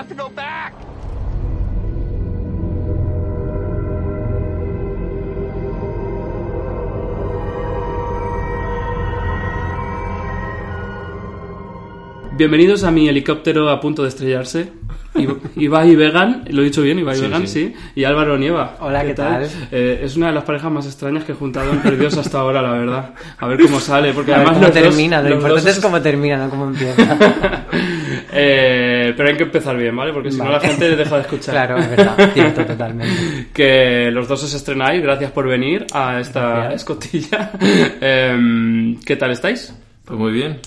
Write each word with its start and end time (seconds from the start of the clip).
Have 0.00 0.08
to 0.08 0.14
go 0.14 0.30
back! 0.30 0.72
Bienvenidos 12.36 12.84
a 12.84 12.90
mi 12.90 13.08
helicóptero 13.08 13.68
a 13.68 13.80
punto 13.80 14.02
de 14.02 14.08
estrellarse. 14.08 14.72
Iba- 15.14 15.34
Ibai 15.56 15.90
y 15.90 15.96
Vegan, 15.96 16.44
lo 16.50 16.62
he 16.62 16.66
dicho 16.66 16.80
bien, 16.80 16.98
Ibai 17.00 17.16
y 17.16 17.18
Sí, 17.18 17.24
Vegan, 17.26 17.46
sí. 17.48 17.74
sí. 17.74 17.74
Y 17.96 18.04
Álvaro 18.04 18.38
Nieva. 18.38 18.76
Hola, 18.80 19.04
¿qué 19.04 19.12
tal? 19.12 19.46
Eh, 19.72 20.00
es 20.04 20.16
una 20.16 20.28
de 20.28 20.34
las 20.34 20.44
parejas 20.44 20.70
más 20.70 20.86
extrañas 20.86 21.24
que 21.24 21.32
he 21.32 21.34
juntado 21.34 21.70
en 21.72 21.80
Perdidos 21.80 22.16
hasta 22.16 22.38
ahora, 22.38 22.62
la 22.62 22.70
verdad. 22.72 23.10
A 23.38 23.46
ver 23.46 23.60
cómo 23.60 23.80
sale, 23.80 24.12
porque 24.14 24.32
A 24.34 24.38
ver 24.38 24.46
además 24.46 24.54
cómo 24.58 24.66
los 24.68 24.74
dos- 24.74 24.94
termina, 24.94 25.16
lo 25.20 25.28
los 25.28 25.34
importante 25.38 25.68
dos 25.68 25.76
es 25.76 25.82
cómo 25.82 26.00
termina, 26.00 26.36
no 26.38 26.48
cómo 26.50 26.64
empieza. 26.68 27.66
Eh, 28.42 29.14
pero 29.16 29.28
hay 29.28 29.36
que 29.36 29.42
empezar 29.44 29.76
bien, 29.76 29.94
¿vale? 29.96 30.12
Porque 30.12 30.30
si 30.30 30.38
no 30.38 30.50
la 30.50 30.60
gente 30.60 30.96
deja 30.96 31.16
de 31.16 31.22
escuchar. 31.22 31.54
claro, 31.54 31.78
es 31.78 31.90
verdad, 31.90 32.30
cierto, 32.32 32.64
totalmente. 32.64 33.48
que 33.52 34.10
los 34.12 34.28
dos 34.28 34.42
os 34.44 34.54
estrenáis, 34.54 35.02
gracias 35.02 35.30
por 35.32 35.46
venir 35.48 35.86
a 35.92 36.20
esta 36.20 36.40
Gracias. 36.50 36.74
escotilla. 36.74 37.50
Em, 38.00 38.98
¿Qué 39.00 39.16
tal 39.16 39.32
estáis? 39.32 39.74
Pues 40.04 40.18
muy 40.18 40.32
bien. 40.32 40.58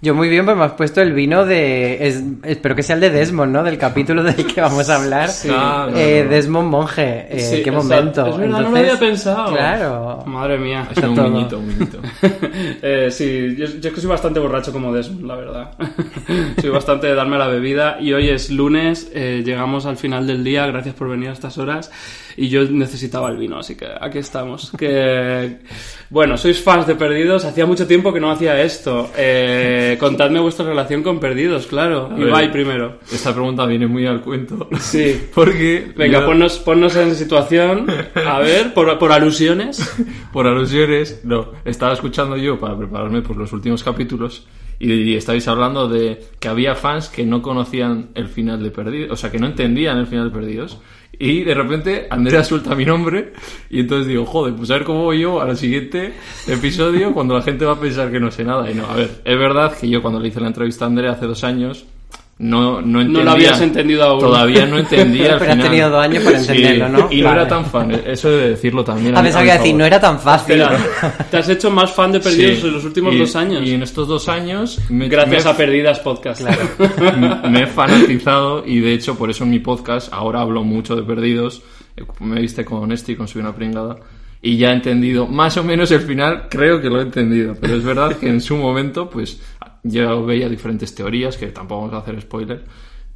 Yo 0.00 0.14
muy 0.14 0.28
bien, 0.28 0.44
pues 0.44 0.56
me 0.56 0.62
has 0.62 0.72
puesto 0.74 1.00
el 1.02 1.12
vino 1.12 1.44
de... 1.44 2.06
es- 2.06 2.22
espero 2.44 2.76
que 2.76 2.84
sea 2.84 2.94
el 2.94 3.00
de 3.00 3.10
Desmond, 3.10 3.52
¿no? 3.52 3.64
Del 3.64 3.76
capítulo 3.78 4.22
del 4.22 4.46
que 4.46 4.60
vamos 4.60 4.88
a 4.88 4.94
hablar. 4.94 5.28
Ah, 5.50 5.88
no, 5.90 5.98
Eh, 5.98 6.22
no. 6.24 6.30
Desmond 6.30 6.68
Monje, 6.70 7.26
eh, 7.28 7.40
Sí, 7.40 7.62
qué 7.64 7.72
momento. 7.72 8.24
Es 8.26 8.36
verdad, 8.36 8.46
no 8.48 8.60
lo 8.60 8.66
Entonces, 8.68 8.90
había 8.92 9.00
pensado. 9.00 9.52
Claro. 9.52 10.22
Madre 10.26 10.56
mía. 10.58 10.86
Sido 10.94 11.10
un 11.10 11.22
minuto, 11.32 11.58
un 11.58 11.66
minuto. 11.66 11.98
Eh, 12.80 13.08
sí, 13.10 13.56
yo, 13.56 13.66
yo 13.66 13.88
es 13.88 13.94
que 13.94 14.00
soy 14.00 14.10
bastante 14.10 14.38
borracho 14.38 14.72
como 14.72 14.92
Desmond, 14.94 15.26
la 15.26 15.34
verdad. 15.34 15.70
soy 16.60 16.70
bastante 16.70 17.08
de 17.08 17.14
darme 17.16 17.36
la 17.36 17.48
bebida 17.48 17.98
y 18.00 18.12
hoy 18.12 18.28
es 18.28 18.50
lunes, 18.50 19.10
eh, 19.14 19.42
llegamos 19.44 19.84
al 19.86 19.96
final 19.96 20.26
del 20.28 20.44
día, 20.44 20.66
gracias 20.66 20.94
por 20.94 21.08
venir 21.08 21.30
a 21.30 21.32
estas 21.32 21.58
horas 21.58 21.90
y 22.38 22.48
yo 22.48 22.64
necesitaba 22.64 23.30
el 23.30 23.36
vino, 23.36 23.58
así 23.58 23.74
que 23.74 23.86
aquí 24.00 24.18
estamos. 24.18 24.72
Que 24.78 25.58
bueno, 26.08 26.36
sois 26.38 26.62
fans 26.62 26.86
de 26.86 26.94
Perdidos, 26.94 27.44
hacía 27.44 27.66
mucho 27.66 27.86
tiempo 27.86 28.12
que 28.12 28.20
no 28.20 28.30
hacía 28.30 28.62
esto. 28.62 29.10
Eh, 29.16 29.96
contadme 29.98 30.38
vuestra 30.38 30.64
relación 30.64 31.02
con 31.02 31.18
Perdidos, 31.18 31.66
claro. 31.66 32.08
ver. 32.08 32.28
Ibai 32.28 32.52
primero. 32.52 33.00
Esta 33.12 33.34
pregunta 33.34 33.66
viene 33.66 33.86
muy 33.88 34.06
al 34.06 34.20
cuento. 34.20 34.68
Sí. 34.78 35.20
Porque. 35.34 35.92
Venga, 35.96 36.20
yo, 36.20 36.26
ponnos, 36.26 36.58
ponnos 36.60 36.94
en 36.96 37.14
situación, 37.16 37.86
a 38.14 38.38
ver, 38.38 38.72
por, 38.72 38.98
por 38.98 39.12
alusiones. 39.12 39.78
Por 40.32 40.46
alusiones, 40.46 41.22
no. 41.24 41.52
Estaba 41.64 41.94
escuchando 41.94 42.36
yo 42.36 42.60
para 42.60 42.76
prepararme 42.76 43.22
por 43.22 43.36
los 43.36 43.52
últimos 43.52 43.82
capítulos. 43.82 44.46
Y, 44.78 44.92
y 44.92 45.16
estabais 45.16 45.48
hablando 45.48 45.88
de 45.88 46.20
que 46.38 46.48
había 46.48 46.74
fans 46.74 47.08
que 47.08 47.24
no 47.24 47.42
conocían 47.42 48.10
el 48.14 48.28
final 48.28 48.62
de 48.62 48.70
Perdidos. 48.70 49.10
O 49.10 49.16
sea, 49.16 49.30
que 49.30 49.38
no 49.38 49.46
entendían 49.46 49.98
el 49.98 50.06
final 50.06 50.30
de 50.30 50.38
Perdidos. 50.38 50.78
Y 51.18 51.42
de 51.42 51.54
repente 51.54 52.06
Andrea 52.10 52.44
suelta 52.44 52.74
mi 52.74 52.84
nombre. 52.84 53.32
Y 53.70 53.80
entonces 53.80 54.06
digo, 54.06 54.24
joder, 54.24 54.54
pues 54.54 54.70
a 54.70 54.74
ver 54.74 54.84
cómo 54.84 55.04
voy 55.04 55.20
yo 55.20 55.40
al 55.40 55.56
siguiente 55.56 56.12
episodio 56.46 57.12
cuando 57.12 57.34
la 57.34 57.42
gente 57.42 57.64
va 57.64 57.72
a 57.72 57.80
pensar 57.80 58.10
que 58.10 58.20
no 58.20 58.30
sé 58.30 58.44
nada. 58.44 58.70
Y 58.70 58.74
no, 58.74 58.86
a 58.86 58.94
ver, 58.94 59.22
es 59.24 59.38
verdad 59.38 59.76
que 59.76 59.88
yo 59.88 60.00
cuando 60.00 60.20
le 60.20 60.28
hice 60.28 60.40
la 60.40 60.48
entrevista 60.48 60.84
a 60.84 60.88
Andrea 60.88 61.12
hace 61.12 61.26
dos 61.26 61.42
años. 61.44 61.86
No, 62.40 62.80
no 62.80 63.00
entendía. 63.00 63.24
lo 63.24 63.30
habías 63.32 63.60
entendido 63.60 64.04
aún. 64.04 64.20
Todavía 64.20 64.64
no 64.64 64.78
entendía 64.78 65.22
el 65.32 65.38
Pero 65.38 65.44
has 65.50 65.50
final. 65.56 65.62
tenido 65.70 65.90
dos 65.90 66.04
años 66.04 66.22
para 66.22 66.38
Sí, 66.38 66.52
entenderlo, 66.52 66.88
¿no? 66.88 67.08
Y 67.12 67.20
no 67.20 67.24
Vale. 67.28 67.40
era 67.40 67.48
tan 67.48 67.66
fan, 67.66 67.90
eso 68.06 68.30
de 68.30 68.50
decirlo 68.50 68.84
también. 68.84 69.16
A 69.16 69.22
pesar 69.24 69.44
que 69.44 69.52
decir, 69.52 69.74
no 69.74 69.84
era 69.84 70.00
tan 70.00 70.20
fácil. 70.20 70.62
Te 71.30 71.36
has 71.36 71.48
hecho 71.48 71.68
más 71.70 71.90
fan 71.92 72.12
de 72.12 72.20
Perdidos 72.20 72.60
Sí. 72.60 72.66
en 72.68 72.72
los 72.74 72.84
últimos 72.84 73.14
Y- 73.14 73.18
dos 73.18 73.34
años. 73.34 73.62
Y 73.66 73.72
en 73.74 73.82
estos 73.82 74.06
dos 74.06 74.28
años. 74.28 74.78
Me, 74.88 75.08
Gracias 75.08 75.44
me- 75.46 75.50
a 75.50 75.56
Perdidas 75.56 75.98
Podcast. 75.98 76.42
me 77.50 77.62
he 77.62 77.66
fanatizado 77.66 78.64
y 78.64 78.80
de 78.80 78.92
hecho 78.92 79.16
por 79.18 79.30
eso 79.30 79.44
en 79.44 79.50
mi 79.50 79.58
podcast 79.58 80.12
ahora 80.12 80.40
hablo 80.40 80.62
mucho 80.62 80.94
de 80.94 81.02
perdidos. 81.02 81.62
Eh, 81.96 82.04
Me 82.20 82.40
viste 82.40 82.64
con 82.64 82.92
este 82.92 83.12
y 83.12 83.16
con 83.16 83.26
Soy 83.26 83.40
una 83.42 83.54
pringada. 83.54 83.96
Y 84.40 84.56
ya 84.56 84.70
he 84.70 84.74
entendido 84.74 85.26
más 85.26 85.56
o 85.56 85.64
menos 85.64 85.90
el 85.90 86.02
final, 86.02 86.44
creo 86.48 86.80
que 86.80 86.88
lo 86.88 87.00
he 87.00 87.02
entendido. 87.02 87.56
Pero 87.60 87.74
es 87.74 87.82
verdad 87.82 88.12
que 88.16 88.28
en 88.28 88.40
su 88.40 88.56
momento, 88.56 89.10
pues 89.10 89.40
yo 89.82 90.24
veía 90.24 90.48
diferentes 90.48 90.94
teorías, 90.94 91.36
que 91.36 91.48
tampoco 91.48 91.82
vamos 91.82 91.94
a 91.94 91.98
hacer 91.98 92.20
spoiler. 92.20 92.64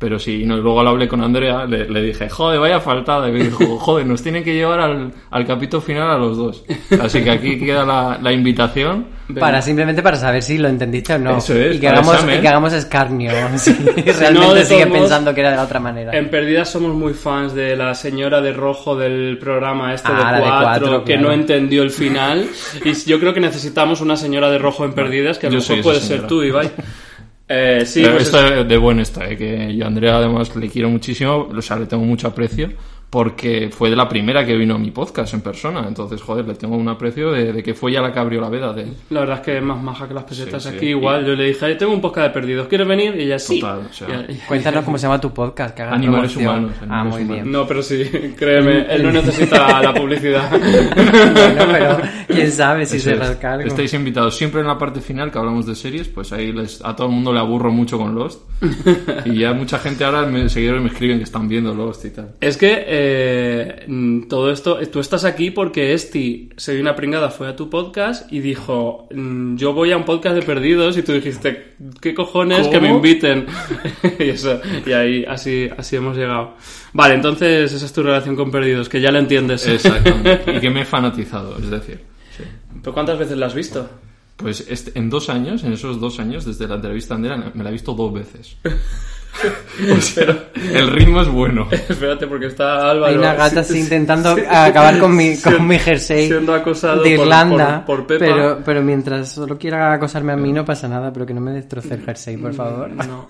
Pero 0.02 0.18
sí, 0.18 0.42
no, 0.44 0.56
luego 0.56 0.82
lo 0.82 0.90
hablé 0.90 1.06
con 1.06 1.22
Andrea, 1.22 1.64
le, 1.64 1.88
le 1.88 2.02
dije, 2.02 2.28
joder, 2.28 2.58
vaya 2.58 2.80
faltada. 2.80 3.28
Y 3.28 3.32
me 3.32 3.44
dijo, 3.44 3.64
joder, 3.78 4.04
nos 4.04 4.20
tienen 4.20 4.42
que 4.42 4.52
llevar 4.52 4.80
al, 4.80 5.12
al 5.30 5.46
capítulo 5.46 5.80
final 5.80 6.10
a 6.10 6.18
los 6.18 6.36
dos. 6.36 6.64
Así 7.00 7.22
que 7.22 7.30
aquí 7.30 7.56
queda 7.56 7.86
la, 7.86 8.18
la 8.20 8.32
invitación. 8.32 9.06
Para 9.38 9.62
simplemente 9.62 10.02
para 10.02 10.16
saber 10.16 10.42
si 10.42 10.58
lo 10.58 10.66
entendiste 10.66 11.14
o 11.14 11.20
no. 11.20 11.38
Eso 11.38 11.54
es, 11.54 11.76
y 11.76 11.78
que 11.78 11.88
hagamos, 11.88 12.16
y 12.24 12.40
que 12.40 12.48
hagamos 12.48 12.72
escarnio. 12.72 13.30
Si 13.56 13.70
no, 13.70 13.92
realmente 14.18 14.64
sigue 14.64 14.88
pensando 14.88 15.32
que 15.32 15.40
era 15.40 15.50
de 15.50 15.56
la 15.56 15.62
otra 15.62 15.78
manera. 15.78 16.18
En 16.18 16.28
Perdidas 16.28 16.68
somos 16.68 16.92
muy 16.96 17.14
fans 17.14 17.54
de 17.54 17.76
la 17.76 17.94
señora 17.94 18.40
de 18.40 18.52
rojo 18.52 18.96
del 18.96 19.38
programa 19.38 19.94
este 19.94 20.08
Ah, 20.12 20.32
de 20.32 20.38
de 20.40 20.48
cuatro, 20.48 21.04
que 21.04 21.12
claro. 21.12 21.28
no 21.28 21.32
entendió 21.32 21.84
el 21.84 21.92
final. 21.92 22.48
Y 22.84 22.92
yo 23.08 23.20
creo 23.20 23.32
que 23.32 23.38
necesitamos 23.40 24.00
una 24.00 24.16
señora 24.16 24.50
de 24.50 24.58
rojo 24.58 24.84
en 24.84 24.94
Perdidas, 24.94 25.38
que 25.38 25.46
a 25.46 25.50
lo 25.50 25.60
mejor 25.60 25.80
puede 25.80 26.00
ser 26.00 26.26
tú, 26.26 26.42
Ibai. 26.42 26.72
Eh, 27.54 27.84
sí, 27.84 28.00
Pero 28.00 28.14
pues 28.14 28.24
esto 28.24 28.42
de, 28.42 28.64
de 28.64 28.76
bueno 28.78 29.02
está, 29.02 29.28
¿eh? 29.28 29.36
que 29.36 29.76
yo 29.76 29.84
a 29.84 29.88
Andrea 29.88 30.16
además 30.16 30.56
le 30.56 30.70
quiero 30.70 30.88
muchísimo, 30.88 31.50
o 31.54 31.60
sea, 31.60 31.76
le 31.76 31.84
tengo 31.84 32.02
mucho 32.02 32.28
aprecio, 32.28 32.70
porque 33.12 33.68
fue 33.70 33.90
de 33.90 33.96
la 33.96 34.08
primera 34.08 34.42
que 34.46 34.56
vino 34.56 34.76
a 34.76 34.78
mi 34.78 34.90
podcast 34.90 35.34
en 35.34 35.42
persona, 35.42 35.84
entonces, 35.86 36.22
joder, 36.22 36.48
le 36.48 36.54
tengo 36.54 36.78
un 36.78 36.88
aprecio 36.88 37.30
de, 37.30 37.52
de 37.52 37.62
que 37.62 37.74
fue 37.74 37.92
ya 37.92 38.00
la 38.00 38.10
que 38.10 38.18
abrió 38.18 38.40
la 38.40 38.48
veda 38.48 38.72
de... 38.72 38.86
la 39.10 39.20
verdad 39.20 39.36
es 39.40 39.44
que 39.44 39.56
es 39.58 39.62
más 39.62 39.82
maja 39.82 40.08
que 40.08 40.14
las 40.14 40.24
pesetas 40.24 40.62
Sí, 40.62 40.70
sí. 40.70 40.76
aquí. 40.76 40.86
Igual, 40.86 41.26
yo 41.26 41.34
le 41.34 41.44
dije, 41.44 41.66
"Ay, 41.66 41.76
tengo 41.76 41.92
un 41.92 42.00
podcast 42.00 42.28
de 42.28 42.32
Perdidos, 42.32 42.68
¿quieres 42.68 42.88
venir? 42.88 43.14
Y 43.16 43.24
ella 43.24 43.38
sí. 43.38 43.60
Total, 43.60 43.80
o 43.90 43.92
sea, 43.92 44.08
Y- 44.28 44.32
y- 44.32 44.36
Cuéntanos 44.48 44.82
cómo 44.86 44.96
se 44.96 45.02
llama 45.02 45.20
tu 45.20 45.30
podcast. 45.30 45.76
Que 45.76 45.82
Animales 45.82 46.32
promoción. 46.32 46.64
humanos, 46.64 46.76
ah, 46.88 47.04
muy 47.04 47.22
humanos. 47.22 47.28
bien. 47.28 47.52
No, 47.52 47.66
pero 47.66 47.82
sí, 47.82 48.02
créeme, 48.38 48.86
él 48.88 49.02
no 49.02 49.12
necesita 49.12 49.82
la 49.82 49.92
publicidad. 49.92 50.50
bueno, 50.96 51.66
pero 51.70 51.98
quién 52.28 52.50
sabe 52.50 52.86
si 52.86 52.96
Eso 52.96 53.10
se 53.10 53.12
es. 53.12 53.18
rasca 53.18 53.52
algo. 53.52 53.68
Estáis 53.68 53.92
invitados 53.92 54.34
siempre 54.36 54.62
en 54.62 54.66
la 54.68 54.78
parte 54.78 55.02
final 55.02 55.30
que 55.30 55.38
hablamos 55.38 55.66
de 55.66 55.74
series, 55.74 56.08
pues 56.08 56.32
ahí 56.32 56.50
les, 56.52 56.82
a 56.82 56.96
todo 56.96 57.08
el 57.08 57.12
mundo 57.12 57.30
le 57.32 57.40
aburro 57.40 57.70
mucho 57.70 57.98
con 57.98 58.14
Lost. 58.14 58.40
y 59.26 59.40
ya 59.40 59.52
mucha 59.52 59.78
gente 59.78 60.02
ahora, 60.04 60.22
me, 60.24 60.48
seguidores 60.48 60.80
me 60.82 60.88
escriben 60.88 61.18
que 61.18 61.24
están 61.24 61.46
viendo 61.48 61.74
Lost 61.74 62.04
y 62.06 62.10
tal. 62.10 62.34
Es 62.40 62.56
que 62.56 62.84
eh, 62.86 63.01
mm, 63.86 64.22
todo 64.28 64.50
esto, 64.50 64.78
tú 64.90 65.00
estás 65.00 65.24
aquí 65.24 65.50
porque 65.50 65.92
Esti, 65.92 66.50
Soy 66.56 66.80
una 66.80 66.94
pringada, 66.94 67.30
fue 67.30 67.48
a 67.48 67.56
tu 67.56 67.68
podcast 67.70 68.32
y 68.32 68.40
dijo, 68.40 69.08
mm, 69.14 69.56
yo 69.56 69.72
voy 69.72 69.92
a 69.92 69.96
un 69.96 70.04
podcast 70.04 70.36
de 70.36 70.42
perdidos 70.42 70.96
y 70.98 71.02
tú 71.02 71.12
dijiste, 71.12 71.74
¿qué 72.00 72.14
cojones 72.14 72.68
que 72.68 72.80
me 72.80 72.88
¿Cómo? 72.88 72.96
inviten? 72.98 73.46
y 74.18 74.30
eso, 74.30 74.60
y 74.86 74.92
ahí 74.92 75.24
así, 75.24 75.68
así 75.76 75.96
hemos 75.96 76.16
llegado. 76.16 76.54
Vale, 76.92 77.14
entonces 77.14 77.72
esa 77.72 77.84
es 77.86 77.92
tu 77.92 78.02
relación 78.02 78.36
con 78.36 78.50
perdidos, 78.50 78.88
que 78.88 79.00
ya 79.00 79.10
la 79.12 79.18
entiendes. 79.18 79.66
Exactamente. 79.66 80.42
y 80.56 80.60
que 80.60 80.70
me 80.70 80.82
he 80.82 80.84
fanatizado, 80.84 81.56
es 81.58 81.70
decir. 81.70 82.00
sí. 82.36 82.44
¿Pero 82.80 82.92
cuántas 82.92 83.18
veces 83.18 83.36
la 83.38 83.46
has 83.46 83.54
visto? 83.54 83.88
Pues 84.36 84.66
este- 84.68 84.98
en 84.98 85.08
dos 85.08 85.28
años, 85.28 85.62
en 85.62 85.72
esos 85.72 86.00
dos 86.00 86.18
años, 86.18 86.44
desde 86.44 86.66
la 86.66 86.76
entrevista 86.76 87.14
a 87.14 87.16
Andrea, 87.16 87.52
me 87.54 87.62
la 87.62 87.68
he 87.70 87.72
visto 87.72 87.92
dos 87.94 88.12
veces. 88.12 88.56
El 90.72 90.88
ritmo 90.90 91.20
es 91.22 91.28
bueno. 91.28 91.66
Espérate, 91.70 92.26
porque 92.26 92.46
está 92.46 92.90
Álvaro. 92.90 93.06
Hay 93.12 93.18
una 93.18 93.34
gata 93.34 93.64
sí, 93.64 93.78
intentando 93.80 94.34
sí, 94.36 94.42
acabar 94.48 94.98
con 94.98 95.16
mi, 95.16 95.34
siendo- 95.34 95.58
con 95.58 95.66
mi 95.68 95.78
jersey 95.78 96.26
siendo 96.28 96.54
acosado 96.54 97.02
de 97.02 97.16
por- 97.16 97.24
Irlanda. 97.26 97.84
por- 97.84 97.96
por 98.04 98.06
Pepa. 98.06 98.24
Pero, 98.24 98.58
pero 98.64 98.82
mientras 98.82 99.30
solo 99.32 99.56
quiera 99.58 99.92
acosarme 99.94 100.32
a 100.32 100.36
mí 100.36 100.52
no 100.52 100.64
pasa 100.64 100.86
nada, 100.88 101.12
pero 101.12 101.24
que 101.26 101.34
no 101.34 101.40
me 101.40 101.52
destroce 101.52 101.94
el 101.94 102.02
jersey, 102.04 102.36
por 102.36 102.52
favor. 102.54 102.90
No, 102.90 103.26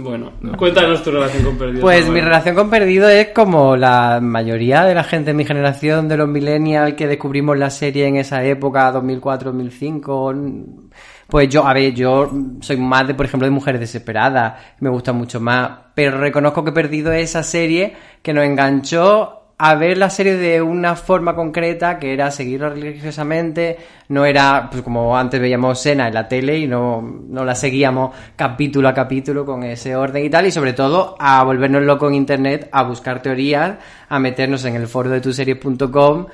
bueno, 0.00 0.32
cuéntanos 0.56 1.02
tu 1.02 1.10
relación 1.10 1.44
con 1.44 1.58
perdidos. 1.58 1.80
Pues 1.82 2.08
mi 2.08 2.20
relación 2.20 2.54
con 2.54 2.70
Perdido 2.70 3.08
es 3.08 3.28
como 3.28 3.76
la 3.76 4.18
mayoría 4.22 4.84
de 4.84 4.94
la 4.94 5.04
gente 5.04 5.30
de 5.30 5.34
mi 5.34 5.44
generación, 5.44 6.08
de 6.08 6.16
los 6.16 6.28
millennials 6.28 6.94
que 6.94 7.06
descubrimos 7.06 7.56
la 7.58 7.70
serie 7.70 8.06
en 8.06 8.16
esa 8.16 8.42
época, 8.44 8.92
2004-2005. 8.94 10.90
Pues 11.32 11.48
yo, 11.48 11.66
a 11.66 11.72
ver, 11.72 11.94
yo 11.94 12.30
soy 12.60 12.76
más 12.76 13.06
de, 13.06 13.14
por 13.14 13.24
ejemplo, 13.24 13.46
de 13.46 13.50
Mujeres 13.50 13.80
Desesperadas, 13.80 14.52
me 14.80 14.90
gusta 14.90 15.14
mucho 15.14 15.40
más, 15.40 15.70
pero 15.94 16.18
reconozco 16.18 16.62
que 16.62 16.68
he 16.68 16.74
perdido 16.74 17.10
esa 17.10 17.42
serie 17.42 17.94
que 18.20 18.34
nos 18.34 18.44
enganchó 18.44 19.54
a 19.56 19.74
ver 19.76 19.96
la 19.96 20.10
serie 20.10 20.36
de 20.36 20.60
una 20.60 20.94
forma 20.94 21.34
concreta, 21.34 21.98
que 21.98 22.12
era 22.12 22.30
seguirla 22.30 22.68
religiosamente, 22.68 23.78
no 24.08 24.26
era, 24.26 24.68
pues 24.70 24.82
como 24.82 25.16
antes 25.16 25.40
veíamos 25.40 25.80
Sena 25.80 26.08
en 26.08 26.12
la 26.12 26.28
tele 26.28 26.58
y 26.58 26.66
no, 26.66 27.00
no 27.00 27.46
la 27.46 27.54
seguíamos 27.54 28.14
capítulo 28.36 28.88
a 28.88 28.92
capítulo 28.92 29.46
con 29.46 29.62
ese 29.62 29.96
orden 29.96 30.26
y 30.26 30.28
tal, 30.28 30.44
y 30.44 30.50
sobre 30.50 30.74
todo 30.74 31.16
a 31.18 31.42
volvernos 31.44 31.82
locos 31.82 32.10
en 32.10 32.16
internet, 32.16 32.68
a 32.72 32.82
buscar 32.82 33.22
teorías, 33.22 33.78
a 34.06 34.18
meternos 34.18 34.66
en 34.66 34.76
el 34.76 34.86
foro 34.86 35.08
de 35.08 35.22
tuseries.com 35.22 36.26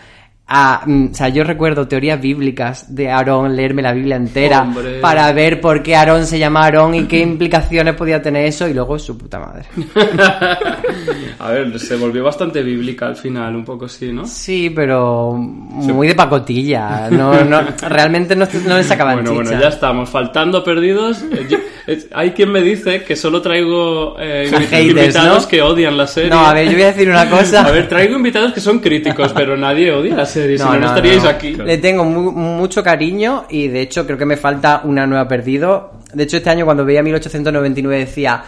a, 0.51 0.83
mm, 0.87 1.09
o 1.11 1.15
sea, 1.15 1.29
yo 1.29 1.45
recuerdo 1.45 1.87
teorías 1.87 2.21
bíblicas 2.21 2.95
de 2.95 3.11
Aarón, 3.11 3.55
leerme 3.55 3.83
la 3.83 3.93
Biblia 3.93 4.17
entera 4.17 4.63
Hombre. 4.63 4.99
para 5.01 5.31
ver 5.33 5.61
por 5.61 5.83
qué 5.83 5.95
Aarón 5.95 6.27
se 6.27 6.39
llama 6.39 6.63
Aarón 6.65 6.95
y 6.95 7.05
qué 7.05 7.21
implicaciones 7.21 7.95
podía 7.95 8.23
tener 8.23 8.47
eso 8.47 8.67
y 8.67 8.73
luego 8.75 8.99
su 8.99 9.17
puta 9.19 9.39
madre. 9.39 9.65
A 11.41 11.51
ver, 11.51 11.79
se 11.79 11.97
volvió 11.97 12.25
bastante 12.25 12.63
bíblica 12.63 13.07
al 13.07 13.17
final, 13.17 13.55
un 13.55 13.65
poco 13.65 13.89
sí, 13.89 14.13
¿no? 14.13 14.27
Sí, 14.27 14.71
pero 14.71 15.33
muy 15.35 16.09
de 16.09 16.15
pacotilla. 16.15 17.09
No, 17.11 17.45
no, 17.45 17.61
realmente 17.89 18.35
no, 18.35 18.47
no 18.67 18.77
le 18.77 18.85
sacaban 18.85 19.17
Bueno, 19.17 19.35
bueno, 19.35 19.51
ya 19.61 19.69
estamos. 19.69 20.09
Faltando 20.09 20.65
perdidos. 20.65 21.23
Eh, 21.31 21.47
yo- 21.49 21.59
eh, 21.87 22.07
hay 22.13 22.33
quien 22.33 22.51
me 22.51 22.61
dice 22.61 23.03
que 23.05 23.17
solo 23.17 23.41
traigo 23.41 24.17
eh, 24.19 24.49
Haters, 24.51 24.83
invitados 24.83 25.43
¿no? 25.45 25.49
que 25.49 25.63
odian 25.63 25.97
la 25.97 26.07
serie. 26.07 26.31
No, 26.31 26.41
a 26.45 26.53
ver, 26.53 26.67
yo 26.67 26.73
voy 26.73 26.83
a 26.83 26.87
decir 26.89 27.09
una 27.09 27.29
cosa. 27.31 27.65
A 27.67 27.71
ver, 27.71 27.89
traigo 27.89 28.17
invitados 28.17 28.53
que 28.53 28.61
son 28.61 28.81
críticos, 28.81 29.33
pero 29.33 29.57
nadie 29.57 29.93
odia 29.93 30.17
la 30.17 30.27
serie, 30.27 30.38
si 30.59 30.65
no, 30.65 30.79
no 30.79 30.87
estaríais 30.87 31.25
aquí. 31.25 31.55
Le 31.55 31.79
tengo 31.79 32.05
mu- 32.05 32.33
mucho 32.33 32.83
cariño 32.83 33.45
y 33.49 33.69
de 33.69 33.81
hecho 33.83 34.05
creo 34.07 34.19
que 34.19 34.27
me 34.27 34.37
falta 34.37 34.83
una 34.85 35.07
nueva 35.07 35.27
perdido. 35.29 35.93
De 36.13 36.23
hecho, 36.25 36.37
este 36.39 36.51
año 36.51 36.65
cuando 36.65 36.85
veía 36.85 37.03
1899 37.03 37.99
decía, 38.07 38.43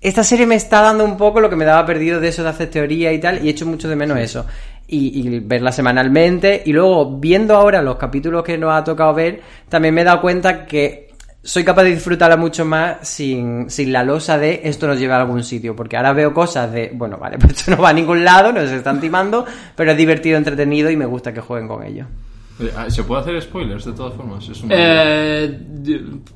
esta 0.00 0.24
serie 0.24 0.46
me 0.46 0.56
está 0.56 0.82
dando 0.82 1.04
un 1.04 1.16
poco 1.16 1.40
lo 1.40 1.48
que 1.50 1.56
me 1.56 1.64
daba 1.64 1.86
perdido 1.86 2.20
de 2.20 2.28
eso 2.28 2.42
de 2.42 2.48
hacer 2.50 2.70
teoría 2.70 3.12
y 3.12 3.18
tal, 3.20 3.44
y 3.44 3.48
echo 3.48 3.66
mucho 3.66 3.88
de 3.88 3.96
menos 3.96 4.18
eso. 4.18 4.44
Y, 4.88 5.20
y 5.26 5.38
verla 5.40 5.72
semanalmente, 5.72 6.62
y 6.66 6.72
luego 6.72 7.18
viendo 7.18 7.56
ahora 7.56 7.80
los 7.80 7.96
capítulos 7.96 8.42
que 8.42 8.58
nos 8.58 8.72
ha 8.74 8.84
tocado 8.84 9.14
ver, 9.14 9.40
también 9.68 9.94
me 9.94 10.02
he 10.02 10.04
dado 10.04 10.20
cuenta 10.20 10.66
que 10.66 11.11
soy 11.42 11.64
capaz 11.64 11.82
de 11.84 11.90
disfrutarla 11.94 12.36
mucho 12.36 12.64
más 12.64 13.06
sin, 13.08 13.68
sin 13.68 13.92
la 13.92 14.04
losa 14.04 14.38
de 14.38 14.60
esto 14.64 14.86
nos 14.86 14.98
lleva 14.98 15.16
a 15.16 15.20
algún 15.22 15.42
sitio, 15.42 15.74
porque 15.74 15.96
ahora 15.96 16.12
veo 16.12 16.32
cosas 16.32 16.70
de, 16.72 16.90
bueno, 16.94 17.16
vale, 17.18 17.38
pues 17.40 17.52
esto 17.58 17.72
no 17.72 17.82
va 17.82 17.88
a 17.90 17.92
ningún 17.92 18.24
lado, 18.24 18.52
nos 18.52 18.70
están 18.70 19.00
timando, 19.00 19.44
pero 19.76 19.90
es 19.90 19.96
divertido, 19.96 20.36
entretenido 20.38 20.90
y 20.90 20.96
me 20.96 21.06
gusta 21.06 21.32
que 21.34 21.40
jueguen 21.40 21.68
con 21.68 21.82
ello. 21.84 22.06
Eh, 22.60 22.70
ah, 22.76 22.88
¿Se 22.88 23.02
puede 23.02 23.22
hacer 23.22 23.40
spoilers 23.42 23.86
de 23.86 23.92
todas 23.92 24.12
formas? 24.14 24.46
Es 24.48 24.62
una- 24.62 24.74
Eh, 24.76 25.58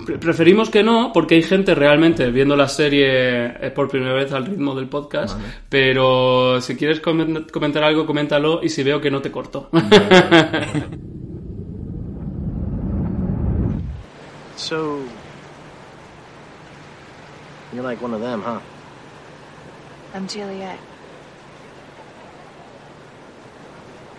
pre- 0.05 0.19
preferimos 0.19 0.70
que 0.70 0.82
no, 0.82 1.12
porque 1.12 1.35
hay 1.37 1.43
gente 1.43 1.75
realmente 1.75 2.31
viendo 2.31 2.56
la 2.56 2.67
serie 2.69 3.06
eh, 3.06 3.70
por 3.73 3.88
primera 3.88 4.14
vez 4.14 4.32
al 4.32 4.47
ritmo 4.47 4.75
del 4.75 4.88
podcast. 4.88 5.38
Pero 5.69 6.59
si 6.62 6.75
quieres 6.75 7.02
comen- 7.02 7.49
comentar 7.50 7.85
algo, 7.85 8.06
coméntalo 8.06 8.61
y 8.62 8.70
si 8.70 8.82
veo 8.82 8.99
que 9.00 9.11
no 9.11 9.20
te 9.20 9.31
corto. 9.31 9.69
So, 14.56 15.06
you're 17.73 17.85
like 17.85 18.00
one 18.00 18.14
of 18.14 18.23
them, 18.23 18.41
huh? 18.41 18.61
I'm 20.14 20.26
Juliet. 20.26 20.81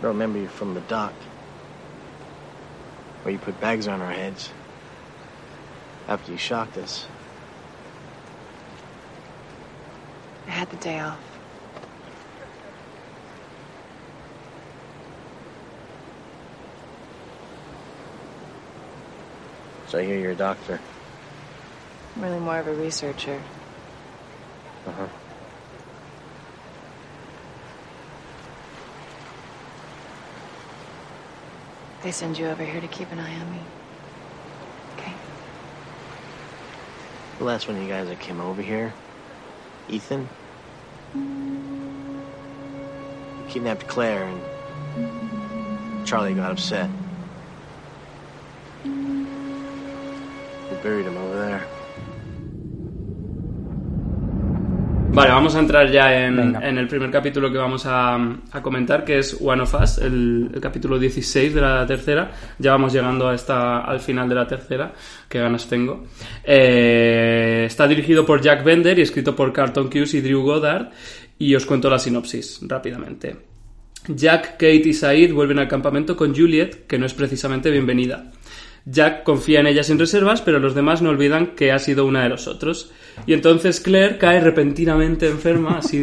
I 0.01 0.05
remember 0.05 0.37
you 0.37 0.47
from 0.47 0.75
the 0.75 0.81
dock, 0.81 1.13
where 3.23 3.31
you 3.31 3.39
put 3.39 3.59
bags 3.59 3.87
on 3.87 3.99
our 3.99 4.11
heads 4.11 4.51
after 6.07 6.31
you 6.31 6.37
shocked 6.37 6.77
us. 6.77 7.07
I 10.47 10.51
had 10.51 10.69
the 10.69 10.77
day 10.77 10.99
off. 10.99 11.26
So 19.87 19.97
I 19.97 20.03
hear 20.03 20.19
you're 20.19 20.31
a 20.31 20.35
doctor. 20.35 20.79
I'm 22.15 22.21
really 22.21 22.39
more 22.39 22.59
of 22.59 22.67
a 22.67 22.73
researcher. 22.73 23.41
Uh 24.85 24.91
huh. 24.91 25.07
They 32.03 32.11
send 32.11 32.37
you 32.37 32.47
over 32.47 32.63
here 32.63 32.81
to 32.81 32.87
keep 32.87 33.11
an 33.11 33.19
eye 33.19 33.39
on 33.39 33.51
me. 33.51 33.59
Okay. 34.97 35.13
The 37.37 37.45
last 37.45 37.67
one 37.67 37.77
of 37.77 37.83
you 37.83 37.87
guys 37.87 38.07
that 38.07 38.19
came 38.19 38.41
over 38.41 38.61
here, 38.61 38.93
Ethan, 39.87 40.27
kidnapped 43.49 43.87
Claire 43.87 44.25
and 44.25 46.07
Charlie 46.07 46.33
got 46.33 46.51
upset. 46.51 46.89
Vale, 55.17 55.31
vamos 55.31 55.55
a 55.55 55.59
entrar 55.59 55.89
ya 55.89 56.27
en, 56.27 56.37
en 56.37 56.77
el 56.77 56.87
primer 56.87 57.09
capítulo 57.09 57.51
que 57.51 57.57
vamos 57.57 57.87
a, 57.87 58.15
a 58.51 58.61
comentar, 58.61 59.03
que 59.03 59.17
es 59.17 59.35
One 59.41 59.63
of 59.63 59.73
Us, 59.73 59.97
el, 59.97 60.51
el 60.53 60.61
capítulo 60.61 60.99
16 60.99 61.55
de 61.55 61.61
la 61.61 61.87
tercera. 61.87 62.31
Ya 62.59 62.73
vamos 62.73 62.93
llegando 62.93 63.27
a 63.27 63.33
esta, 63.33 63.79
al 63.79 63.99
final 63.99 64.29
de 64.29 64.35
la 64.35 64.45
tercera, 64.45 64.93
que 65.27 65.39
ganas 65.39 65.67
tengo. 65.67 66.05
Eh, 66.43 67.63
está 67.65 67.87
dirigido 67.87 68.27
por 68.27 68.41
Jack 68.41 68.63
Bender 68.63 68.99
y 68.99 69.01
escrito 69.01 69.35
por 69.35 69.51
Carlton 69.51 69.89
Cuse 69.89 70.17
y 70.17 70.21
Drew 70.21 70.43
Goddard. 70.43 70.89
Y 71.39 71.55
os 71.55 71.65
cuento 71.65 71.89
la 71.89 71.97
sinopsis 71.97 72.59
rápidamente. 72.67 73.37
Jack, 74.07 74.51
Kate 74.51 74.83
y 74.85 74.93
Said 74.93 75.33
vuelven 75.33 75.59
al 75.59 75.67
campamento 75.67 76.15
con 76.15 76.35
Juliet, 76.35 76.85
que 76.85 76.99
no 76.99 77.07
es 77.07 77.13
precisamente 77.13 77.71
bienvenida. 77.71 78.31
Jack 78.89 79.23
confía 79.23 79.59
en 79.59 79.67
ella 79.67 79.83
sin 79.83 79.99
reservas, 79.99 80.41
pero 80.41 80.59
los 80.59 80.73
demás 80.73 81.01
no 81.01 81.09
olvidan 81.09 81.55
que 81.55 81.73
ha 81.73 81.79
sido 81.79 82.05
una 82.05 82.23
de 82.23 82.29
los 82.29 82.47
otros. 82.47 82.91
Y 83.25 83.33
entonces 83.33 83.81
Claire 83.81 84.17
cae 84.17 84.39
repentinamente 84.39 85.27
enferma, 85.27 85.79
así, 85.79 86.01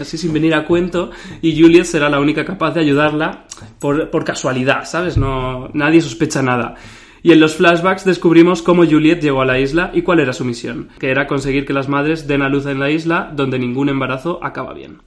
así 0.00 0.18
sin 0.18 0.32
venir 0.32 0.54
a 0.54 0.64
cuento, 0.64 1.10
y 1.42 1.60
Juliet 1.60 1.84
será 1.84 2.08
la 2.08 2.18
única 2.18 2.44
capaz 2.44 2.72
de 2.72 2.80
ayudarla 2.80 3.46
por, 3.78 4.10
por 4.10 4.24
casualidad, 4.24 4.84
¿sabes? 4.84 5.16
No, 5.16 5.70
nadie 5.74 6.00
sospecha 6.00 6.42
nada. 6.42 6.74
Y 7.22 7.32
en 7.32 7.40
los 7.40 7.54
flashbacks 7.54 8.04
descubrimos 8.04 8.62
cómo 8.62 8.84
Juliet 8.84 9.20
llegó 9.20 9.42
a 9.42 9.46
la 9.46 9.60
isla 9.60 9.90
y 9.94 10.02
cuál 10.02 10.18
era 10.18 10.32
su 10.32 10.44
misión, 10.44 10.88
que 10.98 11.10
era 11.10 11.26
conseguir 11.26 11.66
que 11.66 11.72
las 11.72 11.88
madres 11.88 12.26
den 12.26 12.42
a 12.42 12.48
luz 12.48 12.66
en 12.66 12.80
la 12.80 12.90
isla 12.90 13.30
donde 13.34 13.58
ningún 13.58 13.88
embarazo 13.88 14.40
acaba 14.42 14.74
bien. 14.74 14.98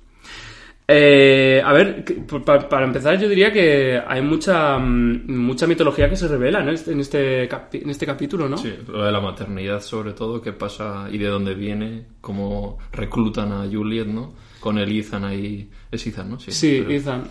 Eh, 0.88 1.62
a 1.64 1.72
ver, 1.72 2.04
que- 2.04 2.16
pa- 2.16 2.68
para 2.68 2.86
empezar 2.86 3.18
yo 3.18 3.30
diría 3.30 3.52
que 3.54 4.02
hay 4.06 4.22
mucha 4.22 4.78
mm, 4.78 5.24
mucha 5.28 5.66
mitología 5.66 6.10
que 6.10 6.18
se 6.18 6.28
revela 6.28 6.62
¿no? 6.62 6.72
en 6.72 7.00
este, 7.00 7.48
capi- 7.48 7.82
en 7.84 7.90
este 7.90 8.06
capítulo, 8.06 8.50
¿no? 8.50 8.58
Sí, 8.58 8.74
lo 8.88 9.06
de 9.06 9.12
la 9.12 9.22
maternidad 9.22 9.82
sobre 9.82 10.12
todo, 10.14 10.42
qué 10.42 10.52
pasa 10.52 11.08
y 11.10 11.18
de 11.18 11.28
dónde 11.28 11.54
viene, 11.54 12.06
cómo 12.20 12.78
reclutan 12.92 13.54
a 13.54 13.66
Juliet, 13.72 14.08
¿no? 14.08 14.34
Con 14.60 14.78
el 14.80 14.92
Ethan 14.92 15.24
ahí. 15.24 15.70
Es 15.90 16.06
Ethan, 16.08 16.30
¿no? 16.32 16.40
Sí, 16.40 16.80
pero- 16.86 16.92
Ethan. 16.92 17.24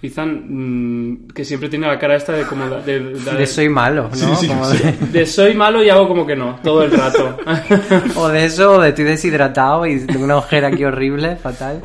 Ethan, 0.00 0.44
mm, 0.48 1.28
que 1.34 1.44
siempre 1.44 1.68
tiene 1.68 1.86
la 1.88 1.98
cara 1.98 2.14
esta 2.14 2.32
de 2.32 2.44
como 2.44 2.68
de, 2.68 2.82
de- 3.00 3.14
de- 3.14 3.32
De 3.32 3.46
soy 3.46 3.68
malo, 3.68 4.10
¿no? 4.20 4.34
Como 4.46 4.68
de- 4.68 4.92
de 5.12 5.26
soy 5.26 5.54
malo 5.54 5.82
y 5.82 5.88
hago 5.88 6.06
como 6.06 6.26
que 6.26 6.36
no, 6.36 6.60
todo 6.62 6.84
el 6.84 6.90
rato. 6.92 7.36
o 8.16 8.28
de 8.28 8.44
eso, 8.44 8.74
o 8.74 8.80
de 8.82 8.90
estoy 8.90 9.04
deshidratado 9.06 9.86
y 9.86 9.98
tengo 10.06 10.24
una 10.24 10.36
ojera 10.36 10.68
aquí 10.68 10.84
horrible, 10.84 11.36
fatal. 11.36 11.82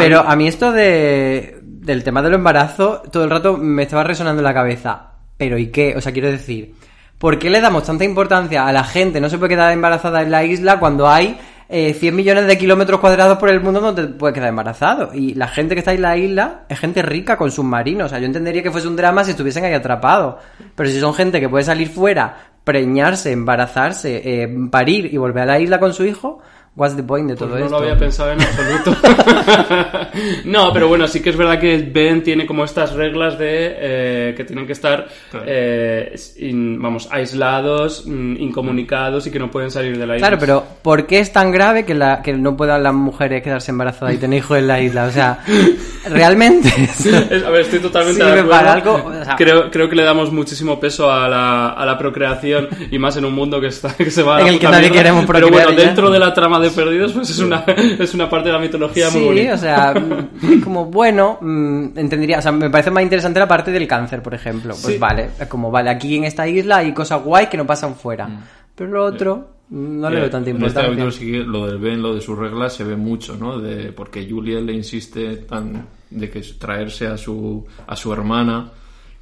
Pero 0.00 0.20
a 0.20 0.36
mí 0.36 0.48
esto 0.48 0.72
de, 0.72 1.60
del 1.62 2.04
tema 2.04 2.22
del 2.22 2.34
embarazo, 2.34 3.02
todo 3.10 3.24
el 3.24 3.30
rato 3.30 3.56
me 3.56 3.84
estaba 3.84 4.04
resonando 4.04 4.40
en 4.40 4.44
la 4.44 4.54
cabeza. 4.54 5.12
Pero 5.36 5.58
¿y 5.58 5.68
qué? 5.68 5.94
O 5.96 6.00
sea, 6.00 6.12
quiero 6.12 6.30
decir, 6.30 6.74
¿por 7.18 7.38
qué 7.38 7.50
le 7.50 7.60
damos 7.60 7.84
tanta 7.84 8.04
importancia 8.04 8.66
a 8.66 8.72
la 8.72 8.84
gente? 8.84 9.20
No 9.20 9.28
se 9.28 9.38
puede 9.38 9.50
quedar 9.50 9.72
embarazada 9.72 10.22
en 10.22 10.30
la 10.30 10.44
isla 10.44 10.78
cuando 10.78 11.08
hay 11.08 11.38
eh, 11.72 11.94
100 11.94 12.16
millones 12.16 12.46
de 12.46 12.58
kilómetros 12.58 12.98
cuadrados 12.98 13.38
por 13.38 13.48
el 13.48 13.60
mundo 13.60 13.80
donde 13.80 14.08
te 14.08 14.14
puedes 14.14 14.34
quedar 14.34 14.48
embarazado. 14.48 15.14
Y 15.14 15.34
la 15.34 15.46
gente 15.46 15.74
que 15.74 15.78
está 15.78 15.92
en 15.92 16.02
la 16.02 16.16
isla 16.16 16.64
es 16.68 16.78
gente 16.78 17.00
rica 17.00 17.36
con 17.36 17.50
submarinos. 17.50 18.06
O 18.06 18.08
sea, 18.08 18.18
yo 18.18 18.26
entendería 18.26 18.62
que 18.62 18.70
fuese 18.70 18.88
un 18.88 18.96
drama 18.96 19.22
si 19.24 19.30
estuviesen 19.30 19.64
ahí 19.64 19.72
atrapados. 19.72 20.36
Pero 20.74 20.90
si 20.90 20.98
son 20.98 21.14
gente 21.14 21.40
que 21.40 21.48
puede 21.48 21.64
salir 21.64 21.88
fuera, 21.88 22.36
preñarse, 22.64 23.32
embarazarse, 23.32 24.20
eh, 24.24 24.48
parir 24.70 25.14
y 25.14 25.16
volver 25.16 25.44
a 25.44 25.46
la 25.46 25.60
isla 25.60 25.78
con 25.78 25.94
su 25.94 26.04
hijo, 26.04 26.40
What's 26.76 26.96
the 26.96 27.02
point 27.02 27.28
de 27.28 27.34
todo 27.36 27.48
Pues 27.50 27.60
no 27.60 27.66
esto? 27.66 27.78
lo 27.78 27.84
había 27.84 27.98
pensado 27.98 28.30
en 28.32 28.40
absoluto. 28.40 28.96
no, 30.44 30.72
pero 30.72 30.88
bueno, 30.88 31.06
sí 31.08 31.20
que 31.20 31.30
es 31.30 31.36
verdad 31.36 31.58
que 31.58 31.78
Ben 31.92 32.22
tiene 32.22 32.46
como 32.46 32.64
estas 32.64 32.92
reglas 32.92 33.38
de 33.38 33.48
eh, 33.50 34.34
que 34.36 34.44
tienen 34.44 34.66
que 34.66 34.72
estar, 34.72 35.08
Claro. 35.30 35.46
eh, 35.48 36.14
in- 36.38 36.80
vamos, 36.80 37.08
aislados, 37.10 38.04
mm, 38.06 38.36
incomunicados 38.38 39.26
y 39.26 39.30
que 39.30 39.38
no 39.38 39.50
pueden 39.50 39.70
salir 39.70 39.98
de 39.98 40.06
la 40.06 40.16
isla. 40.16 40.28
Claro, 40.28 40.40
pero 40.40 40.64
¿por 40.82 41.06
qué 41.06 41.18
es 41.18 41.32
tan 41.32 41.50
grave 41.50 41.84
que, 41.84 41.94
la, 41.94 42.22
que 42.22 42.32
no 42.34 42.56
puedan 42.56 42.82
las 42.82 42.94
mujeres 42.94 43.42
quedarse 43.42 43.72
embarazadas 43.72 44.14
y 44.14 44.18
tener 44.18 44.38
hijos 44.38 44.56
en 44.58 44.68
la 44.68 44.80
isla? 44.80 45.04
O 45.06 45.10
sea, 45.10 45.40
realmente... 46.08 46.68
Es- 46.68 47.44
a 47.44 47.50
ver, 47.50 47.62
estoy 47.62 47.80
totalmente 47.80 48.22
de 48.22 48.30
acuerdo. 48.30 48.50
para 48.50 48.72
algo, 48.72 48.94
o 49.06 49.24
sea- 49.24 49.36
creo, 49.36 49.70
creo 49.70 49.88
que 49.88 49.96
le 49.96 50.04
damos 50.04 50.32
muchísimo 50.32 50.78
peso 50.78 51.10
a 51.10 51.28
la, 51.28 51.70
a 51.70 51.84
la 51.84 51.98
procreación 51.98 52.68
y 52.90 52.98
más 52.98 53.16
en 53.16 53.24
un 53.24 53.34
mundo 53.34 53.60
que, 53.60 53.66
está, 53.68 53.92
que 53.94 54.10
se 54.10 54.22
va 54.22 54.36
a 54.38 54.40
En 54.42 54.46
el 54.48 54.58
que 54.58 54.68
nadie 54.68 54.90
queremos 54.90 55.24
Pero 55.26 55.40
procrear 55.40 55.66
bueno, 55.66 55.78
ya. 55.78 55.86
dentro 55.86 56.10
de 56.10 56.18
la 56.18 56.32
trama 56.32 56.59
de 56.60 56.70
Perdidos, 56.70 57.12
pues 57.12 57.30
es 57.30 57.38
una, 57.40 57.64
es 57.66 58.14
una 58.14 58.28
parte 58.28 58.48
de 58.48 58.52
la 58.54 58.60
mitología 58.60 59.10
muy 59.10 59.20
Sí, 59.20 59.26
bonita. 59.26 59.54
o 59.54 59.58
sea, 59.58 59.94
mm, 59.94 60.60
como 60.64 60.86
bueno, 60.86 61.38
mm, 61.40 61.98
entendería, 61.98 62.38
o 62.38 62.42
sea, 62.42 62.52
me 62.52 62.70
parece 62.70 62.90
más 62.90 63.02
interesante 63.02 63.40
la 63.40 63.48
parte 63.48 63.70
del 63.70 63.86
cáncer, 63.86 64.22
por 64.22 64.34
ejemplo. 64.34 64.74
Pues 64.80 64.94
Sí. 64.94 64.98
vale, 64.98 65.30
como, 65.48 65.70
vale, 65.70 65.90
aquí 65.90 66.16
en 66.16 66.24
esta 66.24 66.46
isla 66.46 66.78
hay 66.78 66.92
cosas 66.94 67.22
guay 67.24 67.46
que 67.48 67.56
no 67.56 67.66
pasan 67.66 67.94
fuera. 67.94 68.28
Pero 68.74 68.90
lo 68.90 69.04
otro, 69.04 69.48
mm, 69.68 70.00
no 70.00 70.08
le 70.10 70.16
Eh, 70.18 70.20
veo 70.20 70.30
tanta 70.30 70.50
en 70.50 70.56
este 70.56 70.66
importancia. 70.66 70.82
capítulo 70.90 71.10
sí 71.10 71.30
que 71.32 71.38
lo 71.38 71.66
del 71.66 71.78
Ben, 71.78 72.00
lo 72.02 72.14
de 72.14 72.20
sus 72.20 72.38
reglas, 72.38 72.72
se 72.74 72.84
ve 72.84 72.96
mucho, 72.96 73.36
¿no? 73.36 73.58
De, 73.58 73.92
porque 73.92 74.26
Juliet 74.30 74.62
le 74.62 74.72
insiste 74.72 75.36
tan 75.38 75.86
de 76.10 76.28
que 76.30 76.40
traerse 76.58 77.06
a 77.06 77.16
su, 77.16 77.64
a 77.86 77.94
su 77.96 78.12
hermana. 78.12 78.70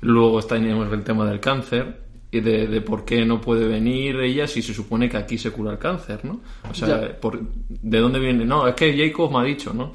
Luego 0.00 0.38
está 0.38 0.54
tenemos 0.54 0.90
el 0.92 1.02
tema 1.02 1.26
del 1.28 1.40
cáncer 1.40 2.07
de, 2.30 2.66
de 2.66 2.80
por 2.80 3.04
qué 3.04 3.24
no 3.24 3.40
puede 3.40 3.66
venir 3.66 4.20
ella 4.20 4.46
si 4.46 4.62
se 4.62 4.74
supone 4.74 5.08
que 5.08 5.16
aquí 5.16 5.38
se 5.38 5.50
cura 5.50 5.72
el 5.72 5.78
cáncer, 5.78 6.24
¿no? 6.24 6.40
O 6.70 6.74
sea, 6.74 7.18
por, 7.18 7.40
¿de 7.40 7.98
dónde 7.98 8.18
viene? 8.18 8.44
No, 8.44 8.68
es 8.68 8.74
que 8.74 8.96
Jacob 8.96 9.32
me 9.32 9.38
ha 9.38 9.44
dicho, 9.44 9.72
¿no? 9.72 9.92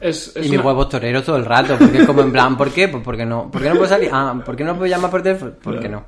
Es, 0.00 0.32
es 0.34 0.46
Y 0.46 0.50
mis 0.50 0.58
una- 0.58 0.66
huevos 0.68 0.88
toreros 0.88 1.24
todo 1.24 1.36
el 1.36 1.44
rato, 1.44 1.76
porque 1.78 1.98
es 1.98 2.06
como 2.06 2.22
en 2.22 2.32
plan, 2.32 2.56
¿por 2.56 2.70
qué? 2.70 2.88
Pues 2.88 3.02
porque 3.02 3.24
no, 3.26 3.50
¿por 3.50 3.62
qué 3.62 3.68
no 3.68 3.74
puedo 3.76 3.88
salir? 3.88 4.10
Ah, 4.12 4.40
¿por 4.44 4.56
qué 4.56 4.64
no 4.64 4.74
puedo 4.74 4.86
llamar 4.86 5.10
por 5.10 5.22
teléfono? 5.22 5.52
¿Por 5.62 5.78
qué 5.80 5.88
no? 5.88 6.04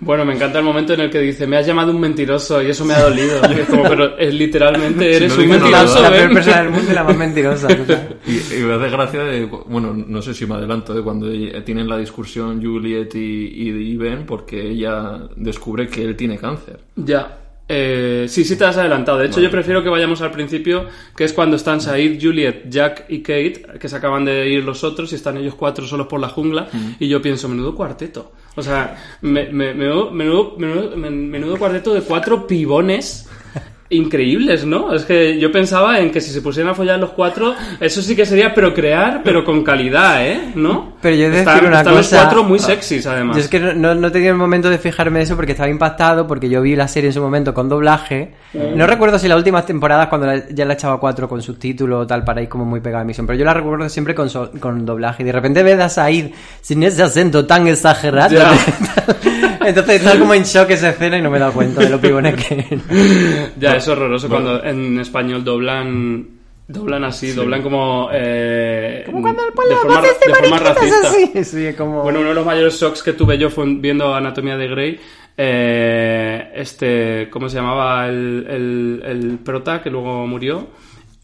Bueno, 0.00 0.24
me 0.24 0.34
encanta 0.34 0.58
el 0.58 0.64
momento 0.64 0.94
en 0.94 1.00
el 1.00 1.10
que 1.10 1.18
dice, 1.20 1.46
me 1.46 1.56
has 1.56 1.66
llamado 1.66 1.90
un 1.90 2.00
mentiroso 2.00 2.62
y 2.62 2.70
eso 2.70 2.84
me 2.84 2.94
ha 2.94 3.00
dolido. 3.02 3.40
Y 3.50 3.60
es 3.60 3.68
como, 3.68 3.82
pero 3.84 4.16
es 4.18 4.32
literalmente 4.34 5.16
eres 5.16 5.36
no 5.36 5.42
un. 5.42 5.48
La, 5.50 5.56
mentiroso, 5.58 6.02
la 6.02 6.08
¿eh? 6.08 6.12
peor 6.20 6.32
persona 6.34 6.56
del 6.62 6.70
mundo 6.70 6.90
y 6.90 6.94
la 6.94 7.04
más 7.04 7.16
mentirosa. 7.16 7.68
Y, 8.26 8.54
y 8.56 8.60
me 8.62 8.74
hace 8.74 8.88
gracia 8.90 9.22
de, 9.24 9.44
bueno, 9.44 9.92
no 9.94 10.22
sé 10.22 10.32
si 10.32 10.46
me 10.46 10.54
adelanto, 10.54 10.94
de 10.94 11.02
cuando 11.02 11.26
tienen 11.64 11.88
la 11.88 11.98
discusión 11.98 12.62
Juliet 12.64 13.14
y, 13.14 13.18
y 13.70 13.96
Ben, 13.96 14.24
porque 14.24 14.70
ella 14.70 15.20
descubre 15.36 15.88
que 15.88 16.02
él 16.04 16.16
tiene 16.16 16.38
cáncer. 16.38 16.80
Ya. 16.96 17.38
Eh, 17.66 18.26
sí, 18.28 18.44
sí 18.44 18.56
te 18.56 18.64
has 18.66 18.76
adelantado. 18.76 19.18
De 19.18 19.26
hecho, 19.26 19.40
yo 19.40 19.50
prefiero 19.50 19.82
que 19.82 19.88
vayamos 19.88 20.20
al 20.20 20.30
principio, 20.30 20.86
que 21.16 21.24
es 21.24 21.32
cuando 21.32 21.56
están 21.56 21.80
Said, 21.80 22.18
Juliet, 22.20 22.64
Jack 22.68 23.06
y 23.08 23.20
Kate, 23.20 23.64
que 23.80 23.88
se 23.88 23.96
acaban 23.96 24.24
de 24.26 24.48
ir 24.50 24.64
los 24.64 24.84
otros 24.84 25.12
y 25.12 25.14
están 25.14 25.38
ellos 25.38 25.54
cuatro 25.54 25.86
solos 25.86 26.06
por 26.06 26.20
la 26.20 26.28
jungla. 26.28 26.68
Y 27.00 27.08
yo 27.08 27.22
pienso, 27.22 27.48
menudo 27.48 27.74
cuarteto. 27.74 28.32
O 28.56 28.62
sea, 28.62 28.96
me- 29.22 29.48
me- 29.50 29.72
menudo, 29.74 30.10
menudo, 30.10 30.54
menudo, 30.58 30.96
men- 30.96 31.30
menudo 31.30 31.56
cuarteto 31.56 31.94
de 31.94 32.02
cuatro 32.02 32.46
pibones. 32.46 33.28
Increíbles, 33.90 34.64
¿no? 34.64 34.94
Es 34.94 35.04
que 35.04 35.38
yo 35.38 35.52
pensaba 35.52 35.98
en 36.00 36.10
que 36.10 36.20
si 36.20 36.30
se 36.30 36.40
pusieran 36.40 36.72
a 36.72 36.74
follar 36.74 36.98
los 36.98 37.10
cuatro, 37.10 37.54
eso 37.78 38.00
sí 38.00 38.16
que 38.16 38.24
sería 38.24 38.54
procrear, 38.54 39.20
pero 39.22 39.44
con 39.44 39.62
calidad, 39.62 40.26
¿eh? 40.26 40.52
¿No? 40.54 40.94
Pero 41.02 41.14
yo 41.16 41.26
he 41.26 41.30
de 41.30 41.38
Están- 41.40 41.54
decir 41.56 41.68
una 41.68 41.78
están 41.80 41.94
cosa. 41.94 42.16
los 42.16 42.22
cuatro 42.24 42.44
muy 42.44 42.58
sexys, 42.58 43.06
además. 43.06 43.36
Yo 43.36 43.42
es 43.42 43.48
que 43.48 43.60
no, 43.60 43.94
no, 43.94 44.10
tenido 44.10 44.32
el 44.32 44.38
momento 44.38 44.70
de 44.70 44.78
fijarme 44.78 45.18
en 45.18 45.24
eso 45.24 45.36
porque 45.36 45.52
estaba 45.52 45.68
impactado, 45.68 46.26
porque 46.26 46.48
yo 46.48 46.62
vi 46.62 46.74
la 46.76 46.88
serie 46.88 47.08
en 47.10 47.14
su 47.14 47.20
momento 47.20 47.52
con 47.52 47.68
doblaje. 47.68 48.32
No 48.74 48.86
recuerdo 48.86 49.18
si 49.18 49.28
las 49.28 49.36
últimas 49.36 49.66
temporadas, 49.66 50.08
cuando 50.08 50.28
la- 50.28 50.48
ya 50.48 50.64
la 50.64 50.74
echaba 50.74 50.98
cuatro 50.98 51.28
con 51.28 51.42
subtítulo 51.42 52.00
o 52.00 52.06
tal, 52.06 52.24
para 52.24 52.40
ir 52.42 52.48
como 52.48 52.64
muy 52.64 52.80
pegada 52.80 53.00
a 53.00 53.04
emisión, 53.04 53.26
pero 53.26 53.38
yo 53.38 53.44
la 53.44 53.52
recuerdo 53.52 53.86
siempre 53.90 54.14
con, 54.14 54.30
so- 54.30 54.50
con 54.60 54.86
doblaje. 54.86 55.22
Y 55.22 55.26
de 55.26 55.32
repente 55.32 55.62
ves 55.62 55.78
a 55.78 55.88
Said 55.90 56.30
sin 56.62 56.82
ese 56.82 57.02
acento 57.02 57.44
tan 57.46 57.68
exagerado. 57.68 58.34
Ya. 58.34 58.50
Entonces 59.64 59.96
estaba 59.96 60.18
como 60.18 60.34
en 60.34 60.42
shock 60.42 60.70
esa 60.70 60.90
escena 60.90 61.18
y 61.18 61.22
no 61.22 61.30
me 61.30 61.36
he 61.36 61.40
dado 61.40 61.52
cuenta 61.52 61.80
de 61.82 61.90
lo 61.90 62.00
pibones 62.00 62.34
que 62.34 62.54
era. 62.54 63.48
Ya, 63.58 63.76
es 63.76 63.86
horroroso 63.88 64.28
cuando 64.28 64.62
en 64.64 64.98
español 65.00 65.44
doblan 65.44 66.28
doblan 66.66 67.04
así, 67.04 67.32
doblan 67.32 67.62
como 67.62 68.08
eh, 68.12 69.02
Como 69.06 69.20
cuando 69.20 69.44
de 69.44 69.52
ponen 69.52 69.70
las 69.72 69.80
forma, 69.80 70.00
voces 70.00 70.16
de 70.20 70.26
de 70.32 70.38
forma 70.38 70.58
racista. 70.58 71.08
así. 71.08 71.44
Sí, 71.44 71.72
como... 71.76 72.02
Bueno, 72.02 72.20
uno 72.20 72.28
de 72.30 72.34
los 72.34 72.46
mayores 72.46 72.80
shocks 72.80 73.02
que 73.02 73.12
tuve 73.12 73.36
yo 73.38 73.50
fue 73.50 73.66
viendo 73.74 74.14
Anatomía 74.14 74.56
de 74.56 74.68
Grey. 74.68 75.00
eh, 75.36 76.50
este, 76.54 77.28
¿cómo 77.30 77.48
se 77.48 77.56
llamaba 77.56 78.08
el, 78.08 78.46
el, 78.48 79.02
el 79.04 79.38
prota 79.38 79.82
que 79.82 79.90
luego 79.90 80.26
murió? 80.26 80.68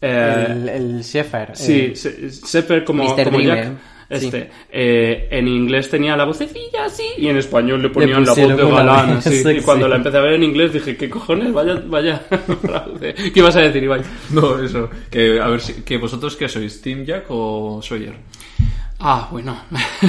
Eh, 0.01 0.47
el, 0.49 0.69
el 0.69 1.01
Sheffer. 1.01 1.49
Sí, 1.55 1.93
eh, 1.93 2.29
Sepper 2.29 2.83
como, 2.83 3.03
como 3.03 3.15
Dreamer, 3.15 3.71
Sí. 4.19 4.25
Este, 4.25 4.49
eh, 4.71 5.27
en 5.31 5.47
inglés 5.47 5.89
tenía 5.89 6.17
la 6.17 6.25
vocecilla 6.25 6.85
así 6.85 7.03
y 7.17 7.27
en 7.27 7.37
español 7.37 7.81
le 7.81 7.89
ponían 7.89 8.25
la 8.25 8.33
voz 8.33 8.57
de 8.57 8.69
galán 8.69 9.09
así. 9.17 9.43
Y 9.49 9.61
cuando 9.61 9.87
la 9.87 9.95
empecé 9.95 10.17
a 10.17 10.21
ver 10.21 10.33
en 10.33 10.43
inglés 10.43 10.73
dije, 10.73 10.97
¿qué 10.97 11.09
cojones? 11.09 11.53
Vaya, 11.53 11.81
vaya. 11.85 12.21
¿Qué 12.99 13.31
ibas 13.35 13.55
a 13.55 13.61
decir, 13.61 13.83
Ibai? 13.83 14.01
No, 14.31 14.61
eso. 14.61 14.89
Que, 15.09 15.39
a 15.39 15.47
ver, 15.47 15.61
si, 15.61 15.81
que 15.83 15.97
vosotros 15.97 16.35
qué 16.35 16.49
sois, 16.49 16.81
Team 16.81 17.05
Jack 17.05 17.25
o 17.29 17.81
Sawyer. 17.81 18.15
Ah, 19.03 19.27
bueno. 19.31 19.57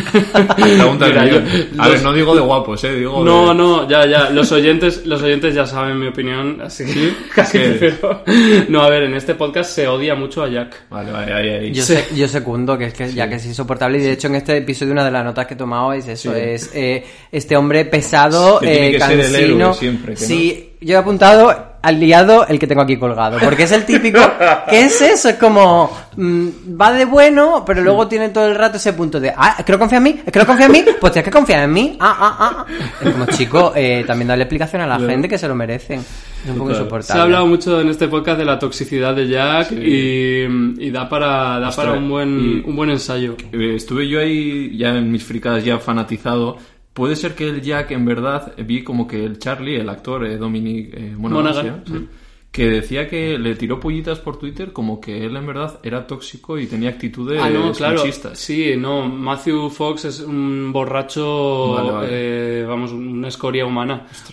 Pregunta 0.56 1.06
del 1.06 1.14
Mira, 1.14 1.22
millón. 1.24 1.44
yo- 1.74 1.82
A 1.82 1.88
ver, 1.88 2.02
no 2.02 2.12
digo 2.12 2.34
de 2.34 2.40
guapos, 2.42 2.84
eh, 2.84 2.94
digo 2.94 3.24
No, 3.24 3.48
de... 3.48 3.54
no, 3.54 3.88
ya, 3.88 4.06
ya. 4.06 4.30
Los 4.30 4.52
oyentes, 4.52 5.06
los 5.06 5.22
oyentes 5.22 5.54
ya 5.54 5.66
saben 5.66 5.98
mi 5.98 6.08
opinión, 6.08 6.60
así 6.62 6.84
que 6.84 7.12
casi 7.34 7.58
¿Qué? 7.58 7.68
prefiero. 7.70 8.22
No, 8.68 8.82
a 8.82 8.90
ver, 8.90 9.04
en 9.04 9.14
este 9.14 9.34
podcast 9.34 9.70
se 9.74 9.88
odia 9.88 10.14
mucho 10.14 10.42
a 10.42 10.48
Jack. 10.48 10.88
Vale, 10.90 11.10
vale, 11.10 11.32
ahí, 11.32 11.48
ahí. 11.48 11.72
Yo, 11.72 11.82
sé- 11.82 12.08
yo 12.14 12.28
secundo 12.28 12.76
que 12.76 12.86
es 12.86 12.94
que 12.94 13.12
ya 13.12 13.28
que 13.28 13.36
es 13.36 13.46
insoportable 13.46 13.98
y 13.98 14.02
de 14.02 14.12
hecho 14.12 14.28
en 14.28 14.36
este 14.36 14.56
episodio 14.58 14.92
una 14.92 15.04
de 15.04 15.10
las 15.10 15.24
notas 15.24 15.46
que 15.46 15.54
he 15.54 15.56
tomado 15.56 15.92
es 15.92 16.06
eso, 16.08 16.32
Sí. 16.32 16.38
es 16.40 16.70
eh, 16.74 17.04
este 17.30 17.56
hombre 17.56 17.84
pesado, 17.86 18.58
Que 18.60 18.66
tiene 18.66 18.88
eh, 18.88 18.92
que 18.92 19.00
ser 19.00 19.10
el 19.12 19.20
cansino. 19.32 19.54
héroe 19.64 19.74
siempre, 19.74 20.14
que 20.14 20.20
sí, 20.20 20.71
yo 20.82 20.94
he 20.94 20.98
apuntado 20.98 21.72
al 21.82 21.98
liado 21.98 22.46
el 22.46 22.60
que 22.60 22.68
tengo 22.68 22.82
aquí 22.82 22.96
colgado, 22.96 23.38
porque 23.42 23.64
es 23.64 23.72
el 23.72 23.84
típico, 23.84 24.20
¿qué 24.70 24.82
es 24.82 25.00
eso? 25.02 25.30
Es 25.30 25.34
como, 25.36 25.90
mm, 26.16 26.48
va 26.80 26.92
de 26.92 27.04
bueno, 27.06 27.64
pero 27.66 27.80
luego 27.82 28.06
tiene 28.06 28.28
todo 28.28 28.46
el 28.46 28.54
rato 28.54 28.76
ese 28.76 28.92
punto 28.92 29.18
de, 29.18 29.32
ah, 29.36 29.56
no 29.66 29.78
confía 29.80 29.98
en 29.98 30.04
mí, 30.04 30.20
no 30.32 30.46
confía 30.46 30.66
en 30.66 30.72
mí, 30.72 30.84
pues 31.00 31.12
tienes 31.12 31.24
que 31.24 31.32
confiar 31.32 31.64
en 31.64 31.72
mí, 31.72 31.96
ah, 31.98 32.16
ah, 32.20 32.36
ah. 32.38 32.66
ah. 32.68 32.84
Es 33.04 33.10
como, 33.10 33.26
chico, 33.26 33.72
eh, 33.74 34.04
también 34.06 34.28
darle 34.28 34.44
explicación 34.44 34.82
a 34.82 34.86
la 34.86 35.00
gente 35.00 35.28
que 35.28 35.38
se 35.38 35.48
lo 35.48 35.56
merecen. 35.56 35.98
Es 36.44 36.50
un 36.50 36.54
poco 36.56 36.70
Total. 36.70 36.82
insoportable. 36.82 37.12
Se 37.14 37.18
ha 37.18 37.22
hablado 37.22 37.46
mucho 37.46 37.80
en 37.80 37.88
este 37.88 38.08
podcast 38.08 38.38
de 38.38 38.44
la 38.44 38.58
toxicidad 38.58 39.14
de 39.14 39.28
Jack 39.28 39.72
y, 39.72 40.42
y 40.86 40.90
da 40.90 41.08
para, 41.08 41.58
da 41.60 41.68
Ostras, 41.68 41.76
para 41.86 41.98
un 41.98 42.08
buen, 42.08 42.40
y- 42.64 42.68
un 42.68 42.74
buen 42.76 42.90
ensayo. 42.90 43.36
Eh, 43.52 43.74
Estuve 43.76 44.08
yo 44.08 44.18
ahí 44.20 44.76
ya 44.76 44.88
en 44.90 45.10
mis 45.10 45.22
fricadas 45.24 45.64
ya 45.64 45.78
fanatizado. 45.78 46.56
Puede 46.92 47.16
ser 47.16 47.34
que 47.34 47.48
el 47.48 47.62
Jack 47.62 47.90
en 47.92 48.04
verdad 48.04 48.52
vi 48.58 48.84
como 48.84 49.06
que 49.06 49.24
el 49.24 49.38
Charlie, 49.38 49.80
el 49.80 49.88
actor 49.88 50.26
eh, 50.26 50.36
Dominic 50.36 50.92
eh, 50.92 51.14
Monaghan, 51.16 51.54
Monaghan, 51.54 51.84
sí. 51.86 52.08
Que 52.52 52.68
decía 52.68 53.08
que 53.08 53.38
le 53.38 53.54
tiró 53.54 53.80
pollitas 53.80 54.18
por 54.18 54.38
Twitter 54.38 54.74
como 54.74 55.00
que 55.00 55.24
él 55.24 55.34
en 55.36 55.46
verdad 55.46 55.80
era 55.82 56.06
tóxico 56.06 56.58
y 56.58 56.66
tenía 56.66 56.90
actitudes 56.90 57.40
Ah, 57.42 57.48
no, 57.48 57.72
claro. 57.72 57.96
machistas. 58.00 58.38
Sí, 58.38 58.74
no. 58.76 59.08
Matthew 59.08 59.70
Fox 59.70 60.04
es 60.04 60.20
un 60.20 60.70
borracho, 60.70 61.72
Vale, 61.72 61.90
vale. 61.90 62.08
eh, 62.10 62.64
vamos, 62.68 62.92
una 62.92 63.28
escoria 63.28 63.64
humana. 63.64 64.06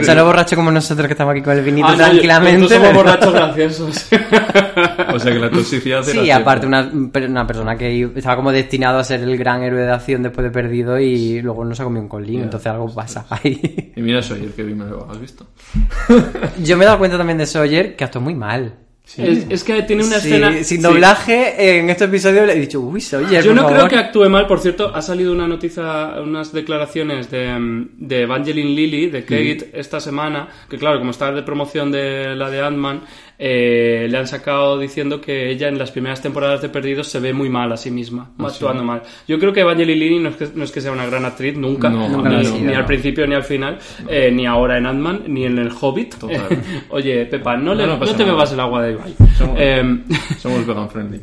O 0.00 0.02
sea, 0.02 0.14
no 0.14 0.24
borracho 0.24 0.56
como 0.56 0.70
nosotros 0.72 1.06
que 1.06 1.12
estamos 1.12 1.32
aquí 1.32 1.42
con 1.42 1.56
el 1.58 1.62
vinito 1.62 1.86
Ah, 1.88 1.92
no, 1.92 1.96
tranquilamente. 1.98 2.58
nosotros 2.60 2.78
somos 2.80 2.88
pero- 2.88 3.04
borrachos 3.04 3.32
graciosos. 3.34 4.08
O 5.14 5.18
sea 5.18 5.32
que 5.32 5.38
la 5.38 5.50
toxicidad 5.50 5.98
era 5.98 6.04
Sí, 6.04 6.24
cierta. 6.24 6.36
aparte 6.42 6.66
una, 6.66 6.90
una 6.90 7.46
persona 7.46 7.76
que 7.76 8.10
estaba 8.16 8.36
como 8.36 8.50
destinado 8.52 8.98
a 8.98 9.04
ser 9.04 9.20
el 9.20 9.36
gran 9.36 9.62
héroe 9.62 9.82
de 9.82 9.92
acción 9.92 10.22
después 10.22 10.44
de 10.44 10.50
perdido 10.50 10.98
y 10.98 11.42
luego 11.42 11.64
no 11.66 11.74
se 11.74 11.82
comió 11.84 12.00
un 12.00 12.08
colín, 12.08 12.40
entonces 12.42 12.66
algo 12.68 12.92
pasa 12.94 13.26
ahí. 13.28 13.92
Y 13.94 14.00
mira 14.00 14.22
Sawyer, 14.22 14.52
que 14.52 14.62
bien 14.62 14.78
me 14.78 14.86
lo 14.86 15.06
has 15.10 15.20
visto. 15.20 15.46
Yo 16.62 16.76
me 16.78 16.84
he 16.84 16.86
dado 16.86 16.98
cuenta 16.98 17.09
también 17.18 17.38
de 17.38 17.46
Sawyer 17.46 17.96
que 17.96 18.04
actuó 18.04 18.20
muy 18.20 18.34
mal. 18.34 18.74
Es, 19.16 19.44
es 19.50 19.64
que 19.64 19.82
tiene 19.82 20.04
una 20.04 20.20
Sí, 20.20 20.28
escena... 20.28 20.52
sin 20.52 20.64
sí. 20.64 20.76
doblaje, 20.78 21.78
en 21.80 21.90
este 21.90 22.04
episodio 22.04 22.46
le 22.46 22.52
he 22.52 22.60
dicho, 22.60 22.78
uy, 22.80 23.00
Sawyer, 23.00 23.42
Yo 23.42 23.50
por 23.50 23.56
no 23.56 23.66
creo 23.66 23.76
favor". 23.78 23.90
que 23.90 23.96
actúe 23.96 24.28
mal, 24.30 24.46
por 24.46 24.60
cierto, 24.60 24.94
ha 24.94 25.02
salido 25.02 25.32
una 25.32 25.48
noticia, 25.48 26.12
unas 26.22 26.52
declaraciones 26.52 27.28
de, 27.28 27.58
mm, 27.58 27.88
de 27.98 28.22
Evangeline 28.22 28.70
Lilly, 28.70 29.06
de 29.10 29.22
Kate, 29.24 29.70
esta 29.72 29.98
semana, 29.98 30.48
que 30.68 30.78
claro, 30.78 31.00
como 31.00 31.10
está 31.10 31.32
de 31.32 31.42
promoción 31.42 31.90
de 31.90 32.36
la 32.36 32.50
de 32.50 32.60
Ant-Man, 32.60 33.00
eh, 33.42 34.06
le 34.10 34.18
han 34.18 34.26
sacado 34.26 34.78
diciendo 34.78 35.18
que 35.18 35.50
ella 35.50 35.68
en 35.68 35.78
las 35.78 35.90
primeras 35.90 36.20
temporadas 36.20 36.60
de 36.60 36.68
Perdidos 36.68 37.08
se 37.08 37.20
ve 37.20 37.32
muy 37.32 37.48
mal 37.48 37.72
a 37.72 37.76
sí 37.78 37.90
misma, 37.90 38.32
actuando 38.38 38.84
mal. 38.84 39.02
Yo 39.26 39.38
creo 39.38 39.50
que 39.50 39.60
Evangeline 39.60 40.22
no 40.22 40.28
es 40.28 40.36
que, 40.36 40.48
no 40.54 40.62
es 40.62 40.70
que 40.70 40.82
sea 40.82 40.92
una 40.92 41.06
gran 41.06 41.24
actriz, 41.24 41.56
nunca, 41.56 41.88
No, 41.88 42.06
nunca 42.06 42.28
ni, 42.28 42.74
al 42.74 42.84
principio 42.84 43.26
ni 43.26 43.34
al 43.34 43.42
final, 43.42 43.78
eh, 44.06 44.30
ni 44.30 44.44
ahora 44.44 44.76
en 44.76 44.84
Ant-Man, 44.84 45.22
ni 45.28 45.46
en 45.46 45.58
El 45.58 45.70
Hobbit. 45.80 46.16
Oye, 46.90 47.24
Pepa, 47.24 47.56
no, 47.56 47.74
le, 47.74 47.86
No, 47.86 47.98
te 47.98 48.12
nada. 48.12 48.24
bebas 48.26 48.52
el 48.52 48.60
agua 48.60 48.82
de 48.82 48.92
Ibai. 48.92 49.14
Somos, 49.38 49.58
Em, 49.58 50.04
somos 50.38 50.66
vegan 50.66 50.90
friendly. 50.90 51.20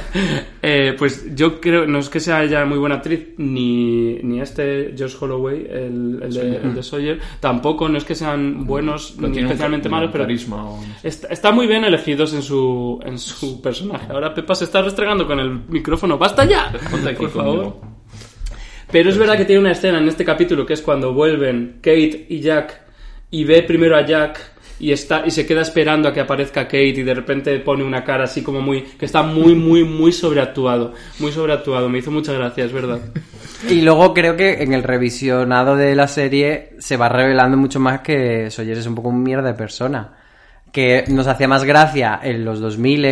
eh, 0.60 0.96
pues 0.98 1.36
yo 1.36 1.60
creo, 1.60 1.86
no 1.86 2.00
es 2.00 2.08
que 2.08 2.18
sea 2.18 2.42
ella 2.42 2.64
muy 2.64 2.78
buena 2.78 2.96
actriz, 2.96 3.28
ni, 3.36 4.14
ni 4.24 4.40
este 4.40 4.92
Josh 4.98 5.14
Holloway, 5.20 5.68
el, 5.70 6.20
el 6.20 6.34
de, 6.34 6.56
el 6.56 6.74
de 6.74 6.82
Sawyer, 6.82 7.20
tampoco, 7.38 7.88
no 7.88 7.96
es 7.96 8.04
que 8.04 8.16
sean 8.16 8.66
buenos 8.66 9.14
Pero 9.16 9.28
ni 9.28 9.38
especialmente 9.38 9.88
malos, 9.88 10.10
pero 10.10 10.24
carisma 10.24 10.64
o. 10.68 10.80
Está, 11.44 11.52
muy 11.54 11.66
bien 11.66 11.84
elegidos 11.84 12.32
en 12.32 12.40
su, 12.40 12.98
en 13.04 13.18
su 13.18 13.60
personaje. 13.60 14.10
Ahora 14.10 14.32
Pepa 14.32 14.54
se 14.54 14.64
está 14.64 14.80
restregando 14.80 15.26
con 15.26 15.38
el 15.38 15.50
micrófono. 15.68 16.16
¡Basta 16.16 16.46
ya! 16.46 16.72
Ponte 16.90 17.10
aquí 17.10 17.18
Por 17.18 17.30
favor. 17.32 17.76
Pero 18.90 19.10
es 19.10 19.18
verdad 19.18 19.36
que 19.36 19.44
tiene 19.44 19.60
una 19.60 19.72
escena 19.72 19.98
en 19.98 20.08
este 20.08 20.24
capítulo 20.24 20.64
que 20.64 20.72
es 20.72 20.80
cuando 20.80 21.12
vuelven 21.12 21.80
Kate 21.82 22.28
y 22.30 22.40
Jack 22.40 22.80
y 23.30 23.44
ve 23.44 23.62
primero 23.62 23.94
a 23.94 24.06
Jack 24.06 24.40
y 24.80 24.90
está 24.90 25.22
y 25.26 25.30
se 25.32 25.44
queda 25.44 25.60
esperando 25.60 26.08
a 26.08 26.14
que 26.14 26.20
aparezca 26.20 26.64
Kate 26.64 26.88
y 26.88 27.02
de 27.02 27.12
repente 27.12 27.58
pone 27.58 27.84
una 27.84 28.02
cara 28.04 28.24
así 28.24 28.42
como 28.42 28.62
muy 28.62 28.80
que 28.80 29.04
está 29.04 29.22
muy 29.22 29.54
muy 29.54 29.84
muy 29.84 30.12
sobreactuado, 30.12 30.94
muy 31.18 31.30
sobreactuado. 31.30 31.90
Me 31.90 31.98
hizo 31.98 32.10
mucha 32.10 32.32
gracia, 32.32 32.64
es 32.64 32.72
verdad. 32.72 33.00
Y 33.68 33.82
luego 33.82 34.14
creo 34.14 34.34
que 34.34 34.62
en 34.62 34.72
el 34.72 34.82
revisionado 34.82 35.76
de 35.76 35.94
la 35.94 36.08
serie 36.08 36.70
se 36.78 36.96
va 36.96 37.10
revelando 37.10 37.58
mucho 37.58 37.80
más 37.80 38.00
que 38.00 38.50
Sawyer 38.50 38.78
es 38.78 38.86
un 38.86 38.94
poco 38.94 39.10
un 39.10 39.22
mierda 39.22 39.48
de 39.48 39.54
persona. 39.54 40.23
Que 40.74 41.04
nos 41.08 41.28
hacía 41.28 41.46
más 41.46 41.62
gracia 41.62 42.20
en 42.20 42.44
los 42.44 42.58
2000 42.58 43.04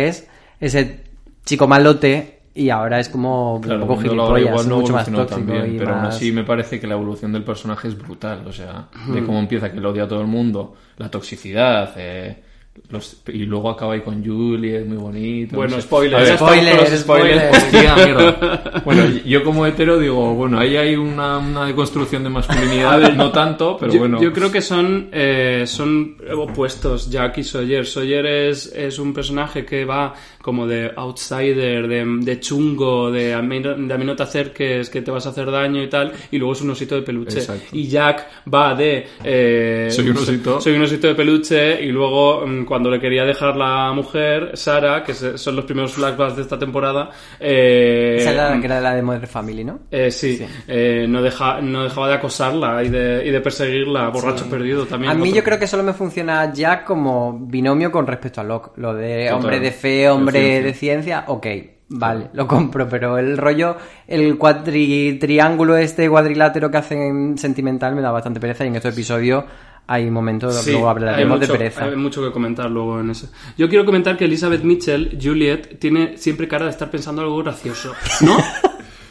ese 0.59 1.03
chico 1.45 1.65
malote 1.65 2.41
y 2.53 2.69
ahora 2.69 2.99
es 2.99 3.07
como 3.07 3.59
Claro, 3.61 3.81
un 3.81 3.87
poco 3.87 4.01
gilipollas, 4.01 4.67
no 4.67 4.81
mucho 4.81 4.93
más 4.93 5.09
tóxico 5.09 5.65
y 5.65 5.77
pero 5.77 5.93
aún 5.93 6.03
más... 6.03 6.15
así 6.15 6.33
me 6.33 6.43
parece 6.43 6.79
que 6.79 6.87
la 6.87 6.93
evolución 6.93 7.31
del 7.31 7.43
personaje 7.43 7.87
es 7.87 7.97
brutal. 7.97 8.45
O 8.45 8.51
sea, 8.51 8.89
de 9.07 9.23
cómo 9.23 9.39
empieza 9.39 9.71
que 9.71 9.79
lo 9.79 9.91
odia 9.91 10.03
a 10.03 10.07
todo 10.07 10.19
el 10.21 10.27
mundo, 10.27 10.75
la 10.97 11.09
toxicidad, 11.09 11.93
eh, 11.95 12.43
los- 12.89 13.21
y 13.27 13.45
luego 13.45 13.69
acaba 13.69 13.93
ahí 13.93 14.01
con 14.01 14.23
Juliet, 14.23 14.85
muy 14.85 14.97
bonito. 14.97 15.55
Bueno, 15.55 15.75
no 15.75 15.81
sé. 15.81 15.87
spoiler, 15.87 16.15
A 16.19 16.23
ver, 16.23 16.37
spoilers. 16.37 16.99
spoiler. 17.01 17.51
Hostia, 17.51 17.95
mierda. 18.05 18.81
Bueno, 18.85 19.03
yo 19.25 19.43
como 19.43 19.65
hetero 19.65 19.97
digo, 19.99 20.33
bueno, 20.35 20.59
ahí 20.59 20.75
hay 20.75 20.95
una, 20.95 21.37
una 21.37 21.65
deconstrucción 21.65 22.23
de 22.23 22.29
masculinidad, 22.29 22.99
ver, 22.99 23.15
no 23.15 23.31
tanto, 23.31 23.77
pero 23.79 23.93
yo, 23.93 23.99
bueno. 23.99 24.21
yo 24.21 24.31
creo 24.33 24.51
que 24.51 24.61
son, 24.61 25.09
eh, 25.11 25.63
son 25.65 26.17
opuestos, 26.37 27.09
Jack 27.09 27.39
y 27.39 27.43
Sawyer. 27.43 27.85
Sawyer 27.85 28.25
es, 28.25 28.67
es 28.75 28.99
un 28.99 29.13
personaje 29.13 29.65
que 29.65 29.85
va 29.85 30.13
como 30.43 30.67
de 30.67 30.91
outsider, 30.95 31.87
de, 31.87 32.03
de 32.19 32.39
chungo, 32.41 33.09
de 33.09 33.33
a, 33.33 33.41
mí, 33.41 33.61
no- 33.61 33.75
de 33.75 33.93
a 33.93 33.97
mí 33.97 34.03
no 34.03 34.13
te 34.13 34.23
acerques, 34.23 34.89
que 34.89 35.01
te 35.01 35.09
vas 35.09 35.25
a 35.25 35.29
hacer 35.29 35.49
daño 35.49 35.81
y 35.81 35.87
tal, 35.87 36.11
y 36.31 36.37
luego 36.37 36.51
es 36.51 36.61
un 36.61 36.69
osito 36.71 36.95
de 36.95 37.01
peluche. 37.01 37.39
Exacto. 37.39 37.63
Y 37.71 37.87
Jack 37.87 38.27
va 38.53 38.75
de... 38.75 39.07
eh, 39.23 39.87
Soy 39.89 40.09
un 40.09 40.17
osito. 40.17 40.59
Soy 40.59 40.73
un 40.75 40.81
osito 40.81 41.07
de 41.07 41.15
peluche 41.15 41.81
y 41.81 41.87
luego 41.93 42.45
mm, 42.45 42.65
cuando 42.65 42.91
le 42.91 42.99
quería 42.99 43.23
dejar 43.23 43.55
la 43.55 43.93
mujer, 43.93 44.51
Sara, 44.55 45.01
que 45.01 45.13
son 45.13 45.55
los 45.55 45.63
primeros 45.63 45.93
flashbacks 45.93 46.35
de 46.35 46.41
esta 46.41 46.59
temporada... 46.59 47.09
Eh, 47.39 48.17
Esa 48.19 48.31
era 48.33 48.49
la 48.53 48.59
que 48.59 48.65
era 48.65 48.81
la 48.81 48.95
de 48.95 49.01
Modern 49.01 49.27
Family, 49.27 49.63
¿no? 49.63 49.79
eh, 49.91 50.11
sí, 50.11 50.39
eh, 50.67 51.05
no, 51.07 51.21
deja, 51.21 51.61
no 51.61 51.83
dejaba 51.83 52.09
de 52.09 52.13
acosarla 52.15 52.83
y 52.83 52.89
de, 52.89 53.23
y 53.25 53.31
de 53.31 53.39
perseguirla, 53.41 54.09
borracho 54.09 54.49
perdido 54.49 54.85
también. 54.85 55.11
A 55.11 55.15
mí 55.15 55.29
otro. 55.29 55.35
yo 55.35 55.43
creo 55.43 55.59
que 55.59 55.67
solo 55.67 55.83
me 55.83 55.93
funciona 55.93 56.51
Jack 56.51 56.83
como 56.83 57.39
binomio 57.39 57.91
con 57.91 58.05
respecto 58.05 58.41
a 58.41 58.43
Locke. 58.43 58.71
Lo 58.77 58.93
de 58.93 59.25
Total. 59.25 59.33
hombre 59.35 59.59
de 59.59 59.71
fe, 59.71 60.09
hombre 60.09 60.32
De 60.33 60.39
ciencia. 60.39 60.63
de 60.63 60.73
ciencia, 60.73 61.23
ok, 61.27 61.47
vale, 61.89 62.27
lo 62.33 62.47
compro. 62.47 62.87
Pero 62.89 63.17
el 63.17 63.37
rollo, 63.37 63.77
el 64.07 64.37
cuadri 64.37 65.17
triángulo 65.19 65.77
este 65.77 66.09
cuadrilátero 66.09 66.69
que 66.71 66.77
hacen 66.77 67.37
sentimental 67.37 67.95
me 67.95 68.01
da 68.01 68.11
bastante 68.11 68.39
pereza 68.39 68.63
y 68.65 68.67
en 68.67 68.75
este 68.75 68.89
episodio 68.89 69.45
hay 69.85 70.09
momentos, 70.09 70.55
Sí, 70.63 70.71
luego 70.71 70.89
hablaremos 70.89 71.39
mucho, 71.39 71.51
de 71.51 71.57
pereza. 71.57 71.85
hay 71.85 71.95
mucho 71.97 72.23
que 72.23 72.31
comentar 72.31 72.69
luego 72.71 73.01
en 73.01 73.09
eso. 73.09 73.27
Yo 73.57 73.67
quiero 73.67 73.83
comentar 73.85 74.15
que 74.15 74.25
Elizabeth 74.25 74.63
Mitchell, 74.63 75.17
Juliet, 75.21 75.77
tiene 75.77 76.17
siempre 76.17 76.47
cara 76.47 76.65
de 76.65 76.71
estar 76.71 76.89
pensando 76.89 77.21
algo 77.21 77.37
gracioso, 77.43 77.93
¿no? 78.21 78.37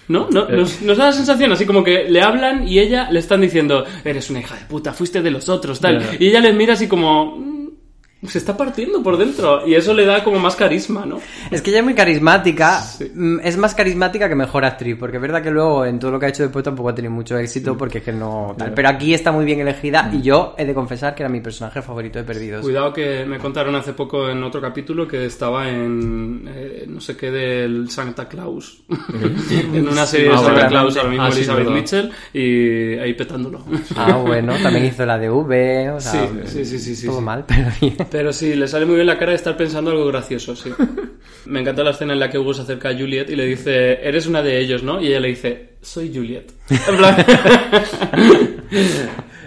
¿No? 0.09 0.29
¿No? 0.31 0.49
¿Nos, 0.57 0.81
nos 0.81 0.97
da 0.97 1.07
la 1.07 1.12
sensación 1.12 1.52
así 1.52 1.67
como 1.67 1.85
que 1.85 2.05
le 2.09 2.23
hablan 2.23 2.67
y 2.67 2.79
ella 2.79 3.11
le 3.11 3.19
están 3.19 3.43
diciendo, 3.43 3.85
eres 4.02 4.31
una 4.31 4.41
hija 4.41 4.57
de 4.57 4.64
puta, 4.64 4.95
fuiste 4.95 5.21
de 5.21 5.31
los 5.31 5.49
otros, 5.50 5.79
tal. 5.79 6.00
Ya. 6.00 6.17
Y 6.19 6.29
ella 6.29 6.41
les 6.41 6.55
mira 6.55 6.73
así 6.73 6.88
como... 6.88 7.51
"Mm, 8.23 8.26
Se 8.29 8.38
está 8.38 8.57
partiendo 8.57 9.02
por 9.02 9.17
dentro 9.19 9.67
y 9.67 9.75
eso 9.75 9.93
le 9.95 10.07
da 10.07 10.23
como 10.25 10.38
más 10.38 10.55
carisma, 10.57 11.05
¿no? 11.05 11.19
Es 11.50 11.61
que 11.61 11.71
ella 11.71 11.81
es 11.81 11.85
muy 11.85 11.95
carismática, 11.95 12.81
Sí. 12.81 13.11
mm, 13.12 13.41
es 13.43 13.57
más 13.57 13.75
carismática 13.75 14.29
que 14.29 14.35
mejor 14.37 14.64
actriz, 14.64 14.97
porque 14.99 15.17
es 15.17 15.21
verdad 15.23 15.43
que 15.43 15.50
luego 15.50 15.85
en 15.85 15.99
todo 15.99 16.12
lo 16.12 16.21
que 16.21 16.26
ha 16.26 16.29
hecho 16.29 16.45
después 16.45 16.64
tampoco 16.64 16.88
ha 16.91 16.95
tenido 16.95 17.12
mucho 17.12 17.37
éxito 17.37 17.76
porque 17.76 17.99
es 17.99 18.05
que 18.05 18.12
no 18.12 18.55
tal. 18.57 18.73
Pero 18.75 18.88
aquí 18.88 19.12
está 19.12 19.33
muy 19.33 19.45
bien 19.45 19.61
elegida 19.61 20.09
y 20.12 20.23
yo 20.23 20.55
he 20.57 20.64
de 20.64 20.73
confesar 20.73 21.14
que 21.14 21.23
era 21.25 21.29
mi 21.31 21.41
personaje 21.41 21.83
favorito 21.83 22.19
de 22.21 22.25
Perdidos. 22.25 22.62
Cuidado 22.62 22.93
que 22.93 23.25
me 23.26 23.38
contaron 23.38 23.75
hace 23.75 23.93
poco 23.93 24.29
en 24.29 24.43
otro 24.45 24.61
capítulo 24.61 25.07
que 25.09 25.26
estaba 25.26 25.69
en 25.69 26.49
eh, 26.49 26.85
no 26.88 27.00
sé 27.00 27.17
qué 27.17 27.31
del 27.31 27.91
Santa 27.91 28.29
Claus. 28.29 28.83
en 29.73 29.88
una 29.88 30.07
serie 30.07 30.29
de 30.29 30.35
Ah, 30.35 30.38
Santa. 30.38 30.69
Claus 30.69 30.97
ahora 30.97 31.09
mismo 31.11 31.25
Ah, 31.25 31.29
Elizabeth. 31.29 31.69
Mitchell 31.71 32.11
y 32.33 32.99
ahí 32.99 33.14
petándolo. 33.14 33.64
Ah, 33.97 34.17
bueno, 34.25 34.55
también 34.62 34.87
hizo 34.87 35.05
la 35.05 35.19
de 35.19 35.29
V, 35.31 35.91
o 35.91 36.00
sea, 36.00 36.12
Sí, 36.12 36.29
sí, 36.45 36.64
sí, 36.64 36.79
sí, 36.79 36.97
sí, 36.97 37.07
todo 37.07 37.19
sí. 37.19 37.25
mal, 37.25 37.45
pero 37.49 37.69
bien. 37.81 37.97
Pero 38.12 38.33
sí, 38.33 38.54
le 38.54 38.69
sale 38.69 38.85
muy 38.87 38.95
bien 38.97 39.07
la 39.07 39.19
cara 39.19 39.31
de 39.31 39.37
estar 39.37 39.57
pensando 39.57 39.90
algo 39.90 40.07
gracioso, 40.07 40.54
sí. 40.54 40.71
Me 41.47 41.61
encanta 41.61 41.83
la 41.83 41.90
escena 41.90 42.13
en 42.13 42.21
la 42.21 42.30
que 42.30 42.39
Hugo 42.39 42.54
se 42.54 42.63
acerca 42.63 42.91
a 42.91 42.95
Juliet 42.95 43.28
y 43.30 43.34
le 43.36 43.47
dice, 43.47 43.95
eres 44.06 44.26
una 44.26 44.43
de 44.43 44.60
ellos, 44.60 44.82
¿no? 44.84 45.00
Y 45.00 45.08
ella 45.08 45.19
le 45.21 45.28
dice, 45.28 45.71
soy 45.80 46.13
Juliet. 46.15 46.52
En 46.89 46.97
plan... 46.97 47.17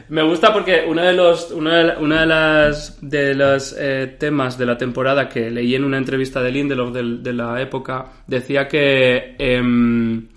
Me 0.10 0.22
gusta 0.22 0.54
porque 0.54 0.84
uno 0.88 1.02
de 1.02 1.13
los 1.13 1.50
una 1.52 1.78
de, 1.96 1.98
una 2.04 2.20
de 2.22 2.26
las 2.28 2.98
de 3.02 3.34
los 3.34 3.76
eh, 3.78 4.16
temas 4.20 4.56
de 4.56 4.66
la 4.68 4.78
temporada 4.78 5.28
que 5.28 5.50
leí 5.50 5.74
en 5.74 5.84
una 5.84 5.98
entrevista 5.98 6.44
de 6.44 6.52
Lindelof 6.52 6.94
del- 6.94 7.24
de, 7.24 7.34
la 7.34 7.60
época 7.60 8.06
decía 8.28 8.68
que 8.68 9.36
em, 9.39 10.28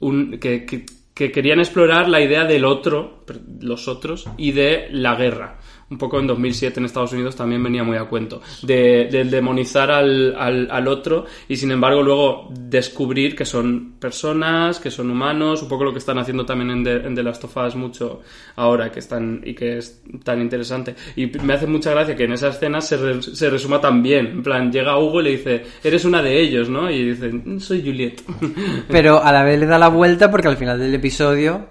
un- 0.00 0.38
que, 0.38 0.66
que- 0.66 0.84
que 1.14 1.32
querían 1.32 1.60
explorar 1.60 2.10
la 2.10 2.20
idea 2.20 2.44
del 2.44 2.66
otro, 2.66 3.24
los 3.60 3.88
otros, 3.88 4.28
y 4.36 4.52
de 4.52 4.88
la 4.90 5.14
guerra. 5.14 5.56
Un 5.88 5.98
poco 5.98 6.18
en 6.18 6.26
2007 6.26 6.80
en 6.80 6.86
Estados 6.86 7.12
Unidos 7.12 7.36
también 7.36 7.62
venía 7.62 7.84
muy 7.84 7.96
a 7.96 8.06
cuento. 8.06 8.42
De, 8.62 9.08
de 9.08 9.22
demonizar 9.24 9.88
al, 9.92 10.34
al, 10.36 10.68
al 10.68 10.88
otro 10.88 11.26
y 11.48 11.54
sin 11.56 11.70
embargo 11.70 12.02
luego 12.02 12.48
descubrir 12.58 13.36
que 13.36 13.44
son 13.44 13.92
personas, 14.00 14.80
que 14.80 14.90
son 14.90 15.10
humanos, 15.10 15.62
un 15.62 15.68
poco 15.68 15.84
lo 15.84 15.92
que 15.92 16.00
están 16.00 16.18
haciendo 16.18 16.44
también 16.44 16.70
en 16.72 16.82
The, 16.82 17.06
en 17.06 17.14
The 17.14 17.22
Last 17.22 17.44
of 17.44 17.56
Us 17.56 17.76
mucho 17.76 18.20
ahora 18.56 18.90
que 18.90 18.98
están, 18.98 19.42
y 19.44 19.54
que 19.54 19.78
es 19.78 20.02
tan 20.24 20.40
interesante. 20.40 20.96
Y 21.14 21.26
me 21.26 21.52
hace 21.54 21.68
mucha 21.68 21.92
gracia 21.92 22.16
que 22.16 22.24
en 22.24 22.32
esa 22.32 22.48
escena 22.48 22.80
se, 22.80 22.96
re- 22.96 23.22
se 23.22 23.48
resuma 23.48 23.80
tan 23.80 24.02
bien. 24.02 24.26
En 24.26 24.42
plan, 24.42 24.72
llega 24.72 24.98
Hugo 24.98 25.20
y 25.20 25.24
le 25.24 25.30
dice, 25.30 25.62
eres 25.84 26.04
una 26.04 26.20
de 26.20 26.40
ellos, 26.40 26.68
¿no? 26.68 26.90
Y 26.90 27.10
dice, 27.10 27.28
"Mm, 27.32 27.60
soy 27.60 27.82
Juliet. 27.82 28.22
Pero 28.88 29.22
a 29.22 29.30
la 29.32 29.44
vez 29.44 29.60
le 29.60 29.66
da 29.66 29.78
la 29.78 29.88
vuelta 29.88 30.32
porque 30.32 30.48
al 30.48 30.56
final 30.56 30.80
del 30.80 30.94
episodio. 30.94 31.68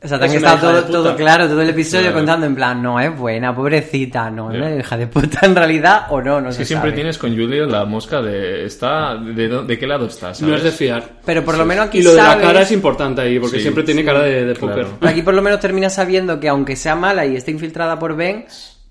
O 0.00 0.06
sea, 0.06 0.16
te 0.18 0.26
han 0.26 0.30
estado 0.32 0.72
de 0.74 0.82
todo, 0.82 1.02
todo 1.02 1.16
claro, 1.16 1.48
todo 1.48 1.60
el 1.60 1.70
episodio 1.70 2.02
Claro. 2.04 2.18
contando 2.18 2.46
en 2.46 2.54
plan, 2.54 2.80
no 2.80 3.00
es 3.00 3.16
buena, 3.18 3.52
pobrecita, 3.52 4.30
no, 4.30 4.52
es 4.52 4.56
una 4.60 4.76
hija 4.76 4.96
de 4.96 5.06
puta 5.08 5.40
en 5.44 5.56
realidad 5.56 6.06
o 6.10 6.22
no, 6.22 6.40
no 6.40 6.50
Es 6.50 6.54
se 6.54 6.60
que 6.62 6.66
siempre 6.66 6.90
sabe. 6.90 6.96
tienes 7.00 7.18
con 7.18 7.30
Julia 7.36 7.66
la 7.66 7.84
mosca 7.84 8.22
de 8.22 8.64
está 8.64 9.16
de, 9.16 9.48
dó- 9.50 9.64
de 9.66 9.76
qué 9.76 9.86
lado 9.88 10.06
estás. 10.06 10.40
No 10.40 10.54
es 10.54 10.62
de 10.62 10.70
fiar. 10.70 11.02
Pero 11.24 11.44
por 11.44 11.58
lo 11.58 11.64
menos 11.64 11.86
aquí 11.88 11.98
Y 11.98 12.02
lo 12.02 12.12
de 12.14 12.22
la 12.22 12.38
cara 12.38 12.62
es 12.62 12.70
importante 12.70 13.22
ahí, 13.22 13.40
porque 13.40 13.56
Sí, 13.56 13.62
siempre 13.62 13.82
tiene 13.82 14.04
cara 14.04 14.20
de, 14.22 14.44
de 14.44 14.54
claro. 14.54 14.86
póker. 14.92 15.08
Aquí 15.10 15.22
por 15.22 15.34
lo 15.34 15.42
menos 15.42 15.58
termina 15.58 15.90
sabiendo 15.90 16.38
que 16.38 16.48
aunque 16.48 16.76
sea 16.76 16.94
mala 16.94 17.26
y 17.26 17.34
esté 17.34 17.50
infiltrada 17.50 17.98
por 17.98 18.14
Ben, 18.14 18.44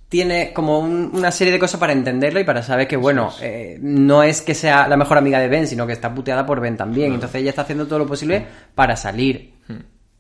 tiene 0.09 0.51
como 0.53 0.79
un- 0.79 1.11
una 1.13 1.31
serie 1.31 1.53
de 1.53 1.59
cosas 1.59 1.79
para 1.79 1.93
entenderlo 1.93 2.41
y 2.41 2.43
para 2.43 2.61
saber 2.63 2.85
que, 2.85 2.97
bueno, 2.97 3.31
eh, 3.41 3.77
no 3.81 4.23
es 4.23 4.41
que 4.41 4.53
sea 4.53 4.89
la 4.89 4.97
mejor 4.97 5.17
amiga 5.17 5.39
de 5.39 5.47
Ben, 5.47 5.67
sino 5.67 5.87
que 5.87 5.93
está 5.93 6.13
puteada 6.13 6.45
por 6.45 6.59
Ben 6.59 6.75
también. 6.75 7.13
Entonces 7.13 7.39
ella 7.41 7.51
está 7.51 7.61
haciendo 7.61 7.87
todo 7.87 7.99
lo 7.99 8.07
posible 8.07 8.45
para 8.75 8.97
salir. 8.97 9.53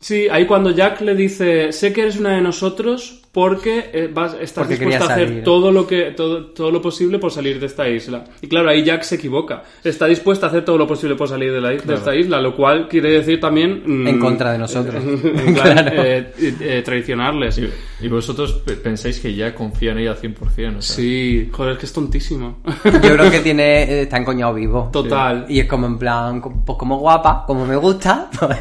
Sí, 0.07 0.29
ahí 0.31 0.45
cuando 0.45 0.71
Jack 0.71 1.01
le 1.01 1.15
dice, 1.15 1.73
sé 1.73 1.91
que 1.91 2.03
eres 2.03 2.17
una 2.17 2.29
de 2.29 2.41
nosotros 2.41 3.26
porque 3.31 3.89
eh, 3.93 4.09
vas, 4.11 4.33
estás 4.41 4.65
Porque 4.67 4.75
dispuesta 4.85 5.05
a 5.05 5.13
hacer 5.15 5.27
salir. 5.27 5.43
todo 5.43 5.71
lo 5.71 5.85
que 5.85 6.11
todo, 6.11 6.45
todo 6.47 6.71
lo 6.71 6.81
posible 6.81 7.19
por 7.19 7.31
salir 7.31 7.59
de 7.59 7.65
esta 7.67 7.87
isla. 7.87 8.23
Y 8.41 8.47
claro, 8.47 8.69
ahí 8.69 8.83
Jack 8.83 9.03
se 9.03 9.15
equivoca. 9.15 9.63
Está 9.83 10.07
dispuesta 10.07 10.47
a 10.47 10.49
hacer 10.49 10.65
todo 10.65 10.77
lo 10.77 10.87
posible 10.87 11.15
por 11.15 11.27
salir 11.27 11.51
de, 11.53 11.61
la, 11.61 11.69
de 11.69 11.93
esta 11.93 12.15
isla, 12.15 12.41
lo 12.41 12.55
cual 12.55 12.87
quiere 12.87 13.11
decir 13.11 13.39
también... 13.39 13.83
mm, 13.85 14.07
En 14.07 14.19
contra 14.19 14.51
de 14.53 14.57
nosotros. 14.57 14.95
en 15.03 15.53
plan, 15.53 15.53
Claro. 15.53 16.03
eh, 16.03 16.33
eh, 16.39 16.81
traicionarles. 16.83 17.57
Y, 17.59 17.69
y 18.01 18.07
vosotros 18.07 18.53
pe- 18.65 18.73
pensáis 18.77 19.19
que 19.19 19.33
ya 19.35 19.53
confía 19.53 19.91
en 19.91 19.99
ella 19.99 20.11
al 20.11 20.17
100%. 20.17 20.39
O 20.77 20.81
sea, 20.81 20.81
Sí, 20.81 21.49
joder, 21.51 21.73
es 21.73 21.79
que 21.79 21.85
es 21.85 21.93
tontísimo. 21.93 22.59
Yo 22.85 22.99
creo 23.13 23.29
que 23.29 23.39
tiene, 23.43 23.83
eh, 23.83 24.01
está 24.03 24.17
encoñado 24.17 24.53
vivo. 24.55 24.89
Total. 24.91 25.45
Y 25.47 25.59
es 25.59 25.67
como 25.67 25.85
en 25.87 25.97
plan, 25.99 26.41
pues 26.41 26.77
como 26.77 26.97
guapa, 26.97 27.43
como 27.45 27.65
me 27.65 27.75
gusta, 27.75 28.29
pues, 28.39 28.59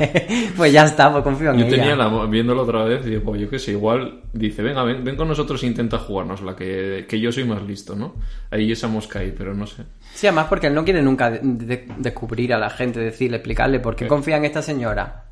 pues 0.57 0.73
ya 0.73 0.85
está, 0.85 1.11
pues 1.13 1.25
confío 1.25 1.51
en 1.53 1.59
Yo 1.61 1.65
ella. 1.67 1.77
tenía 1.77 1.97
la, 1.97 2.27
viéndolo 2.27 2.63
otra 2.63 2.85
vez 2.85 3.05
digo, 3.05 3.23
pues 3.25 3.41
yo 3.41 3.49
qué 3.49 3.59
sé, 3.59 3.73
igual 3.73 4.21
dice, 4.33 4.56
venga, 4.63 4.83
ven, 4.85 5.03
ven 5.05 5.17
con 5.17 5.29
nosotros 5.29 5.63
e 5.63 5.67
intenta 5.67 5.99
jugarnos 5.99 6.43
la 6.43 6.55
que, 6.57 7.07
que 7.09 7.19
yo 7.21 7.31
soy 7.33 7.45
más 7.45 7.63
listo, 7.63 7.95
¿no? 7.97 8.15
Ahí 8.51 8.73
esa 8.73 8.89
mosca 8.89 9.19
ahí, 9.21 9.35
pero 9.37 9.55
no 9.55 9.67
sé. 9.67 9.83
Sí, 10.15 10.27
además 10.27 10.47
porque 10.49 10.67
él 10.69 10.75
no 10.75 10.85
quiere 10.85 11.03
nunca 11.03 11.31
de- 11.31 11.41
de- 11.43 11.89
descubrir 11.99 12.53
a 12.55 12.59
la 12.59 12.71
gente, 12.71 13.01
decirle, 13.01 13.37
explicarle 13.39 13.81
por 13.81 13.95
qué 13.97 14.07
confía 14.07 14.37
en 14.37 14.45
esta 14.47 14.63
señora. 14.63 15.23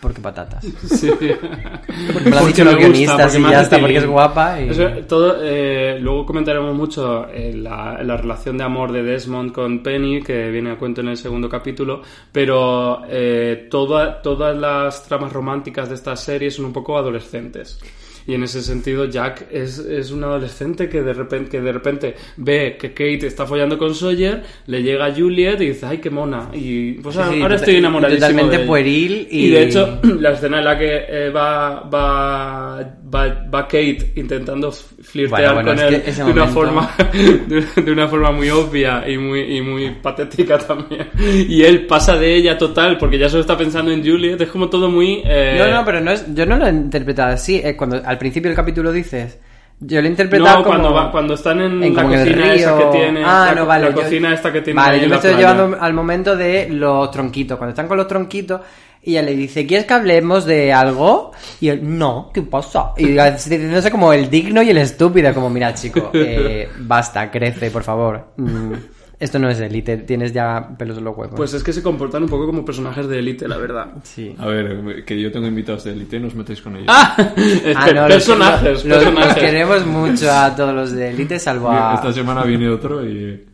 Porque 0.00 0.20
patatas. 0.20 0.64
Sí. 0.64 1.10
Porque 1.18 2.24
me 2.24 2.30
lo 2.30 2.38
han 2.38 2.46
dicho 2.46 2.62
los 2.62 2.74
gusta, 2.76 2.88
guionistas 2.88 3.32
porque 3.34 3.38
y 3.48 3.50
ya 3.50 3.60
está, 3.62 3.80
porque 3.80 3.96
es 3.96 4.06
guapa. 4.06 4.60
Y... 4.62 4.68
Eso, 4.68 4.88
todo, 5.08 5.38
eh, 5.42 5.98
luego 6.00 6.24
comentaremos 6.24 6.72
mucho 6.72 7.28
eh, 7.28 7.52
la, 7.56 8.00
la 8.04 8.16
relación 8.16 8.56
de 8.56 8.62
amor 8.62 8.92
de 8.92 9.02
Desmond 9.02 9.50
con 9.52 9.82
Penny, 9.82 10.22
que 10.22 10.50
viene 10.50 10.70
a 10.70 10.76
cuento 10.76 11.00
en 11.00 11.08
el 11.08 11.16
segundo 11.16 11.48
capítulo, 11.48 12.02
pero 12.30 13.02
eh, 13.08 13.66
toda- 13.68 14.22
todas 14.22 14.56
las 14.56 15.02
tramas 15.08 15.32
románticas 15.32 15.88
de 15.88 15.96
esta 15.96 16.14
serie 16.14 16.52
son 16.52 16.66
un 16.66 16.72
poco 16.72 16.96
adolescentes. 16.96 17.80
Y 18.28 18.34
en 18.34 18.42
ese 18.42 18.60
sentido, 18.60 19.06
Jack 19.06 19.46
es, 19.50 19.78
es 19.78 20.10
un 20.10 20.22
adolescente 20.22 20.90
que 20.90 21.00
de, 21.02 21.14
repente, 21.14 21.48
que 21.50 21.62
de 21.62 21.72
repente 21.72 22.14
ve 22.36 22.76
que 22.78 22.90
Kate 22.90 23.26
está 23.26 23.46
follando 23.46 23.78
con 23.78 23.94
Sawyer, 23.94 24.42
le 24.66 24.82
llega 24.82 25.06
a 25.06 25.14
Juliet 25.14 25.58
y 25.62 25.68
dice, 25.68 25.86
ay, 25.86 25.96
qué 25.96 26.10
mona. 26.10 26.50
Y 26.52 26.92
pues 27.00 27.14
Sí, 27.14 27.22
ahora 27.22 27.56
sí, 27.56 27.62
estoy 27.64 27.76
enamoradísimo 27.76 28.28
totalmente 28.28 28.58
de 28.58 28.66
pueril 28.66 29.28
y- 29.30 29.48
de 29.48 29.62
hecho, 29.62 29.98
la 30.20 30.32
escena 30.32 30.58
en 30.58 30.64
la 30.66 30.78
que 30.78 31.04
eh, 31.08 31.30
va, 31.30 31.80
va, 31.88 32.98
va, 33.14 33.26
va 33.52 33.62
Kate 33.64 34.12
intentando 34.16 34.70
flirtear 34.70 35.54
Bueno, 35.54 35.70
bueno, 35.72 35.82
con 35.82 35.94
él 35.94 36.02
de 36.04 36.22
una 36.22 36.24
momento- 36.44 36.52
forma 36.52 36.90
de, 37.46 37.82
de 37.82 37.92
una 37.92 38.08
forma 38.08 38.32
muy 38.32 38.50
obvia 38.50 39.08
y 39.08 39.16
muy 39.18 39.40
y 39.56 39.60
muy 39.62 39.90
patética 40.02 40.58
también 40.58 41.08
y 41.48 41.62
él 41.62 41.86
pasa 41.86 42.16
de 42.16 42.34
ella 42.34 42.56
total 42.58 42.98
porque 42.98 43.18
ya 43.18 43.28
solo 43.28 43.40
está 43.42 43.56
pensando 43.56 43.90
en 43.90 44.04
Juliet 44.04 44.40
es 44.40 44.48
como 44.48 44.68
todo 44.68 44.90
muy 44.90 45.22
eh, 45.24 45.56
No, 45.58 45.68
no, 45.68 45.84
pero 45.84 46.00
no 46.00 46.10
es, 46.12 46.26
yo 46.34 46.44
no 46.46 46.56
lo 46.58 46.66
he 46.66 46.70
interpretado 46.70 47.32
así. 47.34 47.60
Es 47.62 47.74
cuando 47.76 48.00
al 48.04 48.18
principio 48.18 48.48
del 48.50 48.56
capítulo 48.56 48.92
dices. 48.92 49.38
Yo 49.80 50.00
lo 50.00 50.06
he 50.08 50.10
interpretado 50.10 50.58
no, 50.58 50.64
como. 50.64 50.76
cuando, 50.76 50.92
va- 50.94 51.10
cuando 51.12 51.34
están 51.34 51.60
en, 51.60 51.82
en 51.82 51.94
la 51.94 52.02
cocina 52.02 52.52
esa 52.54 52.76
que 52.78 52.84
tiene 52.86 53.22
Ah, 53.24 53.46
la, 53.50 53.54
no, 53.54 53.66
vale. 53.66 53.84
la 53.90 53.94
yo- 53.94 54.02
cocina 54.02 54.34
esta 54.34 54.52
que 54.52 54.60
tiene 54.62 54.80
Vale, 54.80 55.00
yo 55.00 55.08
me 55.08 55.14
estoy 55.16 55.34
playa. 55.34 55.52
llevando 55.54 55.78
al 55.80 55.94
momento 55.94 56.36
de 56.36 56.68
los 56.70 57.10
tronquitos. 57.12 57.56
Cuando 57.58 57.70
están 57.70 57.86
con 57.86 57.96
los 57.96 58.08
tronquitos 58.08 58.60
y 59.04 59.12
ella 59.12 59.22
le 59.22 59.36
dice, 59.36 59.64
¿quieres 59.66 59.86
que 59.86 59.94
hablemos 59.94 60.44
de 60.46 60.72
algo? 60.72 61.30
Y 61.60 61.68
él, 61.68 61.80
no, 61.96 62.30
¿qué 62.34 62.42
pasa? 62.42 62.90
Y 62.96 63.12
diciéndose 63.12 63.90
como 63.92 64.12
el 64.12 64.28
digno 64.28 64.60
y 64.62 64.70
el 64.70 64.78
estúpido, 64.78 65.32
como, 65.32 65.48
mira, 65.48 65.72
chico, 65.74 66.10
eh, 66.14 66.68
basta, 66.80 67.30
crece, 67.30 67.70
por 67.70 67.84
favor. 67.84 68.32
Mm, 68.36 68.72
esto 69.20 69.38
no 69.38 69.48
es 69.50 69.58
élite, 69.60 69.96
tienes 69.98 70.32
ya 70.32 70.68
pelos 70.78 70.98
en 70.98 71.04
los 71.04 71.16
huevos. 71.16 71.34
pues 71.36 71.52
es 71.54 71.62
que 71.64 71.72
se 71.72 71.82
comportan 71.82 72.22
un 72.22 72.28
poco 72.28 72.46
como 72.46 72.64
personajes 72.64 73.08
de 73.08 73.18
élite 73.18 73.48
la 73.48 73.56
verdad 73.56 73.86
sí. 74.04 74.34
A 74.38 74.46
ver, 74.46 75.04
que 75.04 75.20
yo 75.20 75.32
tengo 75.32 75.46
invitados 75.46 75.84
de 75.84 75.92
élite, 75.92 76.20
no 76.20 76.28
os 76.28 76.34
metéis 76.34 76.62
con 76.62 76.76
ellos. 76.76 76.86
Ah, 76.88 77.16
no, 77.94 78.08
los- 78.08 78.14
personajes 78.14 78.62
los, 78.62 78.84
los 78.84 78.98
personajes 79.04 79.34
queremos 79.34 79.86
mucho 79.86 80.30
a 80.30 80.54
todos 80.54 80.74
los 80.74 80.92
de 80.92 81.10
élite, 81.10 81.38
salvo 81.38 81.70
a... 81.70 81.94
Esta 81.94 82.12
semana 82.12 82.44
viene 82.44 82.68
otro 82.68 83.04
y... 83.04 83.44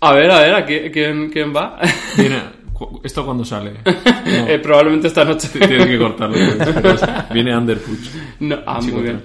a 0.00 0.12
ver 0.14 0.30
a 0.30 0.40
ver 0.40 0.54
¿a 0.54 0.64
quién, 0.64 0.92
quién, 0.92 1.30
quién 1.30 1.54
va 1.54 1.78
Viene... 2.16 2.62
¿Esto 3.04 3.24
cuándo 3.24 3.44
sale? 3.44 3.74
No, 3.84 3.92
Eh, 4.48 4.58
probablemente 4.58 5.06
esta 5.08 5.24
noche 5.24 5.48
tienes 5.48 5.86
que 5.86 5.98
cortarlo. 5.98 6.36
Viene 7.32 7.56
Underpuch. 7.56 8.08
No, 8.40 8.58
ah, 8.66 8.80
muy 8.80 9.02
bien. 9.02 9.22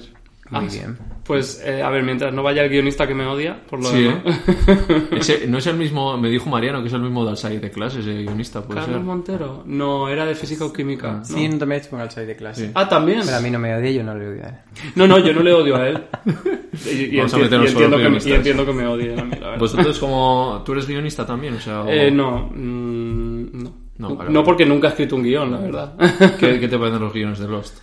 Trans. 0.49 0.51
Ah, 0.51 0.59
Muy 0.61 0.69
bien. 0.69 0.97
Pues, 1.23 1.61
eh, 1.65 1.83
a 1.83 1.89
ver, 1.89 2.03
mientras 2.03 2.33
no 2.33 2.41
vaya 2.41 2.63
el 2.63 2.69
guionista 2.69 3.05
que 3.05 3.13
me 3.13 3.25
odia, 3.25 3.61
por 3.69 3.83
lo 3.83 3.89
Sí, 3.89 4.03
demás. 4.03 4.21
¿eh? 4.25 5.07
Ese- 5.17 5.45
no 5.47 5.57
es 5.57 5.67
el 5.67 5.75
mismo, 5.75 6.17
me 6.17 6.29
dijo 6.29 6.49
Mariano 6.49 6.81
que 6.81 6.87
es 6.87 6.93
el 6.93 7.01
mismo 7.01 7.25
de 7.25 7.31
Alsai 7.31 7.57
de 7.59 7.69
clase, 7.69 7.99
ese 7.99 8.13
guionista, 8.23 8.61
puede 8.61 8.79
Carlos 8.79 8.95
ser. 8.97 9.05
Montero. 9.05 9.63
No, 9.65 10.07
era 10.07 10.25
de 10.25 10.35
física 10.35 10.63
o 10.63 10.71
química. 10.71 11.11
¿no? 11.11 11.25
Sí, 11.25 11.49
no 11.49 11.57
te 11.57 11.65
metes 11.65 11.89
con 11.89 11.99
el 11.99 12.07
de 12.07 12.35
clase. 12.37 12.65
Sí. 12.67 12.71
Ah, 12.75 12.87
también. 12.87 13.21
Pero 13.25 13.35
a 13.35 13.41
mí 13.41 13.51
no 13.51 13.59
me 13.59 13.75
odia, 13.75 13.91
yo 13.91 14.03
no 14.03 14.15
le 14.15 14.29
odio 14.29 14.43
a 14.45 14.47
él. 14.47 14.55
No, 14.95 15.05
no, 15.05 15.19
yo 15.19 15.33
no 15.33 15.41
le 15.43 15.51
odio 15.53 15.75
a 15.75 15.87
él. 15.89 16.03
Y, 16.85 16.89
y 17.15 17.17
Vamos 17.17 17.33
a 17.33 17.37
meternos 17.39 17.69
y 17.69 17.73
solo 17.73 17.85
entiendo, 17.85 17.97
que, 17.97 18.09
me- 18.25 18.31
y 18.31 18.35
entiendo 18.35 18.65
que 18.67 18.71
me 18.73 18.85
odie 18.85 19.19
a 19.19 19.23
mí, 19.23 19.31
la 19.31 19.37
verdad. 19.47 19.57
¿Vosotros 19.59 19.97
como... 19.97 20.61
¿Tú 20.63 20.73
eres 20.73 20.85
guionista 20.87 21.25
también? 21.25 21.55
O 21.55 21.59
sea, 21.59 21.81
o- 21.81 21.89
Eh, 21.89 22.11
no, 22.11 22.51
mm, 22.53 23.63
no. 23.63 23.73
No, 23.97 24.23
No, 24.29 24.43
porque 24.43 24.63
nunca 24.63 24.87
he 24.87 24.89
escrito 24.91 25.15
un 25.15 25.23
guion, 25.23 25.51
la 25.51 25.57
verdad. 25.57 25.95
¿Qué, 26.39 26.59
qué 26.59 26.67
te 26.69 26.77
parecen 26.77 27.01
los 27.01 27.11
guiones 27.11 27.39
de 27.39 27.47
Lost? 27.47 27.79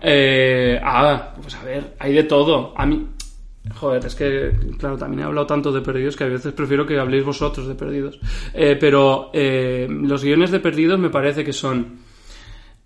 Eh, 0.00 0.80
ah, 0.82 1.34
pues 1.40 1.54
a 1.54 1.64
ver, 1.64 1.94
hay 1.98 2.12
de 2.12 2.24
todo. 2.24 2.72
A 2.76 2.86
mí, 2.86 3.06
joder, 3.74 4.04
es 4.06 4.14
que, 4.14 4.52
claro, 4.78 4.96
también 4.96 5.20
he 5.20 5.24
hablado 5.24 5.46
tanto 5.46 5.72
de 5.72 5.80
Perdidos 5.80 6.16
que 6.16 6.24
a 6.24 6.28
veces 6.28 6.52
prefiero 6.52 6.86
que 6.86 6.98
habléis 6.98 7.24
vosotros 7.24 7.66
de 7.66 7.74
Perdidos. 7.74 8.18
Eh, 8.54 8.76
pero 8.80 9.30
eh, 9.32 9.86
los 9.88 10.24
guiones 10.24 10.50
de 10.50 10.60
Perdidos 10.60 10.98
me 10.98 11.10
parece 11.10 11.44
que 11.44 11.52
son 11.52 11.98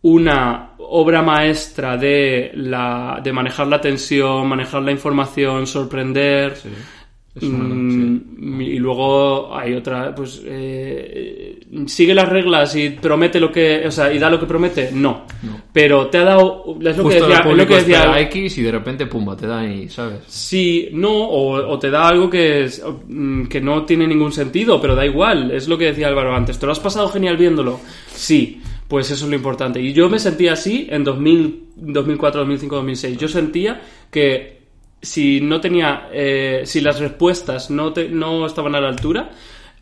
una 0.03 0.73
obra 0.79 1.23
maestra 1.23 1.97
de, 1.97 2.53
la, 2.55 3.21
de 3.23 3.33
manejar 3.33 3.67
la 3.69 3.81
tensión, 3.81 4.47
manejar 4.47 4.83
la 4.83 4.93
información, 4.93 5.67
sorprender. 5.67 6.59
Es 7.35 7.43
una- 7.43 7.75
Mm, 7.75 8.61
Y 8.61 8.79
luego 8.79 9.57
hay 9.57 9.75
otra, 9.75 10.15
pues 10.15 10.43
eh, 10.45 11.59
sigue 11.87 12.15
las 12.15 12.29
reglas 12.29 12.77
y 12.77 12.91
promete 12.91 13.41
lo 13.41 13.51
que, 13.51 13.83
o 13.87 13.91
sea, 13.91 14.13
y 14.13 14.19
da 14.19 14.31
lo 14.31 14.39
que 14.39 14.47
promete, 14.47 14.91
no. 14.93 15.25
Pero 15.73 16.07
te 16.09 16.19
ha 16.19 16.25
dado, 16.25 16.77
es 16.81 16.97
lo 16.97 17.09
que 17.09 17.15
decía, 17.21 17.43
el 17.51 17.57
lo 17.57 17.67
que 17.67 17.75
decía, 17.75 18.21
X 18.21 18.59
y 18.59 18.63
de 18.63 18.71
repente, 18.71 19.07
pumba, 19.07 19.37
te 19.37 19.47
da 19.47 19.61
ahí, 19.61 19.89
¿sabes? 19.89 20.21
Sí, 20.29 20.89
no, 20.93 21.11
o, 21.11 21.55
o 21.73 21.79
te 21.79 21.91
da 21.91 22.07
algo 22.07 22.31
que, 22.31 22.65
es, 22.65 22.85
mm, 23.09 23.45
que 23.47 23.61
no 23.61 23.85
tiene 23.85 24.07
ningún 24.07 24.31
sentido, 24.33 24.81
pero 24.81 24.95
da 24.95 25.05
igual, 25.05 25.51
es 25.51 25.67
lo 25.67 25.77
que 25.79 25.87
decía 25.87 26.07
Álvaro 26.09 26.35
antes. 26.37 26.59
¿Te 26.59 26.67
lo 26.67 26.73
has 26.73 26.81
pasado 26.81 27.09
genial 27.09 27.37
viéndolo? 27.37 27.81
Sí, 28.13 28.61
pues 28.87 29.11
eso 29.11 29.25
es 29.25 29.31
lo 29.31 29.37
importante. 29.37 29.81
Y 29.81 29.93
yo 29.93 30.09
me 30.09 30.19
sentía 30.21 30.53
así 30.53 30.87
en 30.91 31.03
2000, 31.03 31.65
2004, 31.77 32.41
2005, 32.43 32.77
2006. 32.77 33.19
Yo 33.19 33.27
sentía 33.29 33.81
que 34.11 34.54
si 35.05 35.41
no 35.41 35.61
tenía, 35.61 36.09
eh, 36.13 36.63
si 36.65 36.81
las 36.81 36.99
respuestas 36.99 37.71
no, 37.71 37.93
te- 37.93 38.09
no 38.09 38.47
estaban 38.47 38.75
a 38.75 38.81
la 38.81 38.89
altura, 38.89 39.31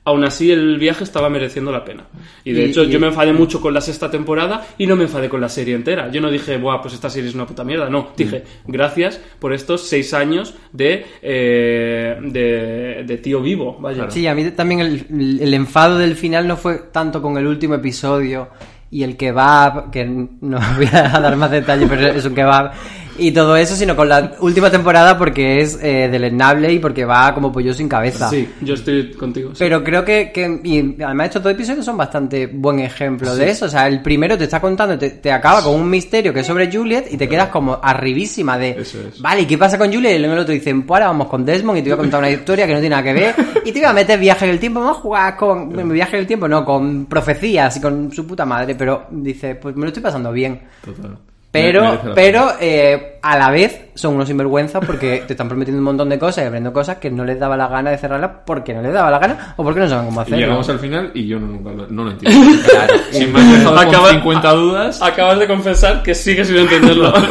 aún 0.04 0.24
así 0.24 0.50
el 0.50 0.78
viaje 0.78 1.04
estaba 1.04 1.28
mereciendo 1.30 1.70
la 1.70 1.84
pena. 1.84 2.04
Y 2.44 2.52
de 2.52 2.62
Y- 2.62 2.64
hecho 2.70 2.82
y- 2.82 2.88
yo 2.90 2.98
me 2.98 3.06
enfadé 3.06 3.32
mucho 3.32 3.60
con 3.60 3.72
la 3.72 3.80
sexta 3.80 4.10
temporada 4.10 4.66
y 4.76 4.86
no 4.88 4.96
me 4.96 5.04
enfadé 5.04 5.28
con 5.28 5.40
la 5.40 5.48
serie 5.48 5.76
entera. 5.76 6.10
Yo 6.10 6.20
no 6.20 6.28
dije, 6.28 6.56
buah, 6.56 6.82
pues 6.82 6.94
esta 6.94 7.08
serie 7.08 7.28
es 7.28 7.36
una 7.36 7.46
puta 7.46 7.62
mierda. 7.62 7.88
No, 7.88 8.08
dije, 8.16 8.42
gracias 8.66 9.20
por 9.38 9.52
estos 9.52 9.82
seis 9.86 10.12
años 10.12 10.54
de, 10.72 11.06
eh, 11.22 12.16
de, 12.20 13.04
de 13.06 13.16
tío 13.18 13.40
vivo. 13.40 13.76
Vaya. 13.80 14.10
Sí, 14.10 14.26
a 14.26 14.34
mí 14.34 14.50
también 14.50 14.80
el, 14.80 15.38
el 15.40 15.54
enfado 15.54 15.98
del 15.98 16.16
final 16.16 16.48
no 16.48 16.56
fue 16.56 16.78
tanto 16.92 17.22
con 17.22 17.36
el 17.38 17.46
último 17.46 17.74
episodio 17.74 18.48
y 18.90 19.04
el 19.04 19.16
kebab, 19.16 19.90
que 19.90 20.04
no 20.04 20.58
voy 20.76 20.86
a 20.92 21.08
dar 21.20 21.36
más 21.36 21.50
detalles, 21.50 21.88
pero 21.88 22.08
es 22.08 22.24
un 22.26 22.34
kebab, 22.34 22.72
y 23.18 23.30
todo 23.32 23.56
eso, 23.56 23.74
sino 23.76 23.94
con 23.96 24.08
la 24.08 24.32
última 24.40 24.70
temporada 24.70 25.18
porque 25.18 25.60
es 25.60 25.78
eh, 25.82 26.08
deleznable 26.10 26.72
y 26.72 26.78
porque 26.78 27.04
va 27.04 27.34
como 27.34 27.52
pollo 27.52 27.72
sin 27.74 27.88
cabeza. 27.88 28.28
Sí, 28.30 28.48
yo 28.60 28.74
estoy 28.74 29.12
contigo. 29.12 29.50
sí. 29.50 29.56
Pero 29.58 29.82
creo 29.84 30.04
que, 30.04 30.30
que- 30.32 30.60
y 30.64 31.02
además 31.02 31.26
estos 31.28 31.42
dos 31.42 31.52
episodios 31.52 31.84
son 31.84 31.96
bastante 31.96 32.46
buen 32.46 32.78
ejemplo 32.80 33.34
de 33.36 33.50
eso. 33.50 33.66
O 33.66 33.68
sea, 33.68 33.86
el 33.88 34.00
primero 34.02 34.36
te 34.38 34.44
está 34.44 34.60
contando, 34.60 34.98
te, 34.98 35.10
te 35.10 35.30
acaba 35.32 35.62
con 35.62 35.74
un 35.74 35.88
misterio 35.90 36.32
que 36.32 36.40
es 36.40 36.46
sobre 36.46 36.70
Juliet 36.72 37.06
y 37.10 37.16
te 37.16 37.28
quedas 37.28 37.48
como 37.48 37.78
arribísima 37.82 38.56
de, 38.58 38.70
Eso 38.70 38.98
es. 39.06 39.20
vale, 39.20 39.42
¿y 39.42 39.46
qué 39.46 39.58
pasa 39.58 39.76
con 39.78 39.92
Juliet? 39.92 40.16
Y 40.16 40.18
luego 40.18 40.34
el 40.34 40.40
otro 40.40 40.54
dicen, 40.54 40.82
pues 40.82 40.98
ahora 40.98 41.08
vamos 41.08 41.28
con 41.28 41.44
Desmond 41.44 41.78
y 41.78 41.82
te 41.82 41.90
voy 41.90 41.94
a 41.94 41.98
contar 41.98 42.20
una 42.20 42.30
historia 42.30 42.66
que 42.66 42.72
no 42.74 42.80
tiene 42.80 42.96
nada 42.96 43.02
que 43.02 43.12
ver 43.12 43.34
y 43.64 43.72
te 43.72 43.78
voy 43.80 43.88
a 43.88 43.92
meter 43.92 44.18
viaje 44.18 44.44
en 44.46 44.50
el 44.52 44.58
tiempo, 44.58 44.80
vamos 44.80 44.98
a 44.98 45.00
jugar 45.00 45.36
con 45.36 45.68
viaje 45.92 46.16
en 46.16 46.20
el 46.20 46.26
tiempo, 46.26 46.48
no, 46.48 46.64
con 46.64 47.06
profecías 47.06 47.76
y 47.76 47.80
con 47.80 48.10
su 48.12 48.26
puta 48.26 48.44
madre, 48.44 48.74
pero 48.74 49.06
dice, 49.10 49.54
pues 49.56 49.74
me 49.76 49.82
lo 49.82 49.88
estoy 49.88 50.02
pasando 50.02 50.32
bien. 50.32 50.60
Total. 50.84 51.18
Pero, 51.52 52.00
pero 52.14 52.52
eh, 52.60 53.18
a 53.20 53.36
la 53.36 53.50
vez 53.50 53.78
son 53.94 54.14
unos 54.14 54.26
sinvergüenzas 54.26 54.82
porque 54.86 55.22
te 55.26 55.34
están 55.34 55.48
prometiendo 55.48 55.78
un 55.80 55.84
montón 55.84 56.08
de 56.08 56.18
cosas 56.18 56.38
y 56.38 56.46
aprendiendo 56.46 56.72
cosas 56.72 56.96
que 56.96 57.10
no 57.10 57.26
les 57.26 57.38
daba 57.38 57.58
la 57.58 57.68
gana 57.68 57.90
de 57.90 57.98
cerrarlas 57.98 58.30
porque 58.46 58.72
no 58.72 58.80
les 58.80 58.90
daba 58.94 59.10
la 59.10 59.18
gana 59.18 59.54
o 59.58 59.62
porque 59.62 59.80
no 59.80 59.88
saben 59.88 60.06
cómo 60.06 60.20
Y 60.20 60.22
hacerlo. 60.22 60.38
llegamos 60.38 60.68
al 60.70 60.78
final 60.78 61.10
y 61.12 61.26
yo 61.26 61.38
no, 61.38 61.48
nunca 61.48 61.70
lo, 61.72 61.86
no 61.88 62.04
lo 62.04 62.10
entiendo. 62.12 62.58
Claro. 62.70 62.94
Si 63.10 63.26
me 63.26 63.38
has 63.38 63.52
dejado 63.58 63.78
Acaba- 63.78 64.02
con 64.08 64.14
50 64.16 64.52
dudas, 64.52 65.02
Acabas 65.02 65.38
de 65.40 65.46
confesar 65.46 66.02
que 66.02 66.14
sigues 66.14 66.48
sin 66.48 66.56
entenderlo. 66.56 67.12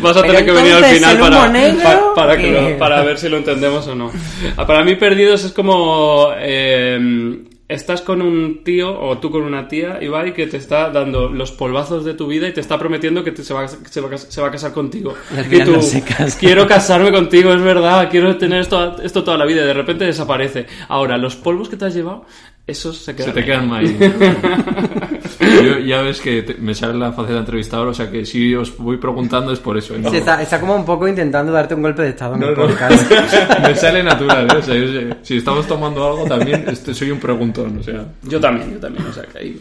Vas 0.00 0.16
a 0.16 0.20
Pero 0.22 0.32
tener 0.34 0.44
que 0.44 0.52
venir 0.52 0.72
al 0.74 0.84
final 0.84 1.18
para, 1.18 1.48
negro, 1.48 2.12
para, 2.14 2.34
lo- 2.36 2.78
para 2.78 3.02
ver 3.02 3.18
si 3.18 3.28
lo 3.28 3.38
entendemos 3.38 3.86
o 3.88 3.94
no. 3.94 4.12
Ah, 4.56 4.66
Para 4.66 4.84
mí, 4.84 4.94
Perdidos 4.96 5.44
es 5.44 5.52
como. 5.52 6.28
eh, 6.36 7.38
estás 7.68 8.00
con 8.02 8.22
un 8.22 8.62
tío 8.62 8.98
o 9.00 9.18
tú 9.18 9.30
con 9.30 9.42
una 9.42 9.66
tía, 9.68 9.98
Ibai, 10.02 10.32
que 10.32 10.46
te 10.46 10.56
está 10.56 10.90
dando 10.90 11.28
los 11.28 11.50
polvazos 11.52 12.04
de 12.04 12.14
tu 12.14 12.26
vida 12.28 12.46
y 12.48 12.52
te 12.52 12.60
está 12.60 12.78
prometiendo 12.78 13.24
que 13.24 13.32
te- 13.32 13.42
se, 13.42 13.52
va, 13.54 13.64
a- 13.64 13.68
se, 13.68 14.00
va, 14.00 14.16
se 14.16 14.40
va 14.40 14.48
a 14.48 14.50
casar 14.52 14.72
contigo. 14.72 15.14
Y 15.50 15.60
tú, 15.64 15.72
casa. 16.06 16.38
quiero 16.38 16.66
casarme 16.66 17.10
contigo, 17.10 17.52
es 17.52 17.60
verdad, 17.62 18.08
quiero 18.10 18.36
tener 18.36 18.60
esto, 18.60 19.00
esto 19.02 19.24
toda 19.24 19.36
la 19.36 19.44
vida 19.46 19.62
y 19.62 19.66
de 19.66 19.74
repente 19.74 20.04
desaparece. 20.04 20.66
Ahora, 20.88 21.18
los 21.18 21.34
polvos 21.36 21.68
que 21.68 21.76
te 21.76 21.86
has 21.86 21.94
llevado, 21.94 22.24
esos 22.66 22.98
se 22.98 23.14
quedan. 23.14 23.28
se 23.28 23.32
te 23.34 23.40
ahí. 23.40 23.46
quedan 23.46 23.72
ahí. 23.72 23.96
Yo, 25.64 25.78
ya 25.78 26.02
ves 26.02 26.20
que 26.20 26.42
te- 26.42 26.54
me 26.54 26.74
sale 26.74 26.94
la 26.94 27.12
faceta 27.12 27.34
de 27.34 27.38
entrevistador, 27.40 27.88
o 27.88 27.94
sea 27.94 28.10
que 28.10 28.24
si 28.26 28.54
os 28.54 28.76
voy 28.76 28.96
preguntando 28.96 29.52
es 29.52 29.58
por 29.60 29.76
eso. 29.78 29.94
¿eh? 29.94 30.00
Sí, 30.10 30.16
está, 30.16 30.42
está 30.42 30.60
como 30.60 30.74
un 30.74 30.84
poco 30.84 31.06
intentando 31.06 31.52
darte 31.52 31.74
un 31.74 31.82
golpe 31.82 32.02
de 32.02 32.08
estado 32.10 32.34
en 32.34 32.40
No, 32.40 32.48
el 32.48 32.56
no. 32.56 32.66
podcast. 32.66 33.10
me 33.62 33.74
sale 33.76 34.02
natural, 34.02 34.48
¿eh? 34.52 34.56
O 34.58 34.62
sea, 34.62 34.74
yo 34.74 34.86
si 35.22 35.36
estamos 35.36 35.66
tomando 35.66 36.04
algo 36.06 36.24
también 36.24 36.64
este, 36.68 36.92
soy 36.94 37.10
un 37.10 37.20
preguntón, 37.20 37.78
o 37.78 37.82
sea... 37.82 38.04
Yo 38.22 38.40
también, 38.40 38.72
yo 38.74 38.78
también. 38.80 39.06
O 39.06 39.12
sea, 39.12 39.22
que 39.24 39.38
ahí. 39.38 39.60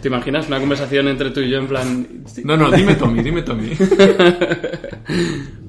¿Te 0.00 0.08
imaginas 0.08 0.46
una 0.46 0.60
conversación 0.60 1.08
entre 1.08 1.30
tú 1.30 1.40
y 1.40 1.50
yo 1.50 1.58
en 1.58 1.66
plan. 1.66 2.06
No, 2.44 2.56
no, 2.56 2.70
dime 2.70 2.94
Tommy, 2.94 3.22
dime 3.22 3.42
Tommy. 3.42 3.72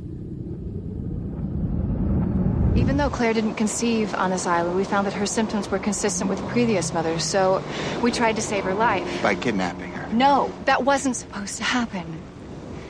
though 3.05 3.15
Claire 3.15 3.33
didn't 3.33 3.53
conceive 3.53 4.15
on 4.15 4.31
this 4.31 4.47
island, 4.47 4.75
we 4.75 4.83
found 4.83 5.05
that 5.05 5.13
her 5.13 5.27
symptoms 5.27 5.69
were 5.69 5.77
consistent 5.77 6.27
with 6.27 6.41
previous 6.47 6.91
mothers, 6.91 7.23
so 7.23 7.63
we 8.01 8.11
tried 8.11 8.35
to 8.35 8.41
save 8.41 8.63
her 8.63 8.73
life. 8.73 9.21
By 9.21 9.35
kidnapping 9.35 9.91
her. 9.91 10.11
No, 10.11 10.51
that 10.65 10.83
wasn't 10.83 11.15
supposed 11.15 11.57
to 11.57 11.63
happen. 11.63 12.19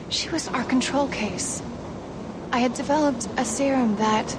She 0.08 0.30
was 0.30 0.48
our 0.48 0.64
control 0.64 1.08
case. 1.08 1.62
I 2.50 2.60
had 2.60 2.72
developed 2.72 3.28
a 3.36 3.44
serum 3.44 3.96
that 3.96 4.34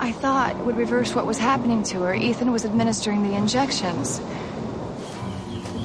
I 0.00 0.12
thought 0.12 0.54
would 0.66 0.76
reverse 0.76 1.14
what 1.14 1.24
was 1.24 1.38
happening 1.38 1.82
to 1.84 2.02
her. 2.02 2.14
Ethan 2.14 2.52
was 2.52 2.66
administering 2.66 3.22
the 3.22 3.34
injections. 3.34 4.20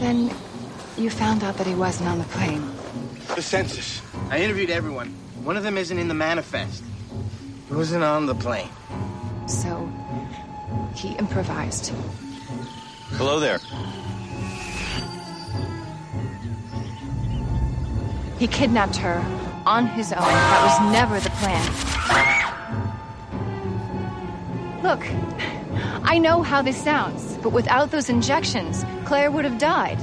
Then 0.02 0.30
you 0.98 1.10
found 1.10 1.46
out 1.46 1.56
that 1.56 1.68
he 1.68 1.76
wasn't 1.76 2.10
on 2.10 2.20
the 2.20 2.26
plane. 2.26 2.70
The 3.34 3.42
census. 3.42 4.02
I 4.30 4.40
interviewed 4.42 4.72
everyone. 4.72 5.16
One 5.46 5.56
of 5.56 5.64
them 5.64 5.78
isn't 5.78 5.98
in 5.98 6.10
the 6.10 6.14
manifest. 6.14 6.84
He 7.70 7.74
wasn't 7.74 8.04
on 8.04 8.26
the 8.26 8.36
plane. 8.36 8.68
So 9.48 9.90
he 10.94 11.14
improvised. 11.14 11.94
Hello 13.12 13.40
there. 13.40 13.60
He 18.38 18.48
kidnapped 18.48 18.98
her 18.98 19.24
on 19.66 19.88
his 19.88 20.12
own. 20.14 20.20
That 20.22 20.64
was 20.64 20.94
never 20.94 21.20
the 21.20 21.30
plan. 21.32 21.74
Look, 24.84 25.06
I 26.04 26.20
know 26.20 26.44
how 26.44 26.62
this 26.62 26.78
sounds, 26.78 27.38
but 27.42 27.50
without 27.50 27.90
those 27.92 28.10
injections, 28.10 28.86
Claire 29.06 29.32
would 29.32 29.46
have 29.46 29.58
died. 29.58 29.98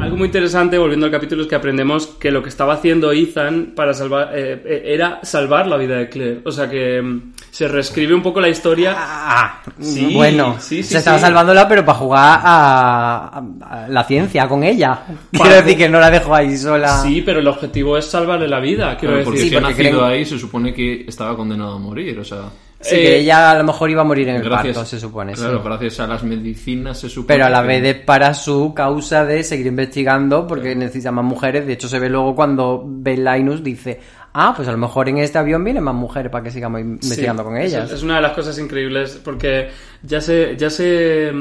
Algo 0.00 0.16
muy 0.16 0.26
interesante, 0.26 0.78
volviendo 0.78 1.04
al 1.06 1.12
capítulo, 1.12 1.42
es 1.42 1.48
que 1.48 1.54
aprendemos 1.54 2.06
que 2.06 2.30
lo 2.30 2.42
que 2.42 2.48
estaba 2.48 2.74
haciendo 2.74 3.12
Ethan 3.12 3.72
para 3.76 3.92
salvar 3.92 4.30
eh, 4.34 4.62
eh, 4.64 4.82
era 4.86 5.20
salvar 5.22 5.66
la 5.66 5.76
vida 5.76 5.96
de 5.96 6.08
Claire. 6.08 6.40
O 6.44 6.50
sea 6.50 6.70
que 6.70 7.02
mm, 7.02 7.32
se 7.50 7.68
reescribe 7.68 8.14
un 8.14 8.22
poco 8.22 8.40
la 8.40 8.48
historia. 8.48 8.94
Ah, 8.96 9.62
Sí, 9.78 10.12
bueno, 10.14 10.56
sí, 10.58 10.82
sí, 10.82 10.90
se 10.92 10.98
estaba 10.98 11.18
salvándola, 11.18 11.68
pero 11.68 11.84
para 11.84 11.98
jugar 11.98 12.40
a, 12.42 13.42
a- 13.60 13.88
la 13.88 14.04
ciencia 14.04 14.48
con 14.48 14.64
ella. 14.64 15.00
Quiero 15.30 15.44
Para- 15.44 15.62
decir 15.62 15.76
que 15.76 15.88
no 15.88 16.00
la 16.00 16.10
dejó 16.10 16.34
ahí 16.34 16.56
sola. 16.56 17.02
Sí, 17.02 17.22
pero 17.24 17.40
el 17.40 17.46
objetivo 17.46 17.98
es 17.98 18.06
salvarle 18.06 18.48
la 18.48 18.58
vida. 18.60 18.96
Quiero 18.96 19.14
Claro, 19.16 19.24
porque 19.26 19.38
decir, 19.40 19.50
Sí, 19.52 19.58
si 19.60 19.64
ha 19.64 19.68
nacido 19.68 20.00
creen- 20.00 20.10
ahí 20.12 20.24
se 20.24 20.38
supone 20.38 20.72
que 20.72 21.04
estaba 21.06 21.36
condenado 21.36 21.74
a 21.74 21.78
morir, 21.78 22.18
o 22.18 22.24
sea... 22.24 22.44
Sí, 22.82 22.94
Eh, 22.94 23.02
que 23.02 23.18
ella 23.18 23.50
a 23.50 23.58
lo 23.58 23.64
mejor 23.64 23.90
iba 23.90 24.00
a 24.00 24.04
morir 24.04 24.28
en 24.30 24.36
el 24.36 24.42
gracias, 24.42 24.74
parto, 24.74 24.88
se 24.88 24.98
supone. 24.98 25.36
sí. 25.36 25.42
Claro, 25.42 25.62
gracias 25.62 26.00
a 26.00 26.06
las 26.06 26.22
medicinas 26.24 26.98
se 26.98 27.10
supone 27.10 27.26
Pero 27.34 27.44
a 27.44 27.50
la 27.50 27.60
que- 27.60 27.68
vez 27.68 27.84
es 27.96 28.02
para 28.04 28.32
su 28.32 28.72
causa 28.74 29.24
de 29.26 29.42
seguir 29.44 29.66
investigando 29.66 30.46
porque 30.46 30.74
necesita 30.74 31.12
más 31.12 31.24
mujeres. 31.24 31.66
De 31.66 31.74
hecho, 31.74 31.88
se 31.88 31.98
ve 31.98 32.08
luego 32.08 32.34
cuando 32.34 32.82
Ben 32.86 33.22
Linus 33.22 33.62
dice, 33.62 34.00
ah, 34.32 34.54
pues 34.56 34.66
a 34.66 34.72
lo 34.72 34.78
mejor 34.78 35.10
en 35.10 35.18
este 35.18 35.36
avión 35.36 35.62
vienen 35.62 35.82
más 35.84 35.94
mujeres 35.94 36.32
para 36.32 36.42
que 36.42 36.50
sigamos 36.50 36.80
investigando 36.80 37.42
Sí, 37.42 37.48
con 37.48 37.56
ellas. 37.58 37.90
Es 37.90 38.02
una 38.02 38.16
de 38.16 38.22
las 38.22 38.32
cosas 38.32 38.58
increíbles 38.58 39.20
porque 39.22 39.68
ya 40.02 40.22
se, 40.22 40.56
ya 40.56 40.70
se, 40.70 41.32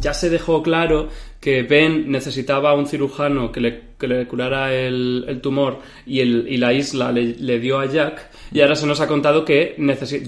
ya 0.00 0.14
se 0.14 0.30
dejó 0.30 0.62
claro 0.62 1.08
que 1.40 1.62
Ben 1.62 2.10
necesitaba 2.10 2.74
un 2.74 2.86
cirujano 2.86 3.52
que 3.52 3.60
le, 3.60 3.80
que 3.98 4.08
le 4.08 4.26
curara 4.26 4.74
el, 4.74 5.24
el 5.28 5.40
tumor 5.40 5.80
y, 6.04 6.20
el, 6.20 6.46
y 6.48 6.56
la 6.56 6.72
isla 6.72 7.12
le, 7.12 7.58
dio 7.60 7.78
a 7.78 7.86
Jack. 7.86 8.30
Y 8.52 8.60
ahora 8.60 8.74
se 8.74 8.86
nos 8.86 9.00
ha 9.00 9.06
contado 9.06 9.44
que 9.44 9.76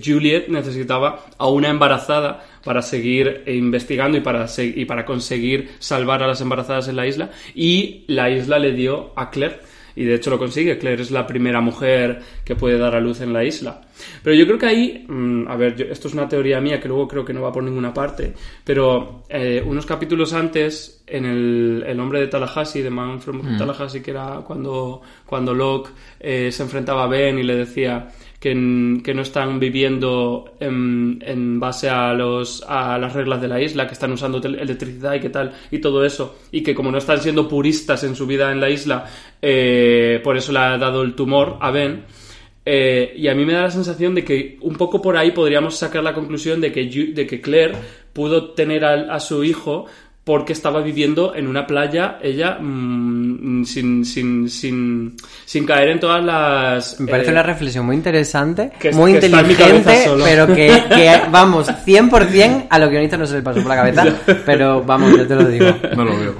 Juliet 0.04 0.48
necesitaba 0.48 1.26
a 1.36 1.48
una 1.48 1.68
embarazada 1.68 2.44
para 2.62 2.82
seguir 2.82 3.42
investigando 3.46 4.18
y 4.18 4.20
para, 4.20 4.46
y 4.58 4.84
para 4.84 5.04
conseguir 5.04 5.70
salvar 5.78 6.22
a 6.22 6.28
las 6.28 6.40
embarazadas 6.40 6.88
en 6.88 6.96
la 6.96 7.06
isla. 7.06 7.30
Y 7.54 8.04
la 8.06 8.30
isla 8.30 8.58
le 8.58 8.72
dio 8.72 9.12
a 9.16 9.30
Claire 9.30 9.69
y 10.00 10.04
de 10.06 10.14
hecho 10.14 10.30
lo 10.30 10.38
consigue. 10.38 10.78
Claire 10.78 11.02
es 11.02 11.10
la 11.10 11.26
primera 11.26 11.60
mujer 11.60 12.20
que 12.44 12.56
puede 12.56 12.78
dar 12.78 12.94
a 12.94 13.00
luz 13.00 13.20
en 13.20 13.32
la 13.32 13.44
isla. 13.44 13.80
Pero 14.22 14.34
yo 14.34 14.46
creo 14.46 14.58
que 14.58 14.66
ahí, 14.66 15.04
mm, 15.06 15.46
a 15.48 15.56
ver, 15.56 15.76
yo- 15.76 15.84
esto 15.86 16.08
es 16.08 16.14
una 16.14 16.28
teoría 16.28 16.60
mía 16.60 16.80
que 16.80 16.88
luego 16.88 17.06
creo 17.08 17.24
que 17.24 17.32
no 17.34 17.42
va 17.42 17.52
por 17.52 17.62
ninguna 17.62 17.92
parte, 17.92 18.32
pero 18.64 19.24
eh, 19.28 19.62
unos 19.66 19.84
capítulos 19.86 20.32
antes, 20.32 21.02
en 21.06 21.24
el, 21.24 21.84
el 21.86 21.98
hombre 22.00 22.20
de 22.20 22.28
Tallahassee, 22.28 22.82
de 22.82 22.90
Man 22.90 23.20
from 23.20 23.42
Tallahassee, 23.58 24.00
que 24.02 24.12
era 24.12 24.36
cuando, 24.46 25.02
cuando 25.26 25.52
Locke 25.54 25.90
eh, 26.20 26.50
se 26.52 26.62
enfrentaba 26.62 27.04
a 27.04 27.08
Ben 27.08 27.38
y 27.38 27.42
le 27.42 27.56
decía 27.56 28.08
que, 28.40 29.00
que 29.04 29.14
no 29.14 29.22
están 29.22 29.60
viviendo 29.60 30.54
en, 30.58 31.60
base 31.60 31.90
a, 31.90 32.14
los, 32.14 32.64
a 32.66 32.98
las 32.98 33.12
reglas 33.12 33.40
de 33.42 33.48
la 33.48 33.60
isla, 33.60 33.86
que 33.86 33.92
están 33.92 34.12
usando 34.12 34.38
electricidad 34.38 35.14
y 35.14 35.20
qué 35.20 35.28
tal, 35.28 35.52
y 35.70 35.78
todo 35.78 36.04
eso, 36.04 36.38
y 36.50 36.62
que 36.62 36.74
como 36.74 36.90
no 36.90 36.98
están 36.98 37.20
siendo 37.20 37.46
puristas 37.46 38.02
en 38.02 38.16
su 38.16 38.26
vida 38.26 38.50
en 38.50 38.58
la 38.58 38.70
isla, 38.70 39.04
eh, 39.42 40.20
por 40.24 40.38
eso 40.38 40.52
le 40.52 40.58
ha 40.58 40.78
dado 40.78 41.02
el 41.02 41.14
tumor 41.14 41.58
a 41.60 41.70
Ben. 41.70 42.04
Eh, 42.64 43.14
y 43.16 43.28
a 43.28 43.34
mí 43.34 43.44
me 43.44 43.52
da 43.52 43.62
la 43.62 43.70
sensación 43.70 44.14
de 44.14 44.24
que 44.24 44.58
un 44.62 44.76
poco 44.76 45.02
por 45.02 45.16
ahí 45.16 45.32
podríamos 45.32 45.76
sacar 45.76 46.02
la 46.02 46.14
conclusión 46.14 46.60
de 46.60 46.72
que, 46.72 46.86
de 46.86 47.26
que 47.26 47.40
Claire 47.40 47.74
pudo 48.12 48.50
tener 48.52 48.84
a, 48.84 49.20
su 49.20 49.44
hijo 49.44 49.86
porque 50.24 50.52
estaba 50.52 50.80
viviendo 50.80 51.34
en 51.34 51.46
una 51.46 51.66
playa 51.66 52.18
ella 52.22 52.58
mm, 52.60 53.64
sin, 53.64 54.04
sin, 54.04 54.48
sin, 54.48 55.16
sin 55.44 55.66
caer 55.66 55.90
en 55.90 56.00
todas 56.00 56.22
las... 56.22 57.00
Me 57.00 57.10
parece 57.10 57.30
eh, 57.30 57.32
una 57.32 57.42
reflexión 57.42 57.86
muy 57.86 57.96
interesante, 57.96 58.70
que 58.78 58.92
muy 58.92 59.12
que 59.12 59.26
inteligente, 59.26 60.10
pero 60.22 60.46
que, 60.46 60.68
que, 60.88 61.20
vamos, 61.30 61.68
100% 61.68 62.66
a 62.68 62.78
los 62.78 62.90
guionistas 62.90 63.18
no 63.18 63.26
se 63.26 63.34
les 63.34 63.42
pasó 63.42 63.60
por 63.60 63.68
la 63.68 63.76
cabeza, 63.76 64.04
pero 64.46 64.82
vamos, 64.82 65.16
yo 65.16 65.26
te 65.26 65.34
lo 65.34 65.44
digo. 65.44 65.66
No 65.96 66.04
lo 66.04 66.18
veo. 66.18 66.34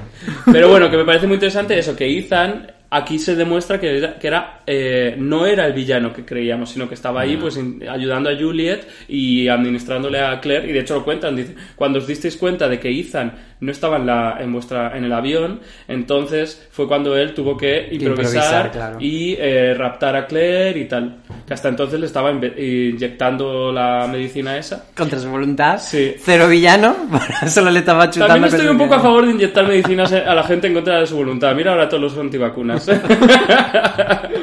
Pero 0.51 0.69
bueno, 0.69 0.89
que 0.89 0.97
me 0.97 1.05
parece 1.05 1.25
muy 1.25 1.35
interesante 1.35 1.77
eso, 1.77 1.95
que 1.95 2.05
Ethan 2.05 2.67
aquí 2.91 3.17
se 3.17 3.35
demuestra 3.35 3.79
que 3.79 3.97
era, 3.97 4.19
que 4.19 4.27
era 4.27 4.61
eh, 4.67 5.15
no 5.17 5.45
era 5.47 5.65
el 5.65 5.73
villano 5.73 6.13
que 6.13 6.23
creíamos, 6.25 6.69
sino 6.69 6.87
que 6.87 6.93
estaba 6.95 7.21
ahí 7.21 7.37
pues 7.37 7.57
in- 7.57 7.81
ayudando 7.89 8.29
a 8.29 8.35
Juliet 8.37 8.85
y 9.07 9.47
administrándole 9.47 10.19
a 10.19 10.39
Claire, 10.39 10.69
y 10.69 10.73
de 10.73 10.79
hecho 10.81 10.95
lo 10.95 11.03
cuentan, 11.03 11.35
dice, 11.35 11.55
cuando 11.75 11.97
os 11.99 12.05
disteis 12.07 12.37
cuenta 12.37 12.67
de 12.69 12.79
que 12.79 12.89
Ethan 12.89 13.33
no 13.61 13.71
estaba 13.71 13.97
en, 13.97 14.05
la, 14.07 14.37
en, 14.39 14.51
vuestra, 14.53 14.97
en 14.97 15.05
el 15.05 15.13
avión, 15.13 15.59
entonces 15.87 16.67
fue 16.71 16.87
cuando 16.87 17.15
él 17.15 17.33
tuvo 17.33 17.55
que 17.55 17.87
improvisar, 17.91 18.09
Improvisar, 18.11 18.71
claro. 18.71 18.97
y 18.99 19.35
eh, 19.39 19.73
raptar 19.75 20.15
a 20.15 20.25
Claire 20.25 20.79
y 20.79 20.85
tal. 20.85 21.17
Que 21.47 21.53
hasta 21.53 21.69
entonces 21.69 21.99
le 21.99 22.05
estaba 22.07 22.31
inyectando 22.31 23.71
la 23.71 24.07
medicina 24.11 24.57
esa. 24.57 24.85
Contra 24.95 25.19
su 25.19 25.29
voluntad, 25.29 25.77
Sí. 25.79 26.15
cero 26.19 26.47
villano, 26.47 26.95
solo 27.47 27.69
le 27.71 27.79
estaba 27.79 28.09
chutando. 28.09 28.33
También 28.33 28.53
estoy 28.53 28.67
un 28.69 28.77
poco 28.77 28.95
a 28.95 28.99
favor 28.99 29.25
de 29.25 29.31
inyectar 29.31 29.67
medicinas 29.67 30.11
a 30.11 30.33
la 30.35 30.43
gente 30.43 30.67
en 30.67 30.73
contra 30.73 30.99
de 30.99 31.07
su 31.07 31.15
voluntad. 31.15 31.53
Mira 31.55 31.71
ahora 31.71 31.87
todos 31.87 32.01
los 32.03 32.17
antivacunas. 32.17 32.80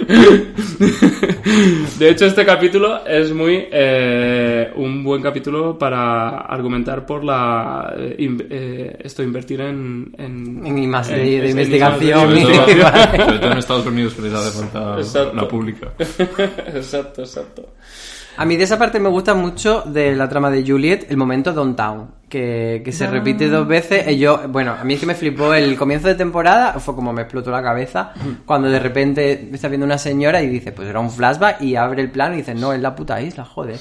De 1.98 2.10
hecho, 2.10 2.26
este 2.26 2.44
capítulo 2.44 3.04
es 3.06 3.32
muy 3.32 3.66
eh, 3.72 4.70
un 4.76 5.02
buen 5.02 5.20
capítulo 5.22 5.76
para 5.78 6.38
argumentar 6.42 7.04
por 7.04 7.24
la 7.24 7.92
eh, 7.96 8.14
in- 8.18 8.46
eh, 8.48 8.96
esto 9.02 9.22
invertir 9.22 9.60
en 9.60 10.14
en, 10.18 10.64
En 10.66 10.90
más 10.90 11.08
en- 11.10 11.16
de 11.16 11.38
en 11.44 11.50
investigación. 11.50 12.20
Sobre 12.20 12.40
y- 12.40 12.44
todo, 12.44 12.66
sobre 13.24 13.38
todo 13.38 13.52
en 13.52 13.58
Estados 13.58 13.86
Unidos 13.86 14.14
que 14.14 14.22
les 14.22 14.32
hace 14.34 14.58
falta 14.58 14.98
Exacto. 14.98 15.34
la 15.36 15.48
pública. 15.48 15.92
exacto, 15.98 17.22
exacto. 17.22 17.68
A 18.38 18.44
mí 18.44 18.56
de 18.56 18.62
esa 18.62 18.78
parte 18.78 19.00
me 19.00 19.08
gusta 19.08 19.34
mucho 19.34 19.82
de 19.84 20.14
la 20.14 20.28
trama 20.28 20.48
de 20.48 20.64
Juliet 20.64 21.10
el 21.10 21.16
momento 21.16 21.52
Downtown, 21.52 22.08
que, 22.28 22.82
que 22.84 22.92
se 22.92 23.08
repite 23.08 23.48
dos 23.48 23.66
veces. 23.66 24.06
Y 24.06 24.16
yo, 24.16 24.48
bueno, 24.48 24.76
a 24.80 24.84
mí 24.84 24.94
es 24.94 25.00
que 25.00 25.06
me 25.06 25.16
flipó 25.16 25.54
el 25.54 25.76
comienzo 25.76 26.06
de 26.06 26.14
temporada, 26.14 26.74
fue 26.74 26.94
como 26.94 27.12
me 27.12 27.22
explotó 27.22 27.50
la 27.50 27.64
cabeza, 27.64 28.12
cuando 28.46 28.70
de 28.70 28.78
repente 28.78 29.50
está 29.52 29.66
viendo 29.66 29.84
una 29.84 29.98
señora 29.98 30.40
y 30.40 30.46
dice, 30.46 30.70
pues 30.70 30.88
era 30.88 31.00
un 31.00 31.10
flashback, 31.10 31.62
y 31.62 31.74
abre 31.74 32.00
el 32.00 32.12
plano 32.12 32.34
y 32.34 32.38
dice, 32.38 32.54
no, 32.54 32.72
es 32.72 32.80
la 32.80 32.94
puta 32.94 33.20
isla, 33.20 33.44
joder. 33.44 33.76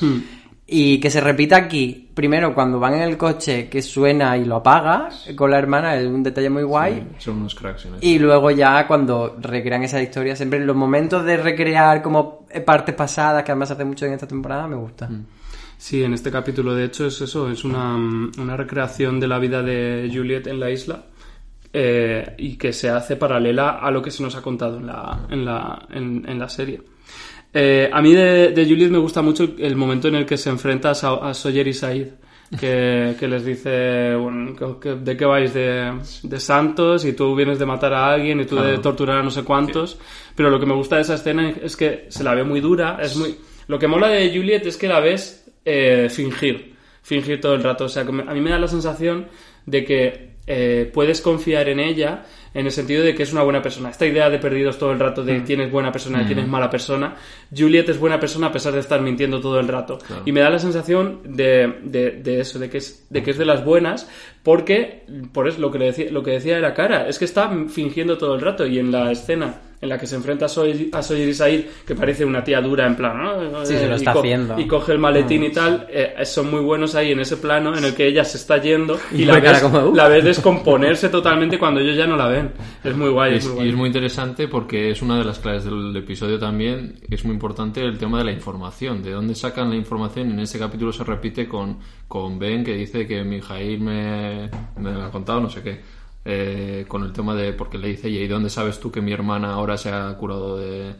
Y 0.70 1.00
que 1.00 1.10
se 1.10 1.22
repita 1.22 1.56
aquí, 1.56 2.10
primero 2.14 2.54
cuando 2.54 2.78
van 2.78 2.96
en 2.96 3.04
el 3.04 3.16
coche 3.16 3.70
que 3.70 3.82
suena 3.82 4.36
y 4.38 4.44
lo 4.44 4.58
apaga 4.58 5.08
con 5.34 5.50
la 5.50 5.58
hermana, 5.58 5.96
es 5.96 6.06
un 6.06 6.22
detalle 6.22 6.50
muy 6.50 6.64
guay. 6.64 7.08
Son 7.20 7.38
unos 7.38 7.56
cracks 7.56 7.86
en. 7.86 7.94
Y 8.02 8.20
luego 8.20 8.52
ya 8.52 8.86
cuando 8.86 9.38
recrean 9.40 9.84
esa 9.84 10.02
historia, 10.02 10.36
siempre 10.36 10.60
los 10.60 10.76
momentos 10.76 11.24
de 11.24 11.38
recrear 11.38 12.02
como 12.02 12.46
partes 12.66 12.94
pasadas, 12.96 13.44
que 13.44 13.52
además 13.52 13.72
hace 13.72 13.86
mucho 13.86 14.06
en 14.08 14.14
esta 14.14 14.28
temporada, 14.28 14.68
me 14.68 14.76
gusta. 14.76 15.10
Sí, 15.78 16.04
en 16.04 16.14
este 16.14 16.32
capítulo 16.32 16.76
de 16.76 16.86
hecho 16.86 17.06
es 17.06 17.22
eso, 17.22 17.50
es 17.50 17.64
una, 17.64 17.96
una 17.96 18.58
recreación 18.58 19.22
de 19.22 19.28
la 19.28 19.40
vida 19.40 19.62
de 19.62 20.12
Juliet 20.14 20.48
en 20.48 20.60
la 20.60 20.70
isla 20.70 21.04
eh, 21.72 22.36
y 22.40 22.58
que 22.58 22.74
se 22.74 22.90
hace 22.90 23.16
paralela 23.16 23.78
a 23.80 23.92
lo 23.92 24.02
que 24.02 24.12
se 24.12 24.24
nos 24.24 24.36
ha 24.36 24.42
contado 24.42 24.78
en 24.78 24.88
la, 24.88 25.28
en 25.30 25.46
la, 25.46 25.88
en, 25.92 26.28
en 26.28 26.40
la 26.40 26.50
serie. 26.50 26.82
Eh, 27.54 27.90
a 27.92 28.02
mí 28.02 28.14
de, 28.14 28.52
de 28.52 28.66
Juliet 28.66 28.90
me 28.92 28.98
gusta 29.00 29.22
mucho 29.22 29.56
el 29.58 29.76
momento 29.76 30.08
en 30.08 30.16
el 30.16 30.26
que 30.26 30.38
se 30.38 30.50
enfrenta 30.50 30.92
a, 30.92 31.30
a 31.30 31.34
Sawyer 31.34 31.68
y 31.68 31.74
Said, 31.74 32.08
que, 32.60 33.16
que 33.20 33.28
les 33.28 33.44
dice, 33.46 34.16
bueno, 34.16 34.56
que- 34.56 34.80
que- 34.90 34.96
¿de 34.96 35.18
qué 35.18 35.26
vais? 35.26 35.54
De, 35.54 35.92
de 36.24 36.40
santos 36.40 37.04
y 37.06 37.14
tú 37.14 37.36
vienes 37.36 37.58
de 37.60 37.66
matar 37.66 37.94
a 37.94 38.14
alguien 38.14 38.40
y 38.42 38.46
tú 38.46 38.56
de 38.58 38.78
torturar 38.78 39.18
a 39.18 39.24
no 39.24 39.32
sé 39.32 39.44
cuántos. 39.44 39.98
Pero 40.36 40.50
lo 40.50 40.60
que 40.60 40.66
me 40.66 40.74
gusta 40.76 40.96
de 40.98 41.02
esa 41.02 41.16
escena 41.16 41.50
es 41.50 41.76
que 41.76 42.06
se 42.10 42.24
la 42.24 42.34
ve 42.36 42.44
muy 42.44 42.62
dura, 42.62 43.00
es 43.02 43.16
muy... 43.18 43.36
Lo 43.68 43.78
que 43.80 43.88
mola 43.88 44.08
de 44.08 44.30
Juliet 44.30 44.66
es 44.66 44.78
que 44.78 44.88
la 44.88 45.00
ves 45.02 45.52
eh, 45.66 46.08
fingir, 46.10 46.76
fingir 47.02 47.42
todo 47.42 47.54
el 47.56 47.64
rato. 47.64 47.86
O 47.86 47.90
sea, 47.90 48.06
que 48.06 48.12
me- 48.14 48.24
a 48.24 48.34
mí 48.34 48.40
me 48.40 48.50
da 48.52 48.60
la 48.60 48.68
sensación 48.70 49.28
de 49.66 49.84
que 49.84 50.28
eh, 50.50 50.90
puedes 50.94 51.20
confiar 51.20 51.68
en 51.68 51.82
ella 51.82 52.24
en 52.60 52.66
el 52.66 52.72
sentido 52.72 53.04
de 53.04 53.14
que 53.14 53.22
es 53.22 53.32
una 53.32 53.44
buena 53.44 53.62
persona. 53.62 53.92
Esta 53.92 54.08
idea 54.08 54.32
de 54.32 54.40
perdidos 54.40 54.80
todo 54.80 54.92
el 54.92 55.00
rato, 55.00 55.22
Mm. 55.22 55.26
de 55.28 55.40
tienes 55.42 55.72
buena 55.72 55.92
persona 55.92 56.24
y 56.24 56.26
tienes 56.26 56.48
mala 56.48 56.70
persona, 56.72 57.16
Juliet 57.56 57.88
es 57.90 58.00
buena 58.00 58.20
persona 58.20 58.48
a 58.48 58.52
pesar 58.52 58.74
de 58.74 58.80
estar 58.80 59.02
mintiendo 59.02 59.40
todo 59.42 59.60
el 59.60 59.68
rato. 59.68 60.00
Y 60.26 60.32
me 60.32 60.42
da 60.42 60.50
la 60.50 60.60
sensación 60.60 61.20
de, 61.26 61.76
de, 61.84 62.12
de 62.12 62.40
eso, 62.42 62.60
de 62.60 62.70
que, 62.70 62.78
es, 62.80 63.06
de 63.10 63.24
que 63.24 63.32
es 63.32 63.38
de 63.38 63.46
las 63.46 63.64
buenas, 63.64 64.10
porque, 64.44 65.04
por 65.34 65.48
eso 65.48 65.60
lo 65.60 65.72
que, 65.72 65.80
le 65.80 65.86
decía, 65.86 66.12
lo 66.12 66.24
que 66.24 66.32
decía 66.32 66.58
era 66.58 66.74
cara, 66.74 67.08
es 67.08 67.20
que 67.20 67.26
está 67.26 67.50
fingiendo 67.70 68.18
todo 68.18 68.36
el 68.36 68.42
rato 68.42 68.66
y 68.66 68.80
en 68.80 68.92
la 68.92 69.12
escena 69.12 69.62
en 69.80 69.90
la 69.90 70.00
que 70.00 70.08
se 70.08 70.16
enfrenta 70.16 70.46
a 70.46 70.50
Sawyer, 70.50 70.88
a 70.92 71.04
Sawyer 71.04 71.30
y 71.30 71.34
Said, 71.36 71.66
que 71.86 71.94
parece 71.94 72.26
una 72.26 72.44
tía 72.44 72.60
dura 72.62 72.88
en 72.88 72.96
plan, 72.96 73.22
¿no? 73.52 73.64
Sí, 73.64 73.76
se 73.76 73.86
lo 73.86 73.94
Y 73.94 73.98
está 73.98 74.12
haciendo. 74.12 74.58
Y 74.60 74.66
coge 74.66 74.94
el 74.94 74.98
maletín 74.98 75.44
y 75.44 75.52
tal, 75.52 75.86
eh, 75.92 76.16
son 76.26 76.50
muy 76.50 76.62
buenos 76.62 76.96
ahí 76.96 77.12
en 77.12 77.20
ese 77.20 77.38
plano 77.38 77.78
en 77.78 77.84
el 77.84 77.94
que 77.94 78.08
ella 78.08 78.24
se 78.24 78.38
está 78.38 78.58
yendo 78.58 78.98
y, 79.12 79.22
Y 79.22 79.26
la, 79.26 79.40
ves, 79.40 79.60
como, 79.60 79.90
"Uh". 79.90 79.96
la 79.96 80.08
ves 80.08 80.24
descomponerse 80.24 81.10
totalmente 81.10 81.60
cuando 81.60 81.80
ellos 81.80 81.96
ya 81.96 82.08
no 82.08 82.16
la 82.18 82.28
ven. 82.28 82.54
Es 82.84 82.96
muy 82.96 83.10
guay. 83.12 83.36
Es- 83.36 83.44
es 83.46 83.50
muy 83.50 83.54
y 83.54 83.58
guay. 83.58 83.70
es 83.70 83.76
muy 83.76 83.88
interesante 83.88 84.48
porque 84.48 84.90
es 84.90 85.02
una 85.04 85.20
de 85.20 85.26
las 85.26 85.38
claves 85.38 85.66
del 85.66 85.96
episodio 85.96 86.40
también. 86.40 86.96
Es 87.12 87.24
muy 87.24 87.36
importante 87.38 87.82
el 87.84 87.98
tema 87.98 88.18
de 88.20 88.26
la 88.26 88.32
información, 88.32 89.02
de 89.04 89.12
dónde 89.12 89.36
sacan 89.36 89.70
la 89.70 89.76
información. 89.76 90.32
En 90.32 90.40
este 90.40 90.60
capítulo 90.60 90.92
se 90.92 91.04
repite 91.04 91.48
con, 91.48 91.80
con 92.08 92.40
Ben 92.40 92.64
que 92.64 92.74
dice 92.76 93.06
que 93.08 93.24
Mijail 93.24 93.80
me, 93.82 94.50
me 94.78 94.92
lo 94.94 95.04
ha 95.04 95.12
contado, 95.12 95.40
no 95.42 95.50
sé 95.50 95.62
qué. 95.64 95.82
eh, 96.26 96.86
con 96.88 97.04
el 97.04 97.14
tema 97.14 97.36
de. 97.36 97.54
Porque 97.54 97.78
le 97.78 97.88
dice, 97.90 98.10
¿y 98.10 98.28
dónde 98.28 98.50
sabes 98.50 98.80
tú 98.80 98.92
que 98.92 99.02
mi 99.02 99.12
hermana 99.14 99.54
ahora 99.54 99.78
se 99.78 99.90
ha 99.90 100.16
curado 100.18 100.58
de.? 100.58 100.96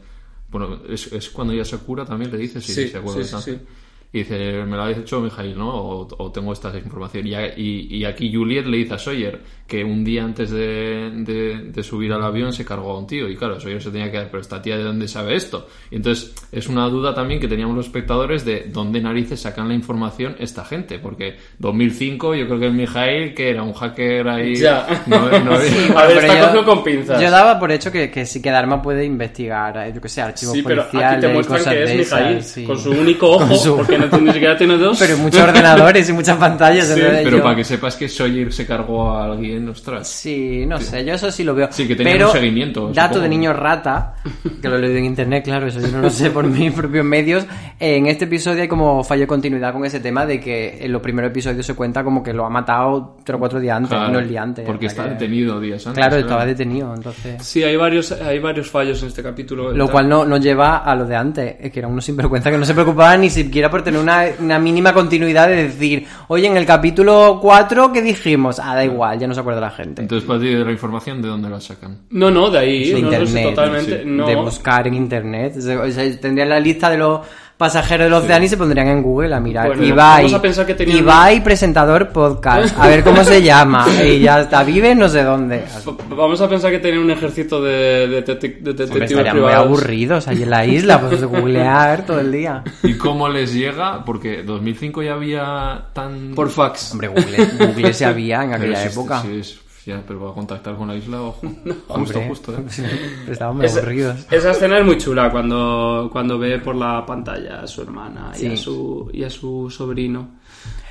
Bueno, 0.48 0.80
es, 0.88 1.12
es 1.12 1.28
cuando 1.30 1.52
ella 1.52 1.64
se 1.64 1.78
cura 1.78 2.04
también, 2.06 2.30
le 2.32 2.38
dice, 2.38 2.60
sí, 2.60 2.72
Sí, 2.74 2.88
se 2.88 2.96
ha 2.98 3.02
curado 3.02 3.20
sí, 3.22 3.52
de. 3.52 3.66
Y 4.10 4.20
dice, 4.20 4.64
me 4.64 4.74
lo 4.76 4.84
ha 4.84 4.88
dicho 4.88 5.20
Mijail, 5.20 5.56
¿no? 5.58 5.68
O, 5.68 6.08
o 6.18 6.32
tengo 6.32 6.52
esta 6.54 6.74
información. 6.78 7.26
Y, 7.26 7.34
a- 7.34 7.58
y, 7.58 7.88
y 7.94 8.04
aquí 8.06 8.32
Juliet 8.34 8.64
le 8.66 8.78
dice 8.78 8.94
a 8.94 8.98
Sawyer 8.98 9.38
que 9.66 9.84
un 9.84 10.02
día 10.02 10.24
antes 10.24 10.50
de, 10.50 11.10
de- 11.14 11.58
de 11.74 11.82
subir 11.82 12.10
al 12.14 12.22
avión 12.24 12.54
se 12.54 12.64
cargó 12.64 12.92
a 12.92 12.98
un 12.98 13.06
tío. 13.06 13.28
Y 13.28 13.36
claro, 13.36 13.60
Sawyer 13.60 13.82
se 13.82 13.90
tenía 13.90 14.10
que 14.10 14.16
dar, 14.16 14.30
pero 14.30 14.40
esta 14.40 14.62
tía 14.62 14.78
de 14.78 14.82
dónde 14.84 15.08
sabe 15.08 15.34
esto. 15.36 15.68
Y 15.90 15.96
entonces 15.96 16.34
es 16.50 16.68
una 16.68 16.88
duda 16.88 17.14
también 17.14 17.38
que 17.38 17.48
teníamos 17.48 17.76
los 17.76 17.84
espectadores 17.84 18.46
de 18.46 18.70
dónde 18.72 19.02
narices 19.02 19.40
sacan 19.40 19.68
la 19.68 19.74
información 19.74 20.36
esta 20.38 20.64
gente. 20.64 20.98
Porque 20.98 21.36
2005 21.58 22.34
yo 22.34 22.46
creo 22.46 22.58
que 22.60 22.66
el 22.66 22.72
Mijail, 22.72 23.34
que 23.34 23.50
era 23.50 23.62
un 23.62 23.74
hacker 23.74 24.26
ahí... 24.26 24.56
Ya. 24.56 25.04
No, 25.06 25.18
no 25.40 25.54
había- 25.54 25.68
A 25.98 26.06
ver, 26.06 26.16
está 26.24 26.54
yo- 26.54 26.64
con 26.64 26.82
pinzas. 26.82 27.20
Yo 27.20 27.30
daba 27.30 27.58
por 27.60 27.70
hecho 27.72 27.92
que, 27.92 28.10
que 28.10 28.24
sí 28.24 28.40
que 28.40 28.50
Dharma 28.50 28.80
puede 28.80 29.04
investigar, 29.04 29.76
eh, 29.86 29.92
yo 29.94 30.00
que 30.00 30.08
sé, 30.08 30.22
archivos 30.22 30.54
Sí, 30.54 30.62
pero 30.62 30.82
policiales 30.88 31.12
aquí 31.12 31.20
te 31.20 31.28
y 31.30 31.34
muestran 31.34 31.58
cosas 31.58 31.74
que 31.74 31.84
es 31.84 31.94
Mijail, 31.98 32.42
sí. 32.42 32.64
con 32.64 32.78
su 32.78 32.90
único 32.90 33.30
ojo, 33.32 33.46
Con 33.48 33.58
su- 33.58 33.76
porque 33.76 33.97
no, 34.06 34.18
ni 34.18 34.32
siquiera 34.32 34.56
tiene 34.56 34.76
dos. 34.78 34.98
Pero 34.98 35.16
muchos 35.18 35.40
ordenadores 35.40 36.08
y 36.08 36.12
muchas 36.12 36.36
pantallas. 36.36 36.86
Sí, 36.88 37.00
Pero 37.00 37.38
yo- 37.38 37.42
para 37.42 37.56
que 37.56 37.64
sepas 37.64 37.96
que 37.96 38.08
Sawyer 38.08 38.52
se 38.52 38.66
cargó 38.66 39.10
a 39.12 39.24
alguien, 39.24 39.68
ostras. 39.68 40.08
Sí, 40.08 40.64
no 40.66 40.80
sé, 40.80 41.04
yo 41.04 41.14
eso 41.14 41.30
sí 41.30 41.44
lo 41.44 41.54
veo. 41.54 41.68
Sí, 41.70 41.86
que 41.86 41.96
tenían 41.96 42.16
Pero, 42.16 42.26
un 42.28 42.32
seguimiento, 42.32 42.80
Dato 42.92 43.14
supongo. 43.14 43.22
de 43.22 43.28
niño 43.28 43.52
rata, 43.52 44.14
que 44.62 44.68
lo 44.68 44.76
he 44.76 44.80
leído 44.80 44.98
en 44.98 45.04
internet, 45.06 45.44
claro, 45.44 45.66
eso 45.66 45.80
yo 45.80 45.88
no 45.88 46.00
lo 46.00 46.10
sé 46.10 46.30
por 46.30 46.44
mis 46.48 46.72
propios 46.72 47.04
medios. 47.04 47.46
En 47.80 48.06
este 48.06 48.24
episodio 48.24 48.62
hay 48.62 48.68
como 48.68 49.02
fallo 49.04 49.22
de 49.22 49.26
continuidad 49.26 49.72
con 49.72 49.84
ese 49.84 50.00
tema 50.00 50.26
de 50.26 50.40
que 50.40 50.78
en 50.84 50.92
los 50.92 51.00
primeros 51.02 51.30
episodios 51.30 51.64
se 51.66 51.74
cuenta 51.74 52.02
como 52.04 52.22
que 52.22 52.32
lo 52.32 52.44
ha 52.44 52.50
matado 52.50 53.16
tres 53.24 53.36
o 53.36 53.38
cuatro 53.38 53.60
días 53.60 53.76
antes, 53.76 53.90
Claro, 53.90 54.12
no 54.12 54.18
el 54.18 54.28
día 54.28 54.42
antes. 54.42 54.64
Porque 54.66 54.86
está 54.86 55.04
que- 55.04 55.10
detenido 55.10 55.60
días 55.60 55.86
antes. 55.86 55.98
Claro, 55.98 56.10
claro. 56.12 56.26
estaba 56.26 56.46
detenido, 56.46 56.94
entonces. 56.94 57.42
Sí, 57.44 57.62
hay 57.62 57.76
varios, 57.76 58.12
hay 58.12 58.38
varios 58.38 58.68
fallos 58.70 59.00
en 59.02 59.08
este 59.08 59.22
capítulo. 59.22 59.72
Lo 59.72 59.88
cual 59.90 60.08
no, 60.08 60.24
nos 60.24 60.40
lleva 60.40 60.78
a 60.78 60.94
lo 60.94 61.04
de 61.06 61.16
antes, 61.16 61.56
es 61.60 61.70
que 61.70 61.78
era 61.78 61.88
uno 61.88 62.00
sinvergüenza 62.00 62.50
que 62.50 62.58
no 62.58 62.64
se 62.64 62.74
preocupaba 62.74 63.16
ni 63.16 63.30
siquiera 63.30 63.70
por 63.70 63.82
tener 63.88 64.00
una, 64.00 64.26
una 64.38 64.58
mínima 64.58 64.92
continuidad 64.92 65.48
de 65.48 65.64
decir, 65.64 66.06
oye, 66.28 66.46
en 66.46 66.56
el 66.56 66.66
capítulo 66.66 67.38
4, 67.40 67.92
¿qué 67.92 68.02
dijimos? 68.02 68.58
Ah, 68.58 68.74
da 68.74 68.84
igual, 68.84 69.18
ya 69.18 69.26
no 69.26 69.34
se 69.34 69.40
acuerda 69.40 69.60
la 69.60 69.70
gente. 69.70 70.02
Entonces, 70.02 70.26
para 70.26 70.40
ti, 70.40 70.48
de 70.48 70.64
la 70.64 70.72
información, 70.72 71.22
¿de 71.22 71.28
dónde 71.28 71.48
la 71.48 71.60
sacan? 71.60 71.98
No, 72.10 72.30
no, 72.30 72.50
de 72.50 72.58
ahí. 72.58 72.92
de 72.92 73.00
no, 73.00 73.10
no, 73.10 73.10
sí, 73.10 73.16
internet, 73.16 73.54
totalmente. 73.54 74.02
sí. 74.02 74.08
No. 74.08 74.26
de 74.26 74.36
buscar 74.36 74.86
en 74.86 74.94
internet. 74.94 75.54
O 75.56 75.90
sea, 75.90 76.20
tendrían 76.20 76.50
la 76.50 76.60
lista 76.60 76.90
de 76.90 76.98
los 76.98 77.20
pasajeros 77.58 78.04
del 78.06 78.14
océano 78.14 78.44
y 78.44 78.48
se 78.48 78.56
pondrían 78.56 78.86
en 78.86 79.02
Google 79.02 79.34
a 79.34 79.40
mirar. 79.40 79.66
Bueno, 79.66 79.84
Ibai, 79.84 80.22
vamos 80.22 80.34
a 80.34 80.40
pensar 80.40 80.64
que 80.64 80.74
tenían- 80.74 80.98
Ibai, 80.98 81.42
presentador 81.42 82.08
podcast. 82.10 82.78
A 82.78 82.86
ver 82.86 83.02
cómo 83.02 83.24
se 83.24 83.42
llama. 83.42 83.84
Y 84.02 84.20
ya 84.20 84.40
está, 84.42 84.62
vive 84.62 84.94
no 84.94 85.08
sé 85.08 85.24
dónde. 85.24 85.64
Vamos 86.08 86.40
a 86.40 86.48
pensar 86.48 86.70
que 86.70 86.78
tienen 86.78 87.00
un 87.00 87.10
ejército 87.10 87.60
de, 87.60 88.06
de, 88.08 88.24
detec- 88.24 88.60
de 88.60 88.70
Hombre, 88.84 89.04
estarían 89.04 89.36
muy 89.36 89.44
privados. 89.46 89.66
aburridos 89.66 90.28
ahí 90.28 90.42
en 90.44 90.50
la 90.50 90.64
isla, 90.64 91.00
pues 91.00 91.20
de 91.20 91.26
googlear 91.26 92.06
todo 92.06 92.20
el 92.20 92.30
día. 92.30 92.62
¿Y 92.84 92.94
cómo 92.94 93.28
les 93.28 93.52
llega? 93.52 94.04
Porque 94.04 94.44
2005 94.44 95.02
ya 95.02 95.14
había 95.14 95.82
tan... 95.92 96.34
Por 96.36 96.48
fax. 96.50 96.92
Hombre, 96.92 97.08
Google, 97.08 97.44
Google 97.58 97.92
se 97.92 98.04
había 98.06 98.44
en 98.44 98.50
Pero 98.52 98.62
aquella 98.62 98.82
sí, 98.82 98.88
época. 98.92 99.22
sí, 99.22 99.38
es- 99.40 99.58
pero 100.06 100.20
para 100.20 100.32
contactar 100.32 100.76
con 100.76 100.88
la 100.88 100.94
isla, 100.96 101.22
ojo. 101.22 101.40
Justo, 101.64 101.84
Hombre, 101.88 102.28
justo, 102.28 102.52
¿eh? 102.54 102.64
Estaban 103.30 103.56
muy 103.56 103.66
Esa, 103.66 103.78
aburridos. 103.78 104.26
esa 104.30 104.50
escena 104.50 104.78
es 104.78 104.84
muy 104.84 104.98
chula 104.98 105.30
cuando, 105.30 106.08
cuando 106.12 106.38
ve 106.38 106.58
por 106.58 106.74
la 106.76 107.04
pantalla 107.06 107.60
a 107.60 107.66
su 107.66 107.82
hermana 107.82 108.32
y, 108.38 108.52
a 108.52 108.56
su, 108.56 109.10
y 109.12 109.24
a 109.24 109.30
su 109.30 109.70
sobrino. 109.70 110.28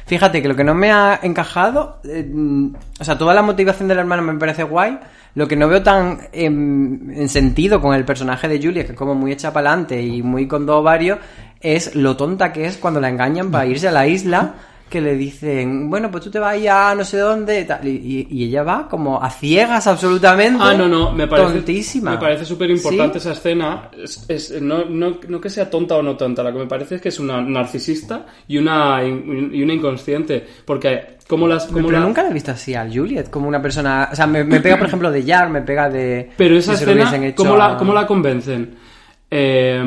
Fíjate 0.05 0.41
que 0.41 0.47
lo 0.47 0.55
que 0.55 0.63
no 0.63 0.73
me 0.73 0.91
ha 0.91 1.19
encajado, 1.21 1.99
eh, 2.05 2.25
o 2.99 3.03
sea, 3.03 3.17
toda 3.17 3.33
la 3.33 3.41
motivación 3.41 3.89
del 3.89 3.99
hermano 3.99 4.21
me 4.23 4.39
parece 4.39 4.63
guay. 4.63 4.97
Lo 5.35 5.47
que 5.47 5.55
no 5.57 5.67
veo 5.67 5.83
tan 5.83 6.19
en, 6.31 7.13
en 7.15 7.29
sentido 7.29 7.79
con 7.81 7.93
el 7.93 8.05
personaje 8.05 8.47
de 8.47 8.57
Julia, 8.59 8.85
que 8.85 8.93
es 8.93 8.97
como 8.97 9.13
muy 9.13 9.31
hecha 9.33 9.51
para 9.53 9.69
adelante 9.69 10.01
y 10.01 10.23
muy 10.23 10.47
con 10.47 10.65
dos 10.65 10.77
ovarios, 10.77 11.19
es 11.59 11.93
lo 11.95 12.15
tonta 12.15 12.53
que 12.53 12.65
es 12.65 12.77
cuando 12.77 12.99
la 13.01 13.09
engañan 13.09 13.51
para 13.51 13.65
irse 13.65 13.87
a 13.87 13.91
la 13.91 14.07
isla, 14.07 14.55
que 14.89 15.01
le 15.01 15.15
dicen, 15.15 15.89
bueno, 15.89 16.09
pues 16.09 16.23
tú 16.23 16.31
te 16.31 16.39
vas 16.39 16.61
ya 16.61 16.91
a 16.91 16.95
no 16.95 17.03
sé 17.03 17.17
dónde, 17.17 17.65
tal, 17.65 17.85
y, 17.85 18.25
ella 18.45 18.63
va 18.63 18.87
como 18.87 19.21
a 19.21 19.29
ciegas 19.29 19.85
absolutamente. 19.85 20.59
Ah, 20.63 20.73
no, 20.73 20.87
no, 20.87 21.11
me 21.11 21.27
parece, 21.27 21.55
Tontísima. 21.55 22.11
Me 22.11 22.17
parece 22.17 22.45
súper 22.45 22.69
importante 22.71 23.19
¿Sí? 23.19 23.27
esa 23.27 23.33
escena. 23.37 23.89
Es, 24.01 24.25
es- 24.29 24.61
no, 24.61 24.85
no, 24.85 25.17
no 25.27 25.41
que 25.41 25.49
sea 25.49 25.69
tonta 25.69 25.95
o 25.97 26.01
no 26.01 26.15
tonta, 26.15 26.41
lo 26.43 26.53
que 26.53 26.59
me 26.59 26.67
parece 26.67 26.95
es 26.95 27.01
que 27.01 27.09
es 27.09 27.19
una 27.19 27.41
narcisista 27.41 28.25
y 28.47 28.57
una, 28.57 29.01
y 29.03 29.61
una 29.61 29.73
inconsciente. 29.73 30.45
Porque, 30.63 31.17
como 31.27 31.47
las. 31.49 31.65
Como 31.65 31.87
Pero 31.87 31.99
la- 31.99 32.05
nunca 32.05 32.23
la 32.23 32.29
he 32.29 32.33
visto 32.33 32.51
así 32.51 32.73
a 32.73 32.87
Juliet, 32.89 33.29
como 33.29 33.47
una 33.49 33.61
persona... 33.61 34.07
O 34.11 34.15
sea, 34.15 34.25
me, 34.25 34.45
me 34.45 34.61
pega, 34.61 34.77
por 34.77 34.87
ejemplo, 34.87 35.11
de 35.11 35.23
Jar, 35.23 35.49
me 35.49 35.61
pega 35.63 35.89
de... 35.89 36.31
Pero 36.37 36.55
esa 36.57 36.75
si 36.77 36.83
escena, 36.83 37.33
¿cómo, 37.35 37.57
la, 37.57 37.73
a- 37.73 37.77
¿cómo 37.77 37.93
la 37.93 38.07
convencen? 38.07 38.75
Eh, 39.29 39.83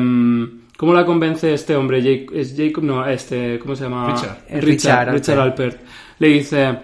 ¿Cómo 0.81 0.95
la 0.95 1.05
convence 1.05 1.53
este 1.53 1.75
hombre? 1.75 2.01
Jake- 2.01 2.31
es 2.33 2.55
Jacob, 2.57 2.83
no, 2.83 3.05
este, 3.05 3.59
¿cómo 3.59 3.75
se 3.75 3.83
llama? 3.83 4.07
Richard. 4.15 4.37
Eh, 4.49 4.61
Richard, 4.61 4.63
Richard 4.65 5.13
Richard 5.13 5.39
Alpert. 5.39 5.81
Le 6.17 6.27
dice, 6.27 6.79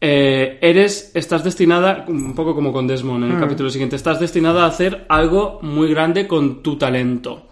eh, 0.00 0.58
eres, 0.60 1.10
estás 1.12 1.42
destinada, 1.42 2.04
un 2.06 2.36
poco 2.36 2.54
como 2.54 2.72
con 2.72 2.86
Desmond 2.86 3.24
en 3.24 3.30
Hmm. 3.30 3.34
el 3.34 3.40
capítulo 3.40 3.68
siguiente, 3.68 3.96
estás 3.96 4.20
destinada 4.20 4.62
a 4.62 4.68
hacer 4.68 5.06
algo 5.08 5.58
muy 5.62 5.88
grande 5.90 6.28
con 6.28 6.62
tu 6.62 6.78
talento. 6.78 7.48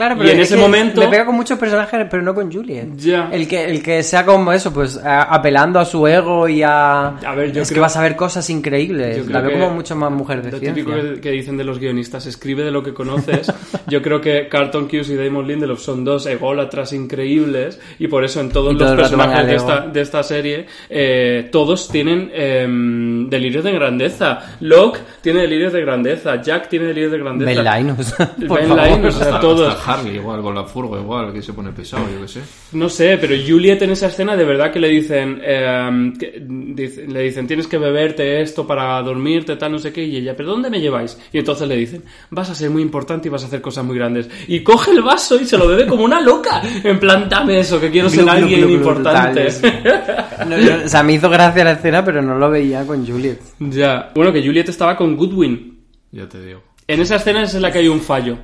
Claro, 0.00 0.14
Y 0.14 0.18
pero 0.20 0.30
en 0.30 0.40
es 0.40 0.46
ese 0.46 0.54
que 0.54 0.60
momento- 0.62 1.00
Me 1.02 1.08
pega 1.08 1.26
con 1.26 1.34
muchos 1.36 1.58
personajes, 1.58 2.06
pero 2.10 2.22
no 2.22 2.34
con 2.34 2.50
Juliet. 2.50 2.88
Ya. 2.96 3.28
El 3.30 3.46
que, 3.46 3.64
el 3.66 3.82
que 3.82 4.02
sea 4.02 4.24
como 4.24 4.50
eso, 4.50 4.72
pues 4.72 4.96
a- 4.96 5.24
apelando 5.24 5.78
a 5.78 5.84
su 5.84 6.06
ego 6.06 6.48
y 6.48 6.62
a. 6.62 7.08
A 7.18 7.34
ver, 7.34 7.52
yo 7.52 7.60
es 7.60 7.70
que 7.70 7.78
vas 7.80 7.98
a 7.98 8.00
ver 8.02 8.16
cosas 8.16 8.48
increíbles. 8.48 9.18
Yo 9.18 9.24
creo 9.24 9.34
La 9.34 9.40
veo 9.42 9.50
que 9.50 9.58
como 9.62 9.74
mucho 9.74 9.94
más 9.96 10.10
mujer 10.10 10.40
de 10.40 10.52
Lo 10.52 10.58
ciencia. 10.58 10.82
típico 10.84 11.20
que, 11.20 11.30
dicen 11.30 11.58
de 11.58 11.64
los 11.64 11.78
guionistas, 11.78 12.24
escribe 12.24 12.64
de 12.64 12.70
lo 12.70 12.82
que 12.82 12.94
conoces. 12.94 13.52
Yo 13.88 14.00
creo 14.00 14.22
que 14.22 14.48
Carlton 14.48 14.88
Cuse 14.88 15.12
y 15.12 15.16
Damon 15.16 15.46
Lindelof 15.46 15.80
son 15.82 16.02
dos 16.02 16.24
ególatras 16.24 16.94
increíbles 16.94 17.78
y 17.98 18.08
por 18.08 18.24
eso 18.24 18.40
en 18.40 18.48
todos 18.48 18.72
Y 18.72 18.78
todo 18.78 18.94
los 18.94 18.96
personajes 19.02 19.46
de 19.46 19.54
esta, 19.56 19.80
de 19.86 20.00
esta 20.00 20.22
serie 20.22 20.66
eh, 20.88 21.48
todos 21.52 21.88
tienen 21.90 22.30
em, 22.32 23.28
delirios 23.28 23.64
de 23.64 23.72
grandeza. 23.72 24.38
Locke 24.60 25.00
tiene 25.20 25.40
delirios 25.42 25.72
de 25.74 25.80
grandeza, 25.82 26.40
Jack 26.40 26.68
tiene 26.68 26.86
delirios 26.86 27.12
de 27.12 27.18
grandeza. 27.18 27.62
Ben 27.62 27.86
Linus, 27.86 28.14
Ben 28.38 28.48
favor. 28.68 28.86
Linus, 28.88 29.16
o 29.16 29.18
sea, 29.24 29.40
todos. 29.40 29.74
Harley 29.92 30.16
igual, 30.16 30.42
con 30.42 30.54
la 30.54 30.64
furgo 30.64 30.98
igual, 30.98 31.32
que 31.32 31.42
se 31.42 31.52
pone 31.52 31.70
pesado, 31.72 32.04
yo 32.12 32.20
qué 32.22 32.28
sé. 32.28 32.40
No 32.72 32.88
sé, 32.88 33.18
pero 33.20 33.34
Juliet 33.46 33.82
en 33.82 33.90
esa 33.90 34.06
escena 34.08 34.36
de 34.36 34.44
verdad 34.44 34.70
que 34.72 34.78
le 34.80 34.88
dicen, 34.88 35.40
eh, 35.44 36.12
que- 36.18 36.42
dice- 36.46 37.06
le 37.06 37.22
dicen, 37.22 37.46
tienes 37.46 37.66
que 37.66 37.78
beberte 37.78 38.40
esto 38.40 38.66
para 38.66 39.00
dormirte, 39.02 39.56
tal, 39.56 39.72
no 39.72 39.78
sé 39.78 39.92
qué, 39.92 40.04
y 40.04 40.16
ella, 40.16 40.34
¿pero 40.36 40.50
dónde 40.50 40.70
me 40.70 40.80
lleváis? 40.80 41.18
Y 41.32 41.38
entonces 41.38 41.66
le 41.68 41.76
dicen, 41.76 42.02
vas 42.30 42.50
a 42.50 42.54
ser 42.54 42.70
muy 42.70 42.82
importante 42.82 43.28
y 43.28 43.30
vas 43.30 43.42
a 43.44 43.46
hacer 43.46 43.60
cosas 43.60 43.84
muy 43.84 43.96
grandes. 43.96 44.28
Y 44.48 44.60
coge 44.60 44.90
el 44.92 45.02
vaso 45.02 45.40
y 45.40 45.44
se 45.44 45.56
lo 45.58 45.66
bebe 45.68 45.86
como 45.86 46.04
una 46.04 46.20
loca. 46.20 46.62
En 46.84 46.98
plan, 46.98 47.28
dame 47.28 47.60
eso, 47.60 47.80
que 47.80 47.90
quiero 47.90 48.08
ser 48.16 48.24
alguien 48.42 48.60
importante. 48.74 49.48
no, 50.46 50.84
o 50.84 50.88
sea, 50.88 51.02
me 51.02 51.14
hizo 51.14 51.28
gracia 51.28 51.64
la 51.64 51.72
escena, 51.72 52.04
pero 52.04 52.22
no 52.22 52.36
lo 52.38 52.50
veía 52.50 52.86
con 52.86 53.06
Juliet. 53.06 53.38
ya. 53.58 54.10
Bueno, 54.14 54.32
que 54.32 54.42
Juliet 54.44 54.68
estaba 54.68 54.96
con 54.96 55.16
Goodwin. 55.16 55.78
Ya 56.12 56.28
te 56.28 56.44
digo. 56.44 56.62
En 56.86 57.00
esa 57.00 57.16
escena 57.16 57.42
es 57.44 57.54
en 57.54 57.62
la 57.62 57.70
que 57.70 57.78
hay 57.78 57.88
un 57.88 58.00
fallo. 58.00 58.36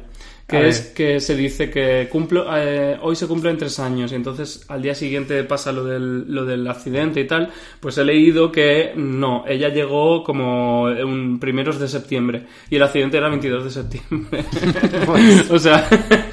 Que 0.47 0.69
es 0.69 0.81
que 0.95 1.19
se 1.19 1.35
dice 1.35 1.69
que 1.69 2.09
cumplo, 2.09 2.47
eh, 2.57 2.97
hoy 3.03 3.17
se 3.17 3.27
cumplen 3.27 3.59
tres 3.59 3.81
años 3.81 4.13
y 4.13 4.15
entonces 4.15 4.65
al 4.69 4.81
día 4.81 4.95
siguiente 4.95 5.43
pasa 5.43 5.73
lo 5.73 5.83
del, 5.83 6.33
lo 6.33 6.45
del 6.45 6.69
accidente 6.69 7.21
y 7.21 7.27
tal. 7.27 7.51
Pues 7.81 7.99
he 7.99 8.05
leído 8.05 8.53
que 8.53 8.93
no, 8.95 9.45
ella 9.49 9.71
llegó 9.71 10.23
como 10.23 10.85
un 10.85 11.41
primeros 11.41 11.81
de 11.81 11.89
septiembre 11.89 12.47
y 12.71 12.77
el 12.77 12.83
accidente 12.85 13.17
era 13.17 13.29
22 13.29 13.65
de 13.65 13.71
septiembre. 13.71 14.45
o 15.51 15.59
sea, 15.59 15.89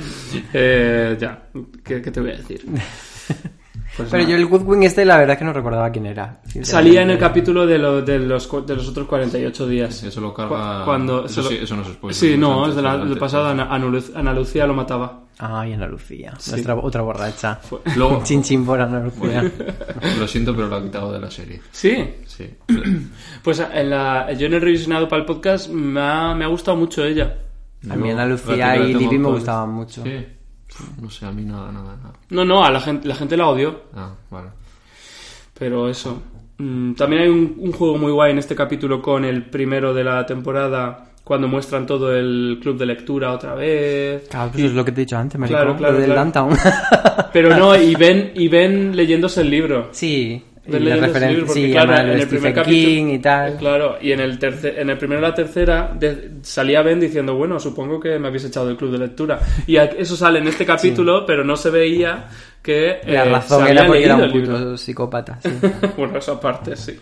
eh, 0.54 1.17
ya, 1.19 1.47
¿qué, 1.84 1.99
qué 1.99 2.12
te 2.12 2.21
voy 2.21 2.32
a 2.32 2.38
decir? 2.38 2.63
Pues 3.97 4.09
Pero 4.09 4.23
yo 4.27 4.36
el 4.36 4.45
Goodwin 4.47 4.83
este, 4.83 5.05
la 5.05 5.17
verdad 5.17 5.33
es 5.33 5.39
que 5.39 5.45
no 5.45 5.53
recordaba 5.53 5.91
quién 5.91 6.05
era. 6.07 6.41
Salía 6.63 7.01
en 7.03 7.12
el 7.12 7.17
capítulo 7.19 7.65
de, 7.67 7.77
lo- 7.77 8.01
de, 8.01 8.19
los, 8.19 8.49
de 8.67 8.75
los 8.75 8.88
otros 8.88 9.07
48 9.07 9.67
días. 9.67 10.03
Eso 10.03 10.21
lo 10.21 10.33
carga- 10.33 10.79
Cu- 10.79 10.86
Cuando, 10.86 11.25
eso 11.25 11.41
lo- 11.41 11.49
sí- 11.49 11.59
eso 11.62 11.75
no 11.75 11.83
se 11.83 11.91
puede 11.93 12.13
Sí, 12.13 12.36
no, 12.38 12.63
antes, 12.65 12.69
es 12.71 12.75
de 12.77 12.81
la- 12.81 12.97
del 12.97 13.17
pasado. 13.17 13.45
sí. 13.45 13.51
Ana, 13.51 13.65
Ana 13.73 13.86
Lu- 13.86 14.03
Ana 14.15 14.33
Lucía 14.33 14.65
lo 14.67 14.73
mataba. 14.73 15.21
Ay, 15.39 15.73
Ana 15.73 15.88
Lucía. 15.88 16.31
Nuestra 16.49 16.75
otra 16.75 17.01
borracha. 17.01 17.59
Luego, 17.95 18.21
Chin 18.23 18.43
chin 18.43 18.63
por 18.65 18.79
Ana 18.79 18.99
Lucía. 18.99 19.51
lo 20.19 20.27
siento, 20.27 20.55
pero 20.55 20.67
lo 20.67 20.75
ha 20.75 20.83
quitado 20.83 21.12
de 21.12 21.19
la 21.19 21.29
serie. 21.31 21.59
Sí. 21.71 21.95
Sí. 22.25 22.49
Pues 23.43 23.59
en 23.59 23.89
la, 23.89 24.31
yo 24.33 24.47
en 24.47 24.53
el 24.53 24.62
revisionado 24.62 25.08
para 25.08 25.21
el 25.21 25.25
podcast 25.25 25.69
me 25.69 26.00
ha, 26.00 26.33
me 26.35 26.45
ha 26.45 26.48
gustado 26.48 26.77
mucho 26.77 27.04
ella. 27.04 27.37
A 27.89 27.95
mí 27.95 28.10
Ana 28.12 28.25
Lucía 28.25 28.77
y 28.77 28.93
Libby 28.93 29.17
me 29.17 29.29
gustaban 29.29 29.71
mucho. 29.71 30.04
Sí. 30.04 30.25
No 31.02 31.10
sé, 31.10 31.26
a 31.26 31.32
mí 31.32 31.44
nada, 31.44 31.71
nada, 31.71 31.96
nada. 31.98 32.13
No, 32.30 32.44
no, 32.46 32.63
a 32.65 32.71
la 32.71 32.80
gente, 32.80 33.08
la 33.08 33.15
gente 33.15 33.38
la 33.38 33.48
odió. 33.48 33.82
Ah, 33.96 34.12
vale. 34.32 34.50
Pero 35.58 35.88
eso. 35.90 36.21
Mm, 36.58 36.94
También 36.94 37.21
hay 37.24 37.30
un, 37.30 37.56
un 37.60 37.71
juego 37.71 37.98
muy 37.98 38.12
guay 38.12 38.32
en 38.32 38.38
este 38.40 38.56
capítulo 38.56 39.02
con 39.02 39.24
el 39.26 39.46
primero 39.46 39.94
de 39.94 40.04
la 40.04 40.26
temporada, 40.26 41.12
cuando 41.24 41.48
muestran 41.48 41.86
todo 41.86 42.15
el 42.15 42.60
club 42.62 42.78
de 42.78 42.86
lectura 42.86 43.32
otra 43.34 43.56
vez. 43.56 44.28
Claro, 44.30 44.52
pues 44.52 44.65
es 44.65 44.74
lo 44.74 44.84
que 44.84 44.92
te 44.92 45.02
he 45.02 45.06
dicho 45.06 45.17
antes, 45.17 45.40
maricón, 45.40 45.62
Claro, 45.62 45.78
claro, 45.78 45.94
lo 45.94 46.00
del 46.00 46.12
claro. 46.12 46.21
Downtown. 46.21 46.58
Pero 47.32 47.56
no, 47.58 47.76
y 47.82 47.96
ven, 47.96 48.32
y 48.36 48.48
ven 48.48 48.96
leyéndose 48.96 49.42
el 49.42 49.50
libro. 49.50 49.90
sí, 49.92 50.44
y 50.65 50.71
leyéndose 50.71 50.93
el 50.93 51.13
referencia, 51.13 51.45
porque 51.45 51.61
sí, 51.61 51.71
claro, 51.71 51.97
en 51.97 52.07
de 52.07 52.21
el 52.21 52.27
primer 52.27 52.53
capítulo. 52.53 52.87
King 52.87 53.05
y 53.07 53.19
tal. 53.19 53.57
Claro, 53.57 53.97
y 54.01 54.11
en 54.11 54.19
el, 54.21 54.39
tercer, 54.39 54.79
en 54.79 54.89
el 54.89 54.97
primero 54.97 55.19
y 55.19 55.23
la 55.23 55.33
tercera 55.33 55.91
de- 55.93 56.31
salía 56.41 56.81
Ben 56.81 56.99
diciendo, 56.99 57.35
bueno, 57.35 57.59
supongo 57.59 57.99
que 57.99 58.17
me 58.17 58.27
habéis 58.27 58.45
echado 58.45 58.67
del 58.67 58.77
club 58.77 58.91
de 58.91 58.99
lectura. 58.99 59.39
Y 59.67 59.75
eso 59.75 60.15
sale 60.15 60.39
en 60.39 60.47
este 60.47 60.65
capítulo, 60.65 61.25
pero 61.25 61.43
no 61.43 61.57
se 61.57 61.69
veía 61.69 62.27
que... 62.61 63.01
La 63.05 63.25
eh, 63.25 63.29
razón 63.29 63.67
era 63.67 63.85
porque 63.85 64.05
era 64.05 64.15
un 64.15 64.31
puto 64.31 64.77
psicópata. 64.77 65.39
sí. 65.43 65.49
bueno, 65.97 66.17
eso 66.17 66.33
aparte, 66.33 66.75
sí. 66.75 66.97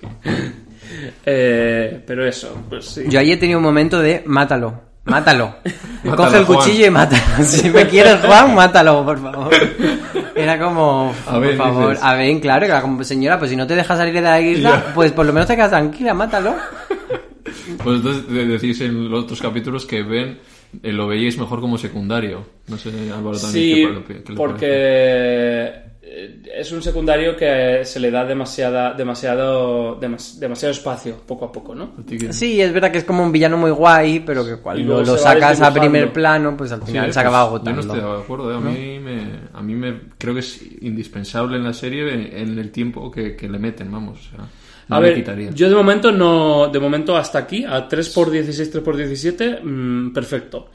Eh, 1.26 2.02
pero 2.06 2.26
eso, 2.26 2.66
pues 2.70 2.86
sí. 2.86 3.04
Yo 3.08 3.20
ahí 3.20 3.32
he 3.32 3.38
tenido 3.38 3.60
un 3.60 3.64
momento 3.64 4.00
de 4.00 4.24
mátalo, 4.26 4.82
mátalo. 5.06 5.56
Mátalo, 6.04 6.16
Coge 6.18 6.38
el 6.40 6.46
Juan. 6.46 6.58
cuchillo 6.60 6.86
y 6.88 6.90
mátalo. 6.90 7.22
Si 7.44 7.70
me 7.70 7.88
quieres, 7.88 8.18
Juan, 8.26 8.56
mátalo, 8.56 9.06
por 9.06 9.22
favor. 9.22 9.54
Era 10.36 10.60
como, 10.60 11.14
A 11.28 11.32
por 11.34 11.42
ver, 11.42 11.56
favor, 11.58 11.90
dices. 11.92 12.04
a 12.04 12.14
ver, 12.16 12.40
claro, 12.42 12.62
que 12.66 12.72
era 12.72 12.82
como, 12.82 13.04
señora, 13.04 13.38
pues 13.38 13.52
si 13.52 13.56
no 13.58 13.68
te 13.68 13.76
dejas 13.76 13.98
salir 14.00 14.14
de 14.16 14.22
la 14.22 14.42
isla, 14.42 14.92
pues 14.96 15.12
por 15.12 15.26
lo 15.28 15.34
menos 15.34 15.48
te 15.48 15.56
quedas 15.56 15.70
tranquila, 15.70 16.14
mátalo. 16.16 16.56
Pues 17.84 17.98
entonces 17.98 18.28
de- 18.30 18.46
decís 18.48 18.82
en 18.82 19.10
los 19.12 19.24
otros 19.26 19.42
capítulos 19.42 19.86
que 19.86 20.02
Ben 20.04 20.40
eh, 20.82 20.92
lo 20.92 21.08
veíais 21.08 21.38
mejor 21.38 21.60
como 21.62 21.78
secundario. 21.78 22.44
No 22.68 22.78
sé, 22.78 22.90
Álvaro 23.16 23.38
también. 23.40 23.52
Sí, 23.52 23.76
¿qué 24.08 24.14
pa- 24.14 24.24
qué 24.24 24.32
le 24.32 24.36
porque 24.38 25.72
parece? 25.72 25.91
Es 26.54 26.72
un 26.72 26.82
secundario 26.82 27.36
que 27.38 27.82
se 27.86 28.00
le 28.00 28.12
da 28.12 28.26
demasiada, 28.26 28.94
demasiado, 28.94 30.00
demas- 30.00 30.38
demasiado 30.40 30.72
espacio, 30.74 31.18
poco 31.26 31.46
a 31.46 31.52
poco, 31.52 31.74
¿no? 31.74 31.94
Sí, 32.32 32.60
es 32.62 32.74
verdad 32.74 32.92
que 32.92 32.98
es 32.98 33.04
como 33.04 33.24
un 33.24 33.32
villano 33.32 33.58
muy 33.58 33.72
guay, 33.72 34.20
pero 34.26 34.46
que 34.46 34.58
cuando 34.58 35.02
lo 35.04 35.18
sacas 35.18 35.62
a 35.62 35.74
primer 35.74 36.12
plano, 36.12 36.56
pues 36.58 36.72
al 36.72 36.82
Sí, 36.82 36.88
final 36.88 37.06
pues, 37.06 37.14
se 37.14 37.20
acaba 37.22 37.40
Yo 37.40 37.46
agotando. 37.48 37.82
no 37.82 37.94
estoy 37.94 38.12
de 38.12 38.22
acuerdo, 38.24 38.52
¿eh? 38.52 38.56
a, 38.56 38.60
mí 38.60 39.00
me, 39.00 39.22
a 39.54 39.62
mí 39.62 39.74
me 39.76 40.00
creo 40.18 40.34
que 40.34 40.42
es 40.42 40.62
indispensable 40.82 41.58
en 41.58 41.64
la 41.64 41.74
serie 41.74 42.14
en, 42.14 42.50
en 42.50 42.60
el 42.60 42.72
tiempo 42.72 43.10
que, 43.10 43.36
que 43.36 43.48
le 43.48 43.60
meten, 43.60 43.92
vamos. 43.92 44.20
O 44.20 44.36
sea, 44.36 44.46
no 44.90 44.96
a 44.98 45.00
le 45.00 45.08
ver, 45.08 45.16
quitaría. 45.16 45.52
yo 45.52 45.70
de 45.70 45.76
momento 45.76 46.12
no, 46.12 46.68
de 46.68 46.80
momento 46.80 47.16
hasta 47.16 47.40
aquí, 47.40 47.64
a 47.64 47.88
3x16, 47.88 48.72
3x17, 48.84 49.62
mm, 49.64 50.12
perfecto. 50.14 50.70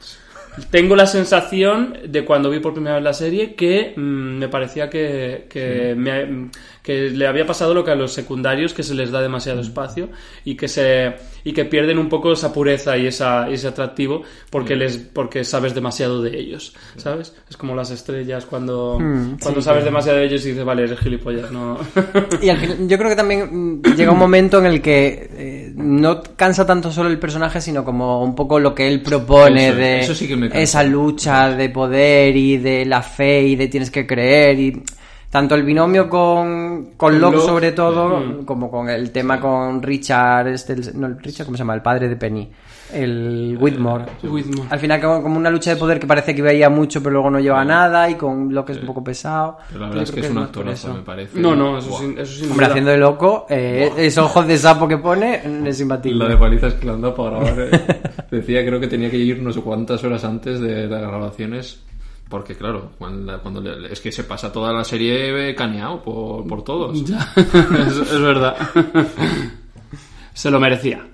Tengo 0.71 0.95
la 0.95 1.05
sensación 1.05 1.97
de 2.07 2.25
cuando 2.25 2.49
vi 2.49 2.59
por 2.59 2.73
primera 2.73 2.95
vez 2.95 3.03
la 3.03 3.13
serie 3.13 3.53
que 3.55 3.93
mm, 3.95 4.01
me 4.39 4.47
parecía 4.49 4.89
que, 4.89 5.45
que, 5.49 5.93
me- 5.95 6.49
que 6.87 7.09
le 7.09 7.27
había 7.27 7.45
pasado 7.45 7.73
lo 7.73 7.83
que 7.83 7.91
a 7.91 7.95
los 7.95 8.13
secundarios, 8.13 8.73
que 8.73 8.81
se 8.81 8.95
les 8.95 9.11
da 9.11 9.21
demasiado 9.21 9.59
espacio 9.59 10.07
y 10.45 10.55
que 10.55 10.69
se 10.69 11.15
y 11.43 11.51
que 11.51 11.65
pierden 11.65 11.97
un 11.99 12.07
poco 12.07 12.31
esa 12.31 12.53
pureza 12.53 12.95
y 12.95 13.07
esa, 13.07 13.49
ese 13.49 13.67
atractivo 13.67 14.21
porque 14.49 14.77
les 14.77 14.95
porque 14.95 15.43
sabes 15.43 15.75
demasiado 15.75 16.21
de 16.21 16.39
ellos, 16.39 16.73
¿sabes? 16.95 17.35
Es 17.49 17.57
como 17.57 17.75
las 17.75 17.91
estrellas 17.91 18.45
cuando, 18.45 18.97
Mm, 19.01 19.37
cuando 19.41 19.59
sí, 19.59 19.65
sabes 19.65 19.81
sí. 19.81 19.85
demasiado 19.85 20.19
de 20.19 20.27
ellos 20.27 20.45
y 20.45 20.51
dices, 20.51 20.63
vale, 20.63 20.83
eres 20.83 20.97
gilipollas, 20.99 21.51
no. 21.51 21.77
Y 22.41 22.47
al 22.47 22.57
final, 22.57 22.87
yo 22.87 22.97
creo 22.97 23.09
que 23.09 23.15
también 23.17 23.79
mm, 23.81 23.81
llega 23.97 24.13
un 24.13 24.19
momento 24.19 24.59
en 24.59 24.67
el 24.67 24.81
que 24.81 25.29
eh, 25.33 25.73
no 25.75 26.23
cansa 26.37 26.65
tanto 26.65 26.89
solo 26.89 27.09
el 27.09 27.19
personaje, 27.19 27.59
sino 27.59 27.83
como 27.83 28.23
un 28.23 28.33
poco 28.33 28.61
lo 28.61 28.73
que 28.73 28.87
él 28.87 29.01
propone 29.01 29.67
Eso, 29.67 29.77
de 29.77 29.99
eso 29.99 30.15
sí 30.15 30.25
que 30.25 30.49
esa 30.53 30.83
lucha 30.85 31.49
de 31.49 31.69
poder 31.69 32.33
y 32.37 32.55
de 32.55 32.85
la 32.85 33.01
fe 33.01 33.41
y 33.41 33.55
de 33.57 33.67
tienes 33.67 33.91
que 33.91 34.07
creer 34.07 34.57
y 34.57 34.83
tanto 35.29 35.55
el 35.55 35.63
binomio 35.63 36.09
con, 36.09 36.91
con 36.95 37.19
Locke 37.19 37.35
Locke, 37.35 37.45
sobre 37.45 37.71
todo 37.73 38.19
mm. 38.19 38.45
como 38.45 38.71
con 38.71 38.89
el 38.89 39.11
tema 39.11 39.39
con 39.39 39.81
Richard 39.83 40.47
este, 40.47 40.73
el- 40.73 40.99
no 40.99 41.07
el 41.07 41.19
Richard 41.19 41.45
cómo 41.45 41.57
se 41.57 41.61
llama 41.63 41.75
el 41.75 41.81
padre 41.81 42.07
de 42.07 42.15
Penny 42.15 42.49
el 42.93 43.57
Whitmore 43.59 44.05
Whitmore. 44.23 44.69
al 44.69 44.79
final 44.79 45.01
como, 45.01 45.21
como 45.21 45.35
una 45.35 45.49
lucha 45.49 45.71
de 45.71 45.75
poder 45.75 45.99
que 45.99 46.07
parece 46.07 46.33
que 46.33 46.41
veía 46.41 46.69
mucho 46.69 47.01
pero 47.03 47.11
luego 47.15 47.29
no 47.29 47.39
lleva 47.41 47.65
nada 47.65 48.09
y 48.09 48.15
con 48.15 48.53
Locke 48.53 48.69
es 48.71 48.77
un 48.79 48.85
poco 48.85 49.03
pesado 49.03 49.57
Pero 49.67 49.81
la 49.81 49.87
verdad 49.89 50.03
es 50.03 50.11
creo 50.11 50.21
que 50.21 50.27
es 50.29 50.31
un 50.33 50.41
actorazo, 50.43 50.87
eso. 50.87 50.97
me 50.97 51.03
parece. 51.03 51.37
No, 51.39 51.53
no, 51.53 51.77
eso 51.79 51.89
Buah. 51.89 51.99
sin, 51.99 52.17
eso 52.17 52.33
sin 52.33 52.43
Hombre, 52.49 52.65
duda. 52.65 52.67
haciendo 52.67 52.91
de 52.91 52.97
loco, 52.97 53.45
eh, 53.49 53.91
esos 53.97 54.23
ojos 54.25 54.47
de 54.47 54.57
sapo 54.57 54.87
que 54.87 54.97
pone 54.97 55.41
mm, 55.45 55.67
es 55.67 55.81
imbatible. 55.81 56.23
La 56.23 56.29
de 56.29 56.37
palizas 56.37 56.73
que 56.75 56.85
le 56.85 56.93
han 56.93 57.01
dado 57.01 57.13
para 57.15 57.31
grabar. 57.41 57.59
eh. 57.59 58.01
Decía, 58.31 58.65
creo 58.65 58.79
que 58.79 58.87
tenía 58.87 59.11
que 59.11 59.17
ir 59.17 59.41
no 59.43 59.51
sé 59.51 59.59
cuántas 59.61 60.01
horas 60.05 60.23
antes 60.23 60.61
de 60.61 60.87
las 60.87 61.01
grabaciones. 61.01 61.83
Porque, 62.29 62.55
claro, 62.55 62.91
cuando, 62.97 63.41
cuando 63.41 63.61
le- 63.61 63.91
es 63.91 64.01
que 64.01 64.11
se 64.11 64.23
pasa 64.25 64.51
toda 64.51 64.73
la 64.73 64.83
serie 64.83 65.55
caneado 65.55 66.01
por, 66.03 66.45
por 66.47 66.63
todos. 66.63 67.03
Ya, 67.05 67.19
es, 67.37 67.97
es 67.97 68.21
verdad. 68.21 68.57
Se 70.33 70.51
lo 70.51 70.59
merecía. 70.59 71.07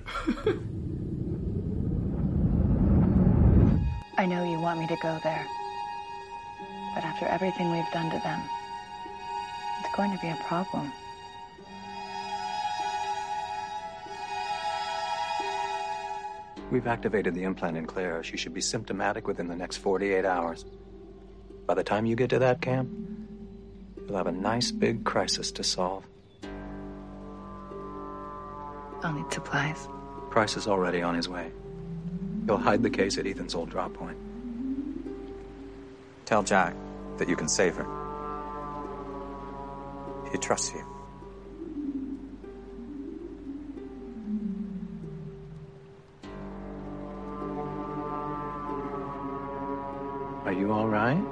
I 4.18 4.26
know 4.26 4.44
you 4.44 4.60
want 4.60 4.80
me 4.80 4.86
to 4.88 4.96
go 5.02 5.18
there. 5.22 5.46
But 6.94 7.04
after 7.04 7.26
everything 7.26 7.70
we've 7.72 7.90
done 7.92 8.10
to 8.10 8.18
them, 8.22 8.40
it's 9.80 9.94
going 9.96 10.10
to 10.12 10.18
be 10.20 10.28
a 10.28 10.36
problem. 10.48 10.90
We've 16.70 16.86
activated 16.86 17.34
the 17.34 17.44
implant 17.44 17.76
in 17.76 17.86
Claire. 17.86 18.22
She 18.24 18.36
should 18.36 18.54
be 18.54 18.60
symptomatic 18.60 19.26
within 19.28 19.46
the 19.48 19.54
next 19.56 19.76
48 19.78 20.24
hours. 20.24 20.64
By 21.66 21.74
the 21.74 21.84
time 21.84 22.04
you 22.04 22.14
get 22.14 22.30
to 22.30 22.38
that 22.40 22.60
camp, 22.60 22.90
you'll 24.06 24.16
have 24.16 24.26
a 24.26 24.32
nice 24.32 24.70
big 24.70 25.04
crisis 25.04 25.50
to 25.52 25.64
solve. 25.64 26.04
I'll 29.02 29.12
need 29.12 29.32
supplies. 29.32 29.88
Price 30.30 30.56
is 30.56 30.66
already 30.66 31.02
on 31.02 31.14
his 31.14 31.28
way. 31.28 31.50
He'll 32.46 32.58
hide 32.58 32.82
the 32.82 32.90
case 32.90 33.16
at 33.16 33.26
Ethan's 33.26 33.54
old 33.54 33.70
drop 33.70 33.94
point. 33.94 34.18
Tell 36.26 36.42
Jack 36.42 36.74
that 37.18 37.28
you 37.28 37.36
can 37.36 37.48
save 37.48 37.76
her. 37.76 37.86
He 40.32 40.38
trusts 40.38 40.74
you. 40.74 40.84
Are 50.44 50.52
you 50.52 50.72
all 50.72 50.88
right? 50.88 51.22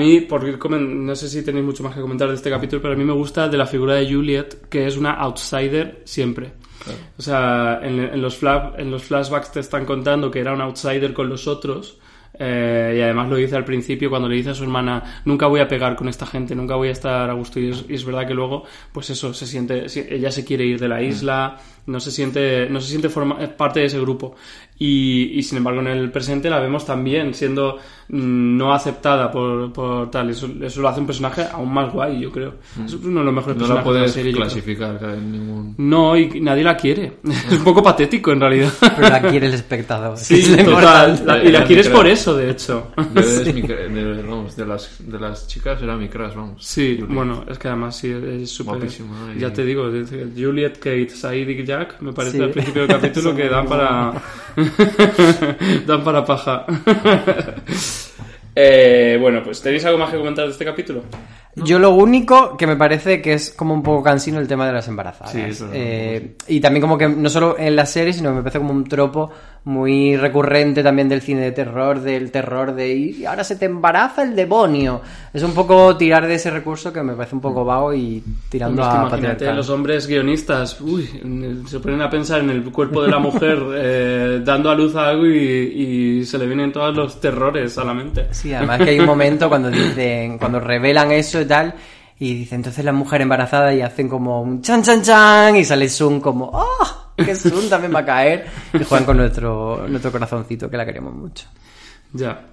Mí, 0.00 0.20
por 0.22 0.46
ir 0.48 0.58
comen- 0.58 1.04
no 1.04 1.14
sé 1.14 1.28
si 1.28 1.44
tenéis 1.44 1.64
mucho 1.64 1.82
más 1.84 1.94
que 1.94 2.00
comentar 2.00 2.28
de 2.28 2.34
este 2.34 2.50
capítulo, 2.50 2.82
pero 2.82 2.94
a 2.94 2.96
mí 2.96 3.04
me 3.04 3.12
gusta 3.12 3.48
de 3.48 3.56
la 3.56 3.66
figura 3.66 3.94
de 3.94 4.12
Juliet, 4.12 4.68
que 4.68 4.86
es 4.86 4.96
una 4.96 5.12
outsider 5.12 6.00
siempre. 6.04 6.52
O 7.18 7.22
sea, 7.22 7.78
en, 7.82 8.00
en 8.00 8.20
los 8.22 8.34
fla- 8.42 8.72
en 8.78 8.90
los 8.90 9.02
flashbacks 9.04 9.52
te 9.52 9.60
están 9.60 9.84
contando 9.84 10.30
que 10.30 10.40
era 10.40 10.52
un 10.54 10.60
outsider 10.62 11.12
con 11.12 11.28
los 11.28 11.46
otros. 11.46 11.98
eh, 12.42 12.94
y 12.96 13.00
además 13.02 13.28
lo 13.28 13.36
dice 13.36 13.56
al 13.56 13.64
principio 13.64 14.08
cuando 14.08 14.26
le 14.28 14.36
dice 14.36 14.50
a 14.50 14.54
su 14.54 14.62
hermana 14.62 15.20
nunca 15.26 15.46
voy 15.48 15.60
a 15.60 15.66
pegar 15.68 15.94
con 15.96 16.08
esta 16.08 16.24
gente 16.24 16.54
nunca 16.54 16.74
voy 16.76 16.88
a 16.88 16.92
estar 16.92 17.28
a 17.28 17.32
gusto 17.34 17.58
y 17.60 17.68
es, 17.70 17.84
y 17.88 17.94
es 17.94 18.04
verdad 18.04 18.26
que 18.26 18.32
luego 18.34 18.64
pues 18.92 19.10
eso 19.10 19.34
se 19.34 19.46
siente 19.46 19.88
si- 19.90 20.06
ella 20.08 20.30
se 20.30 20.44
quiere 20.44 20.64
ir 20.64 20.78
de 20.78 20.88
la 20.88 21.02
isla 21.02 21.58
no 21.86 21.98
se 22.00 22.10
siente 22.12 22.68
no 22.70 22.80
se 22.80 22.88
siente 22.88 23.08
forma- 23.10 23.36
parte 23.58 23.80
de 23.80 23.86
ese 23.86 24.00
grupo 24.00 24.36
Y, 24.82 25.38
y, 25.38 25.42
sin 25.42 25.58
embargo 25.58 25.80
en 25.80 25.88
el 25.88 26.10
presente 26.10 26.48
la 26.48 26.58
vemos 26.58 26.86
también 26.86 27.34
siendo 27.34 27.76
mm, 28.08 28.56
no 28.56 28.72
aceptada 28.72 29.30
por, 29.30 29.70
por 29.74 30.10
tal. 30.10 30.30
Eso, 30.30 30.48
eso 30.62 30.80
lo 30.80 30.88
hace 30.88 31.00
un 31.00 31.06
personaje 31.06 31.44
aún 31.52 31.70
más 31.70 31.92
guay, 31.92 32.18
yo 32.18 32.32
creo. 32.32 32.54
Es 32.82 32.94
uno 32.94 33.20
de 33.20 33.26
los 33.26 33.34
mejores 33.34 33.56
Mm. 33.58 33.60
No 33.60 33.68
la 33.68 33.74
personajes 33.74 33.74
de 33.74 33.76
la 33.76 33.82
puedes 33.84 34.12
serie. 34.12 34.32
yo 34.32 34.36
creo. 34.38 34.46
clasificar 34.48 35.04
en 35.04 35.32
ningún... 35.32 35.74
No, 35.76 36.16
y 36.16 36.40
nadie 36.40 36.64
la 36.64 36.76
quiere. 36.78 37.12
Es 37.50 37.58
un 37.58 37.64
poco 37.64 37.82
patético 37.82 38.32
en 38.32 38.40
realidad. 38.40 38.72
Pero 38.80 39.08
la 39.10 39.20
quiere 39.20 39.48
el 39.48 39.52
espectador. 39.54 40.16
Sí, 40.16 40.56
total. 40.64 41.22
La- 41.26 41.44
y 41.44 41.52
la 41.52 41.64
quieres 41.64 41.88
por 41.90 42.06
eso, 42.06 42.34
de 42.34 42.50
hecho. 42.50 42.88
Yo 43.14 43.22
Sí. 43.44 43.52
mi 43.52 43.60
de, 43.60 44.22
vamos, 44.22 44.56
de 44.56 44.64
las, 44.64 44.96
de 45.06 45.20
las 45.20 45.46
chicas 45.46 45.82
era 45.82 45.94
mi 45.94 46.08
crush, 46.08 46.34
vamos. 46.34 46.64
Sí, 46.64 46.96
Juliet. 46.98 47.14
bueno, 47.14 47.44
es 47.46 47.58
que 47.58 47.68
además 47.68 47.96
sí, 47.98 48.10
es 48.10 48.50
súper... 48.50 48.78
Y- 49.36 49.40
Ya 49.40 49.52
te 49.52 49.62
digo, 49.62 49.90
Juliet, 50.34 50.78
Kate, 50.78 51.10
Said 51.10 51.46
y 51.50 51.64
Jack, 51.66 52.00
me 52.00 52.14
parece 52.14 52.38
Sí. 52.38 52.42
al 52.44 52.50
principio 52.50 52.86
del 52.86 52.90
capítulo 52.98 53.36
que 53.36 53.46
dan 53.50 53.66
para... 53.66 54.12
dan 55.86 56.04
para 56.04 56.24
paja. 56.24 56.66
Eh, 58.62 59.16
bueno, 59.20 59.42
pues 59.44 59.62
¿tenéis 59.62 59.84
algo 59.84 59.98
más 59.98 60.10
que 60.10 60.18
comentar 60.18 60.44
de 60.44 60.50
este 60.50 60.64
capítulo? 60.64 61.04
Yo 61.54 61.78
lo 61.78 61.90
único 61.90 62.56
que 62.56 62.66
me 62.66 62.76
parece 62.76 63.22
que 63.22 63.32
es 63.32 63.50
como 63.50 63.74
un 63.74 63.82
poco 63.82 64.02
cansino 64.02 64.38
el 64.38 64.48
tema 64.48 64.66
de 64.66 64.72
las 64.72 64.88
embarazadas. 64.88 65.32
Sí, 65.32 65.40
eso 65.40 65.66
es 65.66 65.72
Eh, 65.74 66.36
y 66.48 66.60
también 66.60 66.80
como 66.80 66.98
que 66.98 67.08
no 67.08 67.28
solo 67.28 67.56
en 67.58 67.76
la 67.76 67.86
serie, 67.86 68.12
sino 68.12 68.30
que 68.30 68.36
me 68.36 68.42
parece 68.42 68.58
como 68.58 68.72
un 68.72 68.84
tropo 68.84 69.30
muy 69.64 70.16
recurrente 70.16 70.82
también 70.82 71.08
del 71.08 71.20
cine 71.20 71.42
de 71.42 71.52
terror, 71.52 72.00
del 72.00 72.30
terror 72.30 72.74
de 72.74 72.94
y 72.94 73.24
ahora 73.26 73.44
se 73.44 73.56
te 73.56 73.66
embaraza 73.66 74.22
el 74.22 74.34
demonio. 74.34 75.02
Es 75.34 75.42
un 75.42 75.52
poco 75.52 75.96
tirar 75.96 76.26
de 76.26 76.34
ese 76.34 76.50
recurso 76.50 76.92
que 76.92 77.02
me 77.02 77.14
parece 77.14 77.34
un 77.34 77.42
poco 77.42 77.64
vago 77.64 77.92
y 77.92 78.22
tirando 78.48 78.82
Hombre, 78.82 78.86
es 78.86 78.92
que 78.92 78.98
a 78.98 79.18
imagínate, 79.18 79.54
los 79.54 79.68
hombres 79.68 80.06
guionistas, 80.06 80.80
uy, 80.80 81.62
se 81.66 81.80
ponen 81.80 82.00
a 82.00 82.08
pensar 82.08 82.40
en 82.40 82.50
el 82.50 82.62
cuerpo 82.72 83.02
de 83.02 83.10
la 83.10 83.18
mujer 83.18 83.62
eh, 83.74 84.40
dando 84.42 84.70
a 84.70 84.74
luz 84.74 84.96
a 84.96 85.08
algo 85.08 85.26
y, 85.26 86.20
y 86.20 86.24
se 86.24 86.38
le 86.38 86.46
vienen 86.46 86.72
todos 86.72 86.94
los 86.96 87.20
terrores 87.20 87.76
a 87.76 87.84
la 87.84 87.92
mente. 87.92 88.28
Sí, 88.30 88.54
además 88.54 88.78
que 88.78 88.90
hay 88.90 88.98
un 88.98 89.06
momento 89.06 89.48
cuando 89.48 89.70
dicen, 89.70 90.38
cuando 90.38 90.58
revelan 90.58 91.12
eso 91.12 91.40
y 91.40 91.44
tal, 91.44 91.74
y 92.18 92.34
dicen 92.34 92.56
entonces 92.56 92.84
la 92.84 92.92
mujer 92.92 93.20
embarazada 93.20 93.74
y 93.74 93.82
hacen 93.82 94.08
como 94.08 94.42
un 94.42 94.62
chan 94.62 94.82
chan 94.82 95.02
chan 95.02 95.56
y 95.56 95.64
sale 95.64 95.88
Sun 95.88 96.20
como 96.20 96.50
¡Oh! 96.52 96.99
Que 97.24 97.34
Sun 97.34 97.68
también 97.68 97.94
va 97.94 98.00
a 98.00 98.04
caer 98.04 98.46
y 98.72 98.84
juegan 98.84 99.04
con 99.04 99.16
nuestro, 99.16 99.86
nuestro 99.88 100.12
corazoncito 100.12 100.70
que 100.70 100.76
la 100.76 100.84
queremos 100.84 101.14
mucho. 101.14 101.46
Ya. 102.12 102.46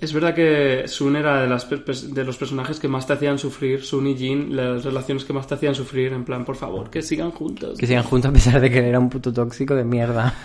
Es 0.00 0.14
verdad 0.14 0.34
que 0.34 0.84
Sun 0.88 1.16
era 1.16 1.42
de, 1.42 1.46
las 1.46 1.68
de 1.68 2.24
los 2.24 2.36
personajes 2.38 2.80
que 2.80 2.88
más 2.88 3.06
te 3.06 3.12
hacían 3.12 3.38
sufrir, 3.38 3.84
Sun 3.84 4.06
y 4.06 4.16
Jin, 4.16 4.56
las 4.56 4.82
relaciones 4.82 5.24
que 5.24 5.34
más 5.34 5.46
te 5.46 5.54
hacían 5.54 5.74
sufrir, 5.74 6.12
en 6.14 6.24
plan, 6.24 6.44
por 6.44 6.56
favor, 6.56 6.88
que 6.88 7.02
sigan 7.02 7.30
juntos. 7.32 7.78
Que 7.78 7.86
sigan 7.86 8.04
juntos 8.04 8.30
a 8.30 8.32
pesar 8.32 8.60
de 8.60 8.70
que 8.70 8.78
él 8.78 8.86
era 8.86 8.98
un 8.98 9.10
puto 9.10 9.32
tóxico 9.32 9.74
de 9.74 9.84
mierda. 9.84 10.34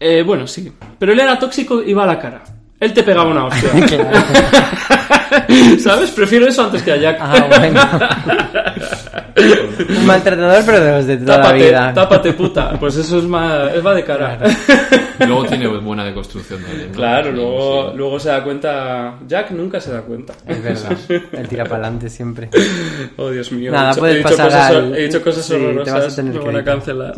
Eh, 0.00 0.22
bueno, 0.22 0.46
sí. 0.46 0.72
Pero 0.96 1.12
él 1.12 1.18
era 1.18 1.36
tóxico 1.36 1.82
y 1.82 1.90
iba 1.90 2.04
a 2.04 2.06
la 2.06 2.20
cara. 2.20 2.44
Él 2.78 2.92
te 2.92 3.02
pegaba 3.02 3.28
una 3.28 3.46
hostia. 3.46 3.70
¿Sabes? 5.80 6.10
Prefiero 6.10 6.46
eso 6.46 6.64
antes 6.64 6.82
que 6.82 6.92
a 6.92 6.96
Jack. 6.96 7.18
Ah, 7.20 7.46
bueno. 7.48 7.80
Un 10.00 10.06
maltratador, 10.06 10.62
pero 10.66 10.80
de 10.80 10.92
los 10.92 11.06
de 11.06 11.16
toda 11.18 11.38
la 11.38 11.52
vida. 11.52 11.92
tápate, 11.94 12.32
puta. 12.32 12.72
Pues 12.78 12.96
eso 12.96 13.18
es 13.18 13.24
más... 13.24 13.72
Es 13.74 13.84
va 13.86 13.94
de 13.94 14.04
cara. 14.04 14.38
Luego 15.20 15.44
tiene 15.46 15.66
buena 15.68 16.04
deconstrucción 16.04 16.60
también. 16.62 16.88
¿no? 16.90 16.94
Claro, 16.96 17.30
Sí, 17.30 17.36
luego, 17.36 17.90
sí. 17.90 17.96
luego 17.96 18.20
se 18.20 18.28
da 18.28 18.42
cuenta... 18.44 19.14
Jack 19.26 19.50
nunca 19.52 19.80
se 19.80 19.92
da 19.92 20.02
cuenta. 20.02 20.32
Es 20.46 20.62
verdad. 20.62 20.96
Él 21.32 21.48
tira 21.48 21.64
para 21.64 21.76
adelante 21.84 22.08
siempre. 22.08 22.48
Oh, 23.16 23.30
Dios 23.30 23.50
mío. 23.52 23.70
Nada, 23.72 23.86
he, 23.86 23.90
dicho, 23.90 24.00
puedes 24.00 24.14
he 24.14 24.18
dicho 24.18 24.28
pasar 24.30 24.46
cosas, 24.46 24.70
al- 24.70 24.96
he 24.96 25.02
dicho 25.06 25.22
cosas 25.22 25.44
sí, 25.44 25.52
te 25.52 25.58
vas 25.58 25.64
a 25.64 25.70
horrorosas. 25.92 26.16
tener 26.16 26.32
me 26.34 26.40
que 26.40 26.46
van 26.46 26.56
a 26.56 26.64
cancelar. 26.64 27.14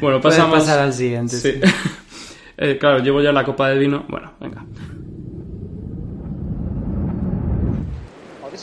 bueno, 0.00 0.20
Puedes 0.20 0.38
pasamos... 0.38 0.58
pasar 0.60 0.78
al 0.80 0.92
siguiente, 0.92 1.36
Sí. 1.36 1.52
sí. 1.52 1.60
Eh, 2.58 2.76
claro, 2.78 2.98
llevo 2.98 3.22
ya 3.22 3.32
la 3.32 3.44
copa 3.44 3.68
de 3.70 3.78
vino. 3.78 4.04
Bueno, 4.08 4.32
venga. 4.40 4.64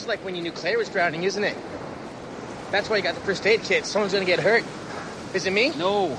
Like 0.06 0.24
when 0.24 0.36
you 0.36 0.42
knew 0.42 0.52
Claire 0.52 0.78
was 0.78 0.88
drowning, 0.88 1.24
isn't 1.24 1.42
it? 1.42 1.56
That's 2.70 2.88
why 2.88 2.96
you 2.96 3.02
got 3.02 3.14
the 3.14 3.20
first 3.22 3.46
aid 3.46 3.62
kit. 3.62 3.86
Someone's 3.86 4.12
gonna 4.12 4.24
get 4.24 4.38
hurt. 4.38 4.64
Is 5.34 5.46
it 5.46 5.52
me? 5.52 5.70
No. 5.76 6.16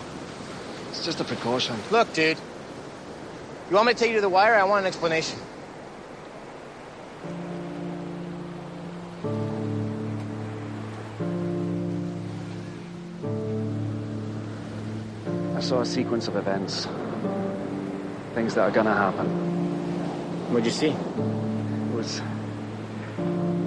It's 0.90 1.06
just 1.06 1.22
a 1.22 1.24
precaution. 1.24 1.76
Look, 1.90 2.12
dude. 2.14 2.38
You 3.70 3.76
want 3.76 3.88
me 3.88 3.94
to 3.94 4.00
take 4.00 4.10
you 4.10 4.16
to 4.16 4.22
the 4.22 4.30
wire? 4.30 4.56
I 4.56 4.64
want 4.64 4.82
an 4.82 4.88
explanation. 4.88 5.40
I 15.56 15.60
saw 15.60 15.82
a 15.82 15.86
sequence 15.86 16.28
of 16.28 16.36
events. 16.36 16.88
Things 18.36 18.54
that 18.56 18.62
are 18.62 18.72
gonna 18.72 18.94
happen. 18.94 19.28
What'd 20.52 20.66
you 20.66 20.72
see? 20.72 20.90
It 20.90 21.96
was. 21.96 22.22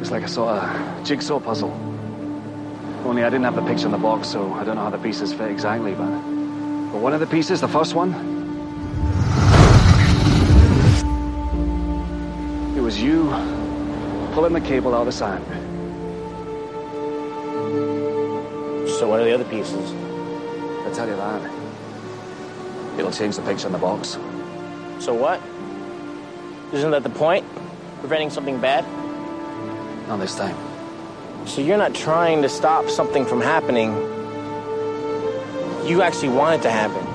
It 0.00 0.04
was 0.04 0.12
like 0.12 0.22
a 0.22 0.28
sort 0.28 0.54
of 0.54 1.04
jigsaw 1.04 1.38
puzzle. 1.38 1.72
Only 3.04 3.22
I 3.22 3.28
didn't 3.28 3.44
have 3.44 3.54
the 3.54 3.66
picture 3.66 3.84
in 3.84 3.92
the 3.92 3.98
box, 3.98 4.28
so 4.28 4.50
I 4.54 4.64
don't 4.64 4.76
know 4.76 4.84
how 4.84 4.88
the 4.88 4.96
pieces 4.96 5.34
fit 5.34 5.50
exactly, 5.50 5.92
but. 5.92 6.08
But 6.90 7.02
one 7.02 7.12
of 7.12 7.20
the 7.20 7.26
pieces, 7.26 7.60
the 7.60 7.68
first 7.68 7.94
one. 7.94 8.14
It 12.74 12.80
was 12.80 12.98
you 12.98 13.24
pulling 14.32 14.54
the 14.54 14.62
cable 14.62 14.94
out 14.94 15.00
of 15.00 15.06
the 15.06 15.12
sand. 15.12 15.44
So 18.88 19.06
what 19.06 19.20
are 19.20 19.24
the 19.24 19.34
other 19.34 19.44
pieces? 19.44 19.92
I 19.92 20.90
tell 20.94 21.06
you 21.06 21.16
that. 21.16 22.98
It'll 22.98 23.12
change 23.12 23.36
the 23.36 23.42
picture 23.42 23.66
in 23.66 23.72
the 23.74 23.78
box. 23.78 24.16
So 24.98 25.12
what? 25.12 25.42
Isn't 26.72 26.90
that 26.90 27.02
the 27.02 27.10
point? 27.10 27.44
Preventing 28.00 28.30
something 28.30 28.58
bad? 28.62 28.86
Not 30.10 30.18
this 30.18 30.34
time. 30.34 30.56
So 31.46 31.62
you're 31.62 31.78
not 31.78 31.94
trying 31.94 32.42
to 32.42 32.48
stop 32.48 32.90
something 32.90 33.24
from 33.24 33.40
happening. 33.40 33.94
You 35.86 36.02
actually 36.02 36.30
want 36.30 36.56
it 36.56 36.62
to 36.62 36.70
happen. 36.70 37.06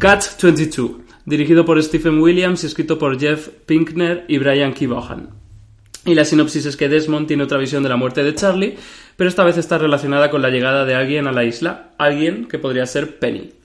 Catch 0.00 0.38
22, 0.38 1.02
dirigido 1.26 1.66
por 1.66 1.82
Stephen 1.82 2.22
Williams 2.22 2.64
y 2.64 2.66
escrito 2.66 2.98
por 2.98 3.20
Jeff 3.20 3.48
Pinkner 3.66 4.24
y 4.26 4.38
Brian 4.38 4.72
Kevogan. 4.72 5.34
Y 6.06 6.14
la 6.14 6.24
sinopsis 6.24 6.64
es 6.64 6.78
que 6.78 6.88
Desmond 6.88 7.26
tiene 7.26 7.42
otra 7.42 7.58
visión 7.58 7.82
de 7.82 7.90
la 7.90 7.96
muerte 7.96 8.22
de 8.22 8.34
Charlie, 8.34 8.78
pero 9.16 9.28
esta 9.28 9.44
vez 9.44 9.58
está 9.58 9.76
relacionada 9.76 10.30
con 10.30 10.40
la 10.40 10.48
llegada 10.48 10.86
de 10.86 10.94
alguien 10.94 11.26
a 11.26 11.32
la 11.32 11.44
isla, 11.44 11.90
alguien 11.98 12.46
que 12.48 12.58
podría 12.58 12.86
ser 12.86 13.18
Penny. 13.18 13.57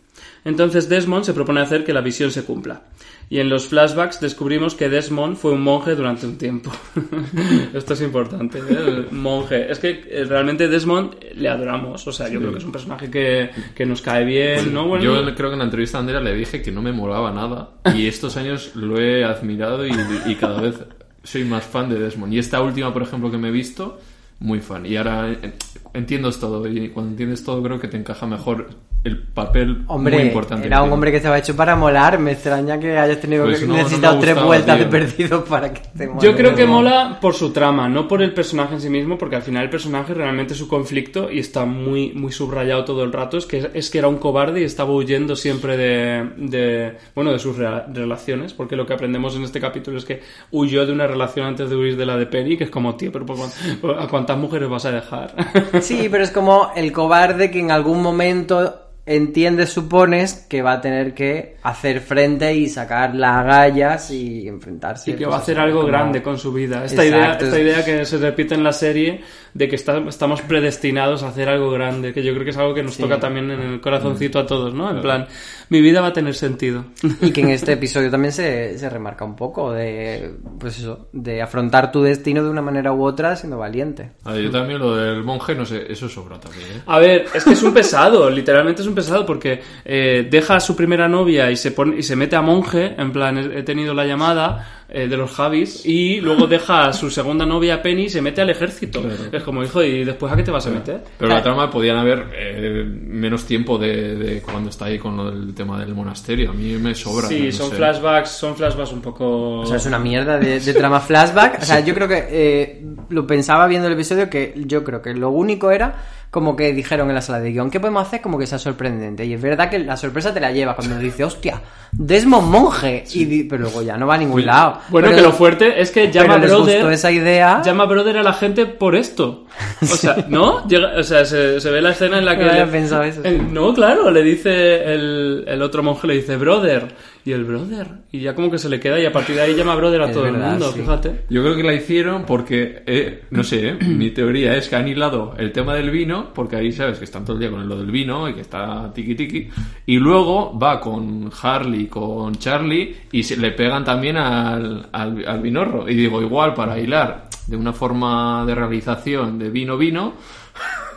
Entonces 0.45 0.89
Desmond 0.89 1.25
se 1.25 1.33
propone 1.33 1.61
hacer 1.61 1.83
que 1.83 1.93
la 1.93 2.01
visión 2.01 2.31
se 2.31 2.43
cumpla. 2.43 2.83
Y 3.29 3.39
en 3.39 3.49
los 3.49 3.67
flashbacks 3.67 4.19
descubrimos 4.19 4.75
que 4.75 4.89
Desmond 4.89 5.37
fue 5.37 5.53
un 5.53 5.61
monje 5.61 5.95
durante 5.95 6.27
un 6.27 6.37
tiempo. 6.37 6.71
Esto 7.73 7.93
es 7.93 8.01
importante, 8.01 8.59
¿eh? 8.59 9.07
Monje. 9.11 9.71
Es 9.71 9.79
que 9.79 10.03
eh, 10.07 10.25
realmente 10.25 10.67
Desmond 10.67 11.15
le 11.35 11.49
adoramos. 11.49 12.05
O 12.05 12.11
sea, 12.11 12.29
yo 12.29 12.39
creo 12.39 12.51
que 12.51 12.59
es 12.59 12.65
un 12.65 12.71
personaje 12.71 13.09
que, 13.09 13.49
que 13.73 13.85
nos 13.85 14.01
cae 14.01 14.25
bien, 14.25 14.73
¿no? 14.73 14.87
Bueno, 14.87 15.03
Yo 15.03 15.35
creo 15.35 15.49
que 15.49 15.53
en 15.53 15.59
la 15.59 15.65
entrevista 15.65 15.97
a 15.97 16.01
Andrea 16.01 16.19
le 16.19 16.35
dije 16.35 16.61
que 16.61 16.71
no 16.71 16.81
me 16.81 16.91
molaba 16.91 17.31
nada 17.31 17.71
y 17.95 18.07
estos 18.07 18.37
años 18.37 18.75
lo 18.75 18.99
he 18.99 19.23
admirado 19.23 19.87
y, 19.87 19.91
y 20.25 20.35
cada 20.35 20.61
vez 20.61 20.75
soy 21.23 21.45
más 21.45 21.63
fan 21.63 21.89
de 21.89 21.97
Desmond. 21.97 22.33
Y 22.33 22.39
esta 22.39 22.61
última, 22.61 22.93
por 22.93 23.01
ejemplo, 23.01 23.31
que 23.31 23.37
me 23.37 23.47
he 23.47 23.51
visto, 23.51 23.99
muy 24.39 24.59
fan. 24.59 24.85
Y 24.85 24.97
ahora 24.97 25.31
eh, 25.31 25.53
entiendes 25.93 26.39
todo 26.39 26.67
y 26.67 26.89
cuando 26.89 27.11
entiendes 27.11 27.43
todo 27.43 27.63
creo 27.63 27.79
que 27.79 27.87
te 27.87 27.97
encaja 27.97 28.27
mejor 28.27 28.69
el 29.03 29.17
papel 29.21 29.83
Hombre, 29.87 30.15
muy 30.17 30.25
importante. 30.27 30.65
era 30.67 30.81
un 30.81 30.91
hombre 30.91 31.11
que 31.11 31.17
estaba 31.17 31.37
hecho 31.37 31.55
para 31.55 31.75
molar. 31.75 32.19
Me 32.19 32.31
extraña 32.31 32.79
que 32.79 32.97
hayas 32.97 33.19
tenido 33.19 33.43
Pues 33.43 33.59
que 33.59 33.67
no, 33.67 34.19
tres 34.19 34.41
vueltas 34.41 34.77
tío. 34.77 34.85
de 34.85 34.91
perdido 34.91 35.43
para 35.43 35.73
que 35.73 35.81
te 35.97 36.07
mole. 36.07 36.21
Yo 36.25 36.35
creo 36.35 36.55
que 36.55 36.65
mola 36.65 37.17
por 37.19 37.33
su 37.33 37.51
trama, 37.51 37.89
no 37.89 38.07
por 38.07 38.21
el 38.21 38.33
personaje 38.33 38.75
en 38.75 38.81
sí 38.81 38.89
mismo, 38.89 39.17
porque 39.17 39.35
al 39.35 39.41
final 39.41 39.63
el 39.63 39.69
personaje 39.69 40.13
realmente 40.13 40.55
su 40.55 40.67
conflicto 40.69 41.29
y 41.29 41.39
está 41.39 41.65
muy, 41.65 42.13
muy 42.13 42.31
subrayado 42.31 42.85
todo 42.85 43.03
el 43.03 43.11
rato 43.11 43.37
es 43.37 43.45
que 43.45 43.69
es 43.73 43.89
que 43.89 43.97
era 43.99 44.07
un 44.07 44.17
cobarde 44.17 44.61
y 44.61 44.63
estaba 44.63 44.91
huyendo 44.93 45.35
siempre 45.35 45.75
de, 45.75 46.29
de 46.37 46.97
bueno 47.13 47.31
de 47.33 47.39
sus 47.39 47.57
relaciones, 47.57 48.53
porque 48.53 48.75
lo 48.77 48.85
que 48.85 48.93
aprendemos 48.93 49.35
en 49.35 49.43
este 49.43 49.59
capítulo 49.59 49.97
es 49.97 50.05
que 50.05 50.21
huyó 50.51 50.85
de 50.85 50.93
una 50.93 51.07
relación 51.07 51.45
antes 51.47 51.69
de 51.69 51.75
huir 51.75 51.97
de 51.97 52.05
la 52.05 52.15
de 52.15 52.25
Penny, 52.25 52.55
que 52.57 52.63
es 52.63 52.69
como 52.69 52.95
tío, 52.95 53.11
pero 53.11 53.25
¿por 53.25 53.35
cuán- 53.37 53.99
¿a 53.99 54.07
cuántas 54.07 54.37
mujeres 54.37 54.69
vas 54.69 54.85
a 54.85 54.91
dejar? 54.91 55.33
Sí, 55.81 56.07
pero 56.09 56.23
es 56.23 56.31
como 56.31 56.71
el 56.75 56.91
cobarde 56.93 57.51
que 57.51 57.59
en 57.59 57.71
algún 57.71 58.01
momento 58.01 58.79
entiendes, 59.05 59.69
supones, 59.69 60.45
que 60.49 60.61
va 60.61 60.73
a 60.73 60.81
tener 60.81 61.13
que 61.13 61.57
hacer 61.63 61.99
frente 61.99 62.53
y 62.53 62.69
sacar 62.69 63.15
las 63.15 63.37
agallas 63.37 64.11
y 64.11 64.47
enfrentarse. 64.47 65.11
Y 65.11 65.13
que 65.13 65.25
pues, 65.25 65.33
va 65.33 65.37
a 65.37 65.39
hacer 65.39 65.57
eso, 65.57 65.63
algo 65.63 65.85
grande 65.85 66.21
con 66.21 66.37
su 66.37 66.53
vida. 66.53 66.85
Esta 66.85 67.05
idea, 67.05 67.33
esta 67.33 67.59
idea 67.59 67.83
que 67.83 68.05
se 68.05 68.17
repite 68.17 68.55
en 68.55 68.63
la 68.63 68.73
serie 68.73 69.21
de 69.53 69.67
que 69.67 69.75
está- 69.75 69.97
estamos 70.07 70.41
predestinados 70.41 71.23
a 71.23 71.27
hacer 71.29 71.49
algo 71.49 71.69
grande, 71.71 72.13
que 72.13 72.23
yo 72.23 72.33
creo 72.33 72.43
que 72.43 72.49
es 72.51 72.57
algo 72.57 72.73
que 72.73 72.81
nos 72.83 72.97
toca 72.97 73.19
también 73.19 73.51
en 73.51 73.59
el 73.61 73.81
corazoncito 73.81 74.39
a 74.39 74.45
todos, 74.47 74.73
¿no? 74.73 74.89
En 74.89 75.01
plan, 75.01 75.27
mi 75.69 75.81
vida 75.81 76.01
va 76.01 76.07
a 76.07 76.13
tener 76.13 76.33
sentido. 76.33 76.85
Y 77.21 77.31
que 77.31 77.41
en 77.41 77.49
este 77.49 77.73
episodio 77.73 78.09
también 78.09 78.31
se, 78.31 78.77
se 78.77 78.89
remarca 78.89 79.25
un 79.25 79.35
poco 79.35 79.71
de, 79.71 80.33
pues 80.59 80.79
eso, 80.79 81.07
de 81.13 81.41
afrontar 81.41 81.91
tu 81.91 82.01
destino 82.01 82.43
de 82.43 82.49
una 82.49 82.61
manera 82.61 82.93
u 82.93 83.03
otra 83.05 83.35
siendo 83.35 83.57
valiente. 83.57 84.11
A 84.23 84.33
ver, 84.33 84.43
yo 84.43 84.51
también 84.51 84.79
lo 84.79 84.95
del 84.95 85.23
monje, 85.23 85.53
no 85.55 85.65
sé, 85.65 85.85
eso 85.91 86.09
sobra 86.09 86.39
también, 86.39 86.63
¿eh? 86.69 86.81
A 86.87 86.99
ver, 86.99 87.25
es 87.33 87.43
que 87.43 87.51
es 87.53 87.61
un 87.63 87.73
pesado, 87.73 88.29
literalmente 88.31 88.81
es 88.81 88.87
un 88.87 88.95
pesado 88.95 89.25
porque 89.25 89.61
eh, 89.85 90.27
deja 90.29 90.55
a 90.55 90.59
su 90.59 90.75
primera 90.75 91.07
novia 91.07 91.51
y 91.51 91.55
se 91.57 91.71
pone 91.71 91.97
y 91.97 92.03
se 92.03 92.15
mete 92.15 92.35
a 92.35 92.41
monje, 92.41 92.95
en 92.97 93.11
plan, 93.11 93.37
he 93.37 93.63
tenido 93.63 93.93
la 93.93 94.05
llamada 94.05 94.82
eh, 94.93 95.07
de 95.07 95.17
los 95.17 95.31
Javis, 95.31 95.85
y 95.85 96.21
luego 96.21 96.45
deja 96.45 96.85
a 96.85 96.93
su 96.93 97.09
segunda 97.09 97.45
novia 97.45 97.81
Penny 97.81 98.03
y 98.03 98.09
se 98.09 98.21
mete 98.21 98.41
al 98.41 98.51
ejército. 98.51 99.01
Es 99.31 99.41
como, 99.43 99.63
hijo, 99.63 99.83
¿y 99.83 100.05
después 100.05 100.31
a 100.31 100.35
qué 100.35 100.43
te 100.43 100.51
vas 100.51 100.67
a 100.67 100.69
meter? 100.69 101.01
Pero 101.17 101.33
la 101.33 101.41
trama 101.41 101.69
podían 101.71 101.97
haber 101.97 102.27
eh, 102.33 102.85
menos 102.85 103.45
tiempo 103.45 103.77
de, 103.77 104.15
de 104.15 104.41
cuando 104.41 104.69
está 104.69 104.85
ahí 104.85 104.99
con 104.99 105.17
lo 105.17 105.31
del 105.31 105.53
tema 105.55 105.79
del 105.79 105.95
monasterio. 105.95 106.51
A 106.51 106.53
mí 106.53 106.73
me 106.75 106.93
sobra. 106.93 107.27
Sí, 107.27 107.47
no 107.47 107.51
son 107.51 107.69
sé. 107.71 107.75
flashbacks, 107.77 108.29
son 108.29 108.55
flashbacks 108.55 108.91
un 108.91 109.01
poco... 109.01 109.61
O 109.61 109.65
sea, 109.65 109.77
es 109.77 109.85
una 109.85 109.99
mierda 109.99 110.37
de, 110.37 110.59
de 110.59 110.73
trama 110.73 110.99
flashback. 110.99 111.61
O 111.61 111.65
sea, 111.65 111.79
yo 111.79 111.93
creo 111.95 112.07
que 112.07 112.27
eh, 112.29 112.85
lo 113.09 113.25
pensaba 113.25 113.67
viendo 113.67 113.87
el 113.87 113.93
episodio 113.93 114.29
que 114.29 114.53
yo 114.55 114.83
creo 114.83 115.01
que 115.01 115.13
lo 115.13 115.31
único 115.31 115.71
era 115.71 115.95
como 116.33 116.55
que 116.55 116.73
dijeron 116.73 117.09
en 117.09 117.13
la 117.15 117.21
sala 117.21 117.39
de 117.39 117.51
guion, 117.51 117.69
¿qué 117.69 117.79
podemos 117.79 118.07
hacer 118.07 118.19
como 118.19 118.39
que 118.39 118.47
sea 118.47 118.57
sorprendente? 118.57 119.23
Y 119.23 119.33
es 119.35 119.41
verdad 119.41 119.69
que 119.69 119.77
la 119.77 119.95
sorpresa 119.95 120.33
te 120.33 120.39
la 120.39 120.51
lleva 120.51 120.75
cuando 120.75 120.97
dice, 120.97 121.23
hostia, 121.23 121.61
Desmond 121.91 122.47
Monje. 122.49 123.03
Y 123.13 123.43
pero 123.43 123.61
luego 123.61 123.83
ya 123.83 123.97
no 123.97 124.07
va 124.07 124.15
a 124.15 124.17
ningún 124.17 124.43
lado. 124.43 124.79
Bueno, 124.89 125.09
Pero- 125.09 125.17
que 125.17 125.21
lo 125.27 125.31
fuerte 125.31 125.79
es 125.79 125.91
que 125.91 126.11
llama 126.11 126.37
brother. 126.37 126.79
gustó 126.79 126.89
esa 126.89 127.11
idea. 127.11 127.61
Llama 127.63 127.85
brother 127.85 128.17
a 128.17 128.23
la 128.23 128.33
gente 128.33 128.65
por 128.65 128.95
esto. 128.95 129.45
O 129.83 129.85
sea, 129.85 130.25
¿no? 130.27 130.67
Llega- 130.67 130.97
o 130.97 131.03
sea, 131.03 131.23
se, 131.23 131.61
se 131.61 131.69
ve 131.69 131.79
la 131.83 131.91
escena 131.91 132.17
en 132.17 132.25
la 132.25 132.35
que. 132.35 132.45
No 132.45 132.49
había 132.49 132.65
le- 132.65 132.71
pensado 132.71 133.03
eso. 133.03 133.21
en- 133.23 133.53
no, 133.53 133.71
claro, 133.75 134.09
le 134.09 134.23
dice 134.23 134.91
el, 134.91 135.43
el 135.47 135.61
otro 135.61 135.83
monje, 135.83 136.07
le 136.07 136.15
dice 136.15 136.35
brother. 136.37 136.87
Y 137.25 137.31
el 137.31 137.45
brother. 137.45 137.87
Y 138.11 138.19
ya 138.19 138.35
como 138.35 138.51
que 138.51 138.57
se 138.57 138.67
le 138.67 138.79
queda 138.79 138.99
y 138.99 139.05
a 139.05 139.11
partir 139.11 139.35
de 139.35 139.41
ahí 139.41 139.55
llama 139.55 139.75
brother 139.75 140.01
a 140.01 140.05
Es 140.07 140.11
todo 140.11 140.25
el 140.25 140.33
mundo, 140.33 140.71
sí. 140.71 140.79
fíjate. 140.81 141.21
Yo 141.29 141.41
creo 141.41 141.55
que 141.55 141.63
la 141.63 141.73
hicieron 141.73 142.25
porque, 142.25 142.83
eh, 142.85 143.23
no 143.31 143.43
sé, 143.43 143.69
eh, 143.69 143.77
mi 143.87 144.11
teoría 144.11 144.55
es 144.57 144.67
que 144.67 144.75
han 144.75 144.87
hilado 144.87 145.33
el 145.37 145.51
tema 145.53 145.73
del 145.75 145.89
vino, 145.89 146.33
porque 146.33 146.57
ahí 146.57 146.71
sabes 146.71 146.97
que 146.97 147.05
están 147.05 147.23
todo 147.23 147.35
el 147.35 147.39
día 147.39 147.49
con 147.49 147.67
lo 147.67 147.77
del 147.77 147.91
vino 147.91 148.27
y 148.27 148.33
que 148.33 148.41
está 148.41 148.91
tiki 148.93 149.15
tiki, 149.15 149.47
y 149.85 149.97
luego 149.97 150.57
va 150.57 150.81
con 150.81 151.31
Harley, 151.41 151.87
con 151.87 152.35
Charlie, 152.35 152.95
y 153.11 153.23
se 153.23 153.37
le 153.37 153.51
pegan 153.51 153.85
también 153.85 154.17
al, 154.17 154.87
al, 154.91 155.25
al 155.25 155.41
vinorro. 155.41 155.87
Y 155.89 155.95
digo, 155.95 156.21
igual 156.21 156.53
para 156.53 156.77
hilar 156.77 157.29
de 157.47 157.55
una 157.55 157.73
forma 157.73 158.45
de 158.45 158.55
realización 158.55 159.39
de 159.39 159.49
vino-vino, 159.49 160.13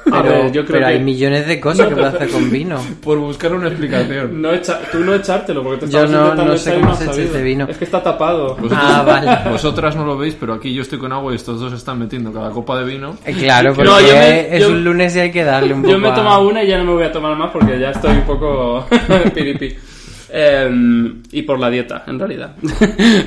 Pero, 0.09 0.23
ver, 0.23 0.53
yo 0.53 0.65
creo 0.65 0.67
pero 0.79 0.87
que. 0.87 0.93
hay 0.93 1.01
millones 1.01 1.47
de 1.49 1.59
cosas 1.61 1.89
que 1.89 1.95
puedes 1.97 2.15
hacer 2.15 2.29
con 2.31 2.49
vino. 2.51 2.81
por 3.03 3.19
buscar 3.19 3.53
una 3.53 3.67
explicación. 3.69 4.41
No 4.41 4.53
echa- 4.53 4.79
tú 4.93 5.01
no 5.01 5.15
echártelo 5.15 5.63
porque 5.65 5.87
te 5.87 5.93
Yo 5.93 6.05
estabas 6.05 6.11
no- 6.11 6.21
intentando 6.23 6.53
no 6.53 6.59
sé 6.59 6.75
cómo 6.75 6.95
se 6.97 7.05
echa 7.05 7.23
ese 7.23 7.43
vino. 7.43 7.67
Es 7.69 7.77
que 7.77 7.85
está 7.85 8.03
tapado. 8.03 8.55
Vosotros, 8.57 8.79
Ah, 8.81 9.03
vale. 9.05 9.51
vosotras 9.51 9.97
no 9.97 10.05
lo 10.07 10.17
veis, 10.17 10.37
pero 10.39 10.55
aquí 10.55 10.73
yo 10.73 10.83
estoy 10.83 10.99
con 10.99 11.13
agua 11.13 11.33
y 11.33 11.37
estos 11.37 11.59
dos 11.61 11.73
están 11.73 11.99
metiendo 11.99 12.33
cada 12.33 12.51
copa 12.51 12.79
de 12.79 12.85
vino. 12.85 13.17
Eh, 13.25 13.33
Claro, 13.35 13.75
porque 13.75 13.91
No, 13.91 14.01
yo 14.01 14.15
me- 14.15 14.57
es 14.57 14.63
yo- 14.63 14.69
un 14.69 14.85
lunes 14.85 15.17
y 15.17 15.21
hay 15.21 15.31
que 15.33 15.43
darle 15.45 15.75
un 15.75 15.83
poco 15.83 15.93
Yo 15.93 15.99
me 15.99 16.09
he 16.09 16.13
tomado 16.13 16.47
una 16.49 16.63
y 16.63 16.69
ya 16.69 16.79
no 16.79 16.85
me 16.85 16.93
voy 16.93 17.05
a 17.05 17.11
tomar 17.13 17.37
más 17.37 17.51
porque 17.51 17.79
ya 17.79 17.91
estoy 17.91 18.13
un 18.17 18.23
poco 18.23 18.87
piripi. 19.35 19.75
Em, 20.29 21.23
y 21.33 21.43
por 21.43 21.59
la 21.59 21.71
dieta, 21.71 22.03
en 22.07 22.19
realidad. 22.19 22.57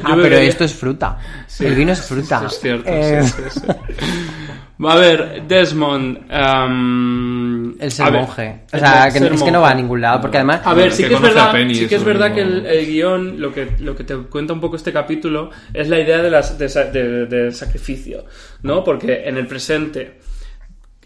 Ah, 0.04 0.12
pero 0.12 0.16
bebería- 0.18 0.50
esto 0.50 0.66
es 0.66 0.74
fruta. 0.74 1.18
El 1.60 1.74
vino 1.76 1.94
es 1.94 2.02
fruta. 2.02 2.44
Es 2.46 2.60
cierto, 2.60 2.84
Eh, 2.90 3.22
sí, 3.24 3.32
sí, 3.50 3.60
sí. 3.62 3.68
Va 4.84 4.94
a 4.94 4.96
ver, 4.98 5.44
Desmond. 5.48 6.20
em, 6.30 7.82
El 7.82 7.92
ser 7.92 8.12
ver, 8.12 8.22
monje. 8.22 8.60
O 8.74 8.78
sea, 8.78 9.10
que 9.12 9.18
es 9.20 9.44
que 9.44 9.52
no 9.52 9.62
va 9.62 9.72
a 9.72 9.74
ningún 9.76 10.00
lado, 10.02 10.22
porque 10.22 10.38
además... 10.38 10.62
A 10.64 10.74
ver, 10.74 10.92
sí 10.92 11.04
que 11.04 11.10
que 11.10 11.16
es 11.16 11.22
verdad, 11.22 11.54
sí 11.74 11.88
que 11.88 11.96
es 11.96 12.04
verdad 12.04 12.34
que 12.34 12.42
el, 12.42 12.66
el 12.66 12.86
guion, 12.86 13.42
lo 13.42 13.54
que, 13.54 13.72
lo 13.80 13.96
que 13.96 14.04
te 14.04 14.16
cuenta 14.16 14.54
un 14.54 14.60
poco 14.62 14.76
este 14.78 14.94
capítulo, 14.94 15.50
es 15.74 15.90
la 15.90 16.00
idea 16.00 16.20
de, 16.20 16.30
las, 16.32 16.58
de, 16.58 16.68
de- 16.68 17.26
de 17.26 17.52
sacrificio, 17.52 18.26
¿no? 18.64 18.84
Porque 18.84 19.24
en 19.28 19.38
el 19.38 19.48
presente 19.48 20.20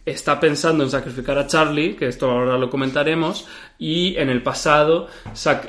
está 0.05 0.37
pensando 0.39 0.83
en 0.83 0.89
sacrificar 0.89 1.37
a 1.37 1.47
Charlie, 1.47 1.95
que 1.95 2.07
esto 2.07 2.29
ahora 2.29 2.57
lo 2.57 2.69
comentaremos, 2.69 3.47
y 3.79 4.15
en 4.17 4.29
el 4.29 4.43
pasado 4.43 5.07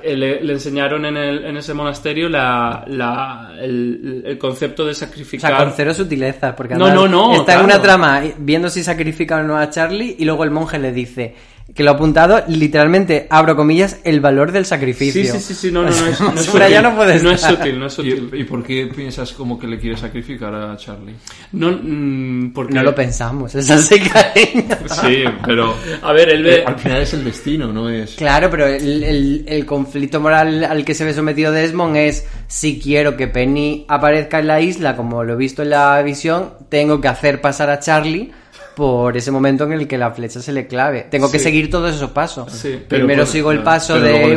eh, 0.03 0.17
le, 0.17 0.43
le 0.43 0.53
enseñaron 0.55 1.05
en, 1.05 1.17
el- 1.17 1.45
en 1.45 1.57
ese 1.57 1.73
monasterio 1.73 2.29
la, 2.29 2.85
la- 2.89 3.53
el, 3.61 4.23
el 4.27 4.37
concepto 4.39 4.85
de 4.85 4.91
O 4.91 4.95
sacrificar. 4.95 5.51
sea, 5.57 5.65
con 5.65 5.73
cero 5.77 5.95
sutilezas, 5.95 6.55
porque 6.55 6.75
No, 6.75 6.93
no, 6.93 7.07
no, 7.07 7.35
está 7.37 7.55
en 7.61 7.65
una 7.65 7.81
trama 7.81 8.23
viendo 8.39 8.69
si 8.71 8.83
sacrifica 8.83 9.37
o 9.37 9.43
no 9.45 9.57
a 9.57 9.71
Charlie 9.71 10.17
y 10.19 10.25
luego 10.25 10.43
el 10.45 10.51
monje 10.51 10.79
le 10.81 10.91
dice 10.93 11.35
que 11.75 11.83
lo 11.83 11.91
ha 11.91 11.95
apuntado, 11.95 12.43
literalmente, 12.47 13.27
abro 13.31 13.57
comillas, 13.57 13.99
el 14.05 14.21
valor 14.21 14.53
del 14.53 14.65
sacrificio. 14.67 15.23
Sí, 15.25 15.31
sí, 15.31 15.39
sí, 15.41 15.55
sí, 15.55 15.73
no, 15.73 15.83
no, 15.83 15.89
no 15.91 16.07
es, 16.07 16.21
no 16.21 16.33
es 16.35 16.49
allá 16.55 16.67
sutil. 16.77 16.83
no 16.83 16.95
puede 16.97 17.23
No 17.23 17.31
es 17.33 17.41
sutil, 17.41 17.79
no 17.81 17.87
es 17.87 17.93
sutil. 17.95 18.31
¿Y, 18.33 18.41
y 18.41 18.45
por 18.45 18.63
qué 18.63 18.87
piensas 18.95 19.33
como 19.33 19.59
que 19.59 19.67
le 19.67 19.79
quiere 19.79 19.97
sacrificar 19.97 20.55
a 20.55 20.77
Charlie? 20.77 21.15
No, 21.53 21.73
mm, 21.83 22.53
porque... 22.53 22.75
No 22.75 22.83
lo 22.83 22.95
pensamos, 22.95 23.55
es 23.55 23.71
así, 23.71 23.99
cariño. 24.01 24.77
Sí, 25.03 25.25
pero 25.45 25.75
A 26.03 26.13
ver, 26.13 26.29
él 26.29 26.43
ve... 26.43 26.65
al 26.67 26.79
final 26.79 27.01
es 27.03 27.15
el 27.15 27.25
destino, 27.25 27.73
no 27.73 27.89
es... 27.89 28.15
Claro, 28.17 28.51
pero 28.51 28.67
el, 28.67 29.03
el- 29.03 29.45
el 29.49 29.67
conflicto 29.67 30.21
moral 30.21 30.65
al 30.65 30.85
que 30.85 30.95
se 30.95 31.05
ve 31.05 31.15
sometido 31.15 31.51
Desmond 31.51 31.97
es 31.97 32.27
si 32.47 32.79
quiero 32.79 33.17
que 33.17 33.27
Penny 33.27 33.87
aparezca 33.89 34.39
en 34.39 34.47
la 34.49 34.61
isla, 34.61 34.97
como 34.97 35.25
lo 35.25 35.33
he 35.33 35.37
visto 35.37 35.63
en 35.63 35.71
la 35.71 36.01
visión, 36.03 36.51
tengo 36.69 37.01
que 37.01 37.09
hacer 37.09 37.41
pasar 37.41 37.71
a 37.71 37.81
Charlie 37.81 38.31
por 38.75 39.17
ese 39.17 39.31
momento 39.31 39.65
en 39.65 39.73
el 39.73 39.87
que 39.89 39.97
la 39.99 40.11
flecha 40.13 40.41
se 40.41 40.53
le 40.53 40.67
clave. 40.67 41.07
Tengo 41.11 41.31
que 41.31 41.39
Sí. 41.39 41.45
seguir 41.45 41.71
todos 41.71 41.95
esos 41.95 42.11
pasos. 42.11 42.53
Sí. 42.53 42.81
Pero 42.89 43.01
Primero 43.07 43.23
por- 43.25 43.33
sigo 43.33 43.53
el 43.53 43.63
paso 43.63 44.01
de... 44.01 44.37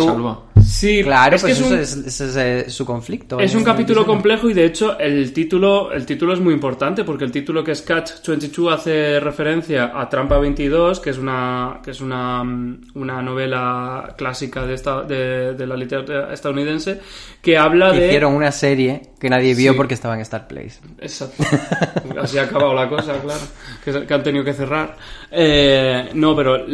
Sí, 0.66 1.02
Claro, 1.04 1.36
es 1.36 1.44
que 1.44 1.48
pues 1.54 1.60
es 1.60 1.66
eso 1.66 1.74
un- 1.76 1.80
es, 1.80 1.96
ese 2.20 2.26
es, 2.26 2.36
eh, 2.68 2.70
su 2.70 2.86
conflicto. 2.86 3.40
Es 3.40 3.56
un 3.56 3.64
capítulo 3.64 4.06
complejo 4.06 4.50
y 4.50 4.54
de 4.54 4.66
hecho 4.66 5.00
el 5.00 5.32
título, 5.32 5.92
el 5.94 6.06
título 6.06 6.34
es 6.34 6.40
muy 6.40 6.54
importante 6.54 7.04
porque 7.04 7.24
el 7.24 7.32
título 7.32 7.64
que 7.64 7.72
es 7.72 7.82
Catch 7.84 8.28
22 8.28 8.74
hace 8.74 9.20
referencia 9.20 9.92
a 9.96 10.10
Trampa 10.10 10.38
22, 10.40 11.00
que 11.00 11.12
es 11.12 11.18
una, 11.18 11.80
que 11.84 11.92
es 11.92 12.02
una, 12.02 12.44
mm, 12.44 12.82
una 12.96 13.22
novela 13.22 14.14
clásica 14.18 14.66
de, 14.66 14.74
esta, 14.74 15.04
de, 15.04 15.54
de 15.54 15.68
la 15.68 15.78
literatura 15.78 16.34
estadounidense 16.34 17.00
que 17.42 17.58
habla 17.58 17.92
de... 17.94 18.08
Hicieron 18.08 18.34
una 18.34 18.52
serie 18.52 19.02
que 19.20 19.30
nadie 19.30 19.56
vio 19.56 19.72
Sí. 19.72 19.78
porque 19.78 19.94
estaba 19.96 20.16
en 20.16 20.22
Star 20.22 20.48
Place. 20.48 20.80
Exacto. 21.00 21.44
Así 22.22 22.38
ha 22.38 22.44
acabado 22.44 22.74
la 22.74 22.88
cosa, 22.88 23.20
claro. 23.22 23.42
Que, 23.84 24.06
que 24.06 24.14
han 24.14 24.24
tenido 24.24 24.44
que 24.46 24.54
cerrar. 24.54 24.96
Eh, 25.32 26.10
no, 26.14 26.36
pero 26.36 26.66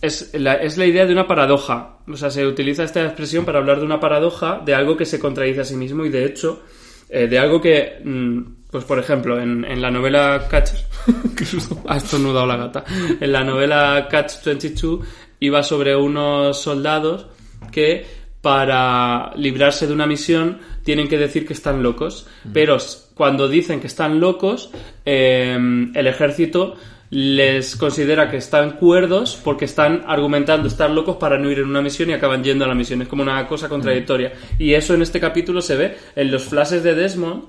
es 0.00 0.30
la, 0.34 0.54
es 0.54 0.76
la 0.76 0.86
idea 0.86 1.06
de 1.06 1.12
una 1.12 1.26
paradoja. 1.26 1.98
O 2.08 2.16
sea, 2.16 2.30
se 2.30 2.46
utiliza 2.46 2.84
esta 2.84 3.04
expresión 3.04 3.44
para 3.44 3.58
hablar 3.58 3.78
de 3.78 3.84
una 3.86 4.00
paradoja, 4.00 4.60
de 4.64 4.74
algo 4.74 4.96
que 4.96 5.04
se 5.06 5.18
contradice 5.18 5.60
a 5.60 5.64
sí 5.64 5.76
mismo 5.76 6.04
y 6.04 6.10
de 6.10 6.24
hecho, 6.24 6.62
eh, 7.08 7.26
de 7.28 7.38
algo 7.38 7.60
que, 7.60 8.00
mm, 8.04 8.40
pues 8.70 8.84
por 8.84 8.98
ejemplo, 8.98 9.40
en, 9.40 9.64
en 9.64 9.80
la 9.80 9.90
novela 9.90 10.46
Catch... 10.50 10.70
Ha 11.86 11.96
estornudado 11.98 12.46
la 12.46 12.56
gata. 12.56 12.84
En 13.20 13.30
la 13.32 13.44
novela 13.44 14.08
Catch 14.10 14.42
22 14.44 15.00
iba 15.40 15.62
sobre 15.62 15.94
unos 15.94 16.60
soldados 16.60 17.26
que 17.70 18.23
para 18.44 19.32
librarse 19.36 19.86
de 19.86 19.94
una 19.94 20.06
misión 20.06 20.58
tienen 20.84 21.08
que 21.08 21.16
decir 21.16 21.46
que 21.46 21.54
están 21.54 21.82
locos. 21.82 22.26
Pero 22.52 22.76
s- 22.76 22.98
cuando 23.14 23.48
dicen 23.48 23.80
que 23.80 23.86
están 23.86 24.20
locos, 24.20 24.70
eh, 25.06 25.56
el 25.94 26.06
ejército 26.06 26.74
les 27.10 27.76
considera 27.76 28.30
que 28.30 28.36
están 28.36 28.72
cuerdos 28.72 29.40
porque 29.42 29.64
están 29.64 30.02
argumentando 30.06 30.68
estar 30.68 30.90
locos 30.90 31.16
para 31.16 31.38
no 31.38 31.50
ir 31.50 31.60
en 31.60 31.68
una 31.68 31.80
misión 31.80 32.10
y 32.10 32.12
acaban 32.12 32.44
yendo 32.44 32.64
a 32.66 32.68
la 32.68 32.74
misión. 32.74 33.00
Es 33.02 33.08
como 33.08 33.22
una 33.22 33.46
cosa 33.48 33.68
contradictoria. 33.68 34.32
Y 34.58 34.74
eso 34.74 34.92
en 34.94 35.00
este 35.02 35.20
capítulo 35.20 35.62
se 35.62 35.76
ve 35.76 35.96
en 36.14 36.30
los 36.30 36.44
flashes 36.44 36.82
de 36.82 36.94
Desmond. 36.94 37.44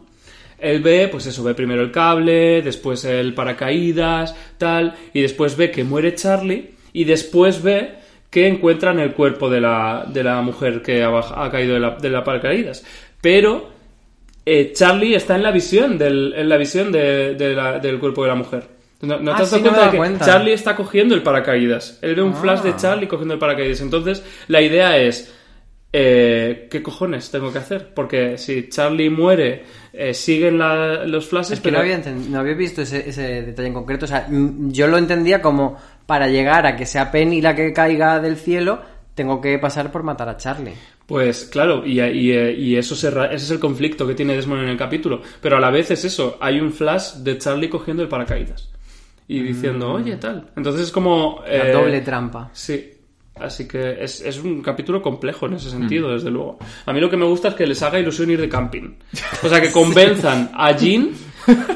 Él 0.59 0.81
ve, 0.81 1.09
pues 1.11 1.25
eso, 1.25 1.43
ve 1.43 1.53
primero 1.53 1.81
el 1.81 1.91
cable, 1.91 2.61
después 2.61 3.03
el 3.03 3.33
paracaídas, 3.33 4.33
tal, 4.57 4.95
y 5.13 5.21
después 5.21 5.57
ve 5.57 5.69
que 5.71 5.83
muere 5.83 6.15
Charlie, 6.15 6.71
y 6.93 7.03
después 7.03 7.61
ve 7.61 8.04
que 8.35 8.47
encuentran 8.49 8.99
el 8.99 9.13
cuerpo 9.13 9.49
de 9.49 9.61
la, 9.61 10.05
de 10.11 10.21
la 10.21 10.41
mujer 10.41 10.81
que 10.81 11.01
ha, 11.01 11.49
caído 11.49 11.75
de 11.75 11.79
la, 11.79 11.91
de 11.91 12.09
la 12.09 12.21
paracaídas. 12.21 12.83
Pero 13.21 13.69
eh, 14.45 14.73
Charlie 14.73 15.15
está 15.15 15.37
en 15.37 15.43
la 15.43 15.51
visión 15.51 15.97
del, 15.97 16.33
en 16.35 16.49
la 16.49 16.57
visión 16.57 16.91
de- 16.91 17.35
de 17.35 17.55
la- 17.55 17.79
del 17.79 17.97
cuerpo 17.97 18.23
de 18.23 18.27
la 18.27 18.35
mujer. 18.35 18.63
¿No, 19.03 19.19
no 19.19 19.31
Ah, 19.31 19.37
te 19.37 19.43
has 19.43 19.49
sí, 19.49 19.55
dado 19.55 19.63
no 19.67 19.71
cuenta 19.71 19.85
de 19.85 19.91
que 19.91 19.97
cuenta. 19.97 20.25
Charlie 20.25 20.51
está 20.51 20.75
cogiendo 20.75 21.15
el 21.15 21.23
paracaídas? 21.23 21.97
Él 22.01 22.15
ve 22.15 22.21
un 22.23 22.35
flash 22.35 22.59
de 22.61 22.71
Ah. 22.71 22.75
Charlie 22.75 23.07
cogiendo 23.07 23.33
el 23.35 23.39
paracaídas. 23.39 23.79
Entonces, 23.79 24.21
la 24.49 24.61
idea 24.61 24.97
es, 24.97 25.33
eh, 25.93 26.67
¿qué 26.69 26.83
cojones 26.83 27.31
tengo 27.31 27.53
que 27.53 27.59
hacer? 27.59 27.93
Porque 27.93 28.37
si 28.37 28.67
Charlie 28.67 29.09
muere, 29.09 29.63
eh, 29.93 30.13
siguen 30.13 30.57
la- 30.59 31.05
los 31.05 31.25
flashes, 31.27 31.53
Es 31.53 31.59
que 31.61 31.69
pero... 31.69 31.77
no 31.77 31.83
había, 31.83 31.97
enten- 32.03 32.27
no 32.27 32.39
había 32.39 32.53
visto 32.53 32.81
ese, 32.81 33.07
ese 33.09 33.43
detalle 33.43 33.69
en 33.69 33.73
concreto. 33.73 34.03
O 34.03 34.07
sea, 34.09 34.27
yo 34.29 34.87
lo 34.87 34.97
entendía 34.97 35.41
como 35.41 35.77
para 36.05 36.27
llegar 36.27 36.65
a 36.65 36.75
que 36.75 36.85
sea 36.85 37.11
Penny 37.11 37.41
la 37.41 37.55
que 37.55 37.73
caiga 37.73 38.19
del 38.19 38.37
cielo, 38.37 38.81
tengo 39.13 39.41
que 39.41 39.57
pasar 39.59 39.91
por 39.91 40.03
matar 40.03 40.29
a 40.29 40.37
Charlie. 40.37 40.73
Pues 41.05 41.45
claro, 41.45 41.85
y, 41.85 42.01
y, 42.01 42.31
y 42.31 42.75
eso 42.75 42.95
se 42.95 43.09
ese 43.09 43.35
es 43.35 43.51
el 43.51 43.59
conflicto 43.59 44.07
que 44.07 44.15
tiene 44.15 44.35
Desmond 44.35 44.63
en 44.63 44.69
el 44.69 44.77
capítulo. 44.77 45.21
Pero 45.39 45.57
a 45.57 45.59
la 45.59 45.69
vez 45.69 45.91
es 45.91 46.03
eso, 46.05 46.37
hay 46.41 46.59
un 46.59 46.71
flash 46.71 47.15
de 47.17 47.37
Charlie 47.37 47.69
cogiendo 47.69 48.01
el 48.01 48.09
paracaídas. 48.09 48.69
y 49.27 49.39
diciendo, 49.41 49.93
oye, 49.93 50.17
tal. 50.17 50.49
Entonces 50.55 50.83
es 50.83 50.91
como... 50.91 51.41
La 51.47 51.69
eh, 51.69 51.71
doble 51.71 52.01
trampa. 52.01 52.49
Sí. 52.53 52.91
Así 53.35 53.67
que 53.67 54.01
es, 54.01 54.21
es 54.21 54.39
un 54.39 54.61
capítulo 54.61 55.01
complejo 55.01 55.45
en 55.45 55.55
ese 55.55 55.69
sentido, 55.69 56.13
desde 56.13 56.31
luego. 56.31 56.57
A 56.85 56.93
mí 56.93 57.01
lo 57.01 57.09
que 57.09 57.17
me 57.17 57.25
gusta 57.25 57.49
es 57.49 57.55
que 57.55 57.67
les 57.67 57.81
haga 57.83 57.99
ilusión 57.99 58.31
ir 58.31 58.39
de 58.39 58.47
camping. 58.47 58.95
O 59.43 59.49
sea, 59.49 59.61
que 59.61 59.71
convenzan 59.73 60.51
a 60.53 60.71
Jean 60.71 61.11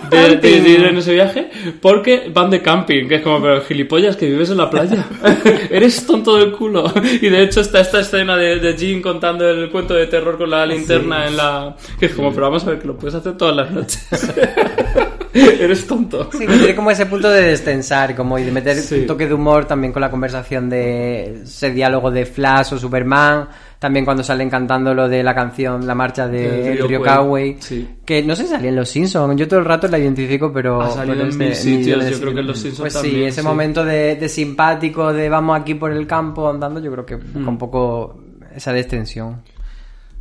de, 0.10 0.36
de- 0.38 0.62
de 0.62 0.70
ir 0.70 0.84
en 0.84 0.98
ese 0.98 1.14
viaje 1.14 1.50
porque 1.82 2.30
van 2.34 2.50
de 2.50 2.62
camping. 2.62 3.08
Que 3.08 3.16
es 3.16 3.22
como, 3.22 3.42
pero 3.42 3.62
gilipollas, 3.62 4.16
que 4.16 4.26
vives 4.28 4.50
en 4.50 4.58
la 4.58 4.70
playa. 4.70 5.06
Eres 5.70 6.06
tonto 6.06 6.38
del 6.38 6.52
culo. 6.52 6.92
Y 7.22 7.30
de 7.30 7.44
hecho 7.44 7.62
está 7.62 7.82
esta 7.82 8.00
escena 8.02 8.36
de, 8.38 8.60
de 8.60 8.76
Jean 8.78 9.02
contando 9.02 9.48
el 9.50 9.70
cuento 9.70 9.94
de 9.94 10.08
terror 10.08 10.38
con 10.38 10.50
la 10.50 10.66
linterna 10.66 11.28
en 11.28 11.38
la... 11.38 11.76
Que 12.00 12.08
es 12.08 12.14
como, 12.14 12.32
pero 12.32 12.44
vamos 12.48 12.64
a 12.66 12.72
ver, 12.72 12.80
que 12.80 12.88
lo 12.88 12.98
puedes 12.98 13.16
hacer 13.16 13.38
todas 13.38 13.56
las 13.56 13.72
noches. 13.72 14.08
Eres 15.34 15.86
tonto. 15.86 16.30
Sí, 16.32 16.40
que 16.40 16.48
tiene 16.58 16.76
como 16.76 16.90
ese 16.92 17.06
punto 17.06 17.30
de 17.30 17.42
destensar, 17.44 18.16
como 18.16 18.40
y 18.40 18.44
de 18.44 18.52
meter 18.52 18.76
Sí. 18.78 18.96
un 19.02 19.08
toque 19.08 19.28
de 19.28 19.34
humor 19.34 19.66
también 19.66 19.94
con 19.94 20.02
la 20.02 20.10
conversación 20.10 20.70
de 20.70 21.42
ese 21.44 21.72
diálogo 21.72 22.10
de 22.12 22.26
Flash 22.26 22.74
o 22.74 22.78
Superman, 22.80 23.48
también 23.80 24.04
cuando 24.06 24.24
salen 24.24 24.50
cantando 24.50 24.94
lo 24.94 25.08
de 25.08 25.24
la 25.24 25.34
canción, 25.34 25.88
la 25.88 25.96
marcha 25.96 26.28
de. 26.28 26.78
Kawaii, 27.04 27.58
Sí. 27.62 27.88
que 28.06 28.22
no 28.24 28.36
sé 28.36 28.44
si 28.44 28.50
salía 28.50 28.70
en 28.70 28.76
Los 28.76 28.90
Simpsons, 28.90 29.36
yo 29.38 29.48
todo 29.48 29.60
el 29.60 29.66
rato 29.66 29.88
la 29.88 29.98
identifico, 29.98 30.52
pero... 30.52 30.82
Ha 30.82 30.90
salido 30.92 31.16
pero 31.16 31.24
en 31.24 31.30
es 31.30 31.38
de 31.38 31.46
mil 31.46 31.56
sitios, 31.56 31.86
millones 31.98 32.12
yo 32.12 32.20
creo 32.20 32.34
que 32.34 32.40
en 32.42 32.48
Los 32.48 32.60
Simpsons 32.60 32.94
Pues 32.94 32.94
sí, 33.06 33.24
ese 33.24 33.42
sí. 33.42 33.48
momento 33.48 33.86
de, 33.86 34.16
de 34.18 34.28
simpático, 34.30 35.14
de 35.14 35.30
vamos 35.30 35.58
aquí 35.60 35.76
por 35.76 35.92
el 35.94 36.06
campo 36.06 36.50
andando, 36.50 36.80
yo 36.82 36.92
creo 36.92 37.06
que 37.06 37.16
Mm. 37.18 37.34
busca 37.34 37.50
un 37.50 37.58
poco 37.58 38.22
esa 38.54 38.74
destensión. 38.74 39.42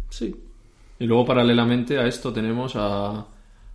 Sí. 0.08 0.34
Y 1.00 1.06
luego, 1.06 1.24
paralelamente 1.26 1.98
a 1.98 2.06
esto, 2.06 2.32
tenemos 2.32 2.74
a, 2.76 3.26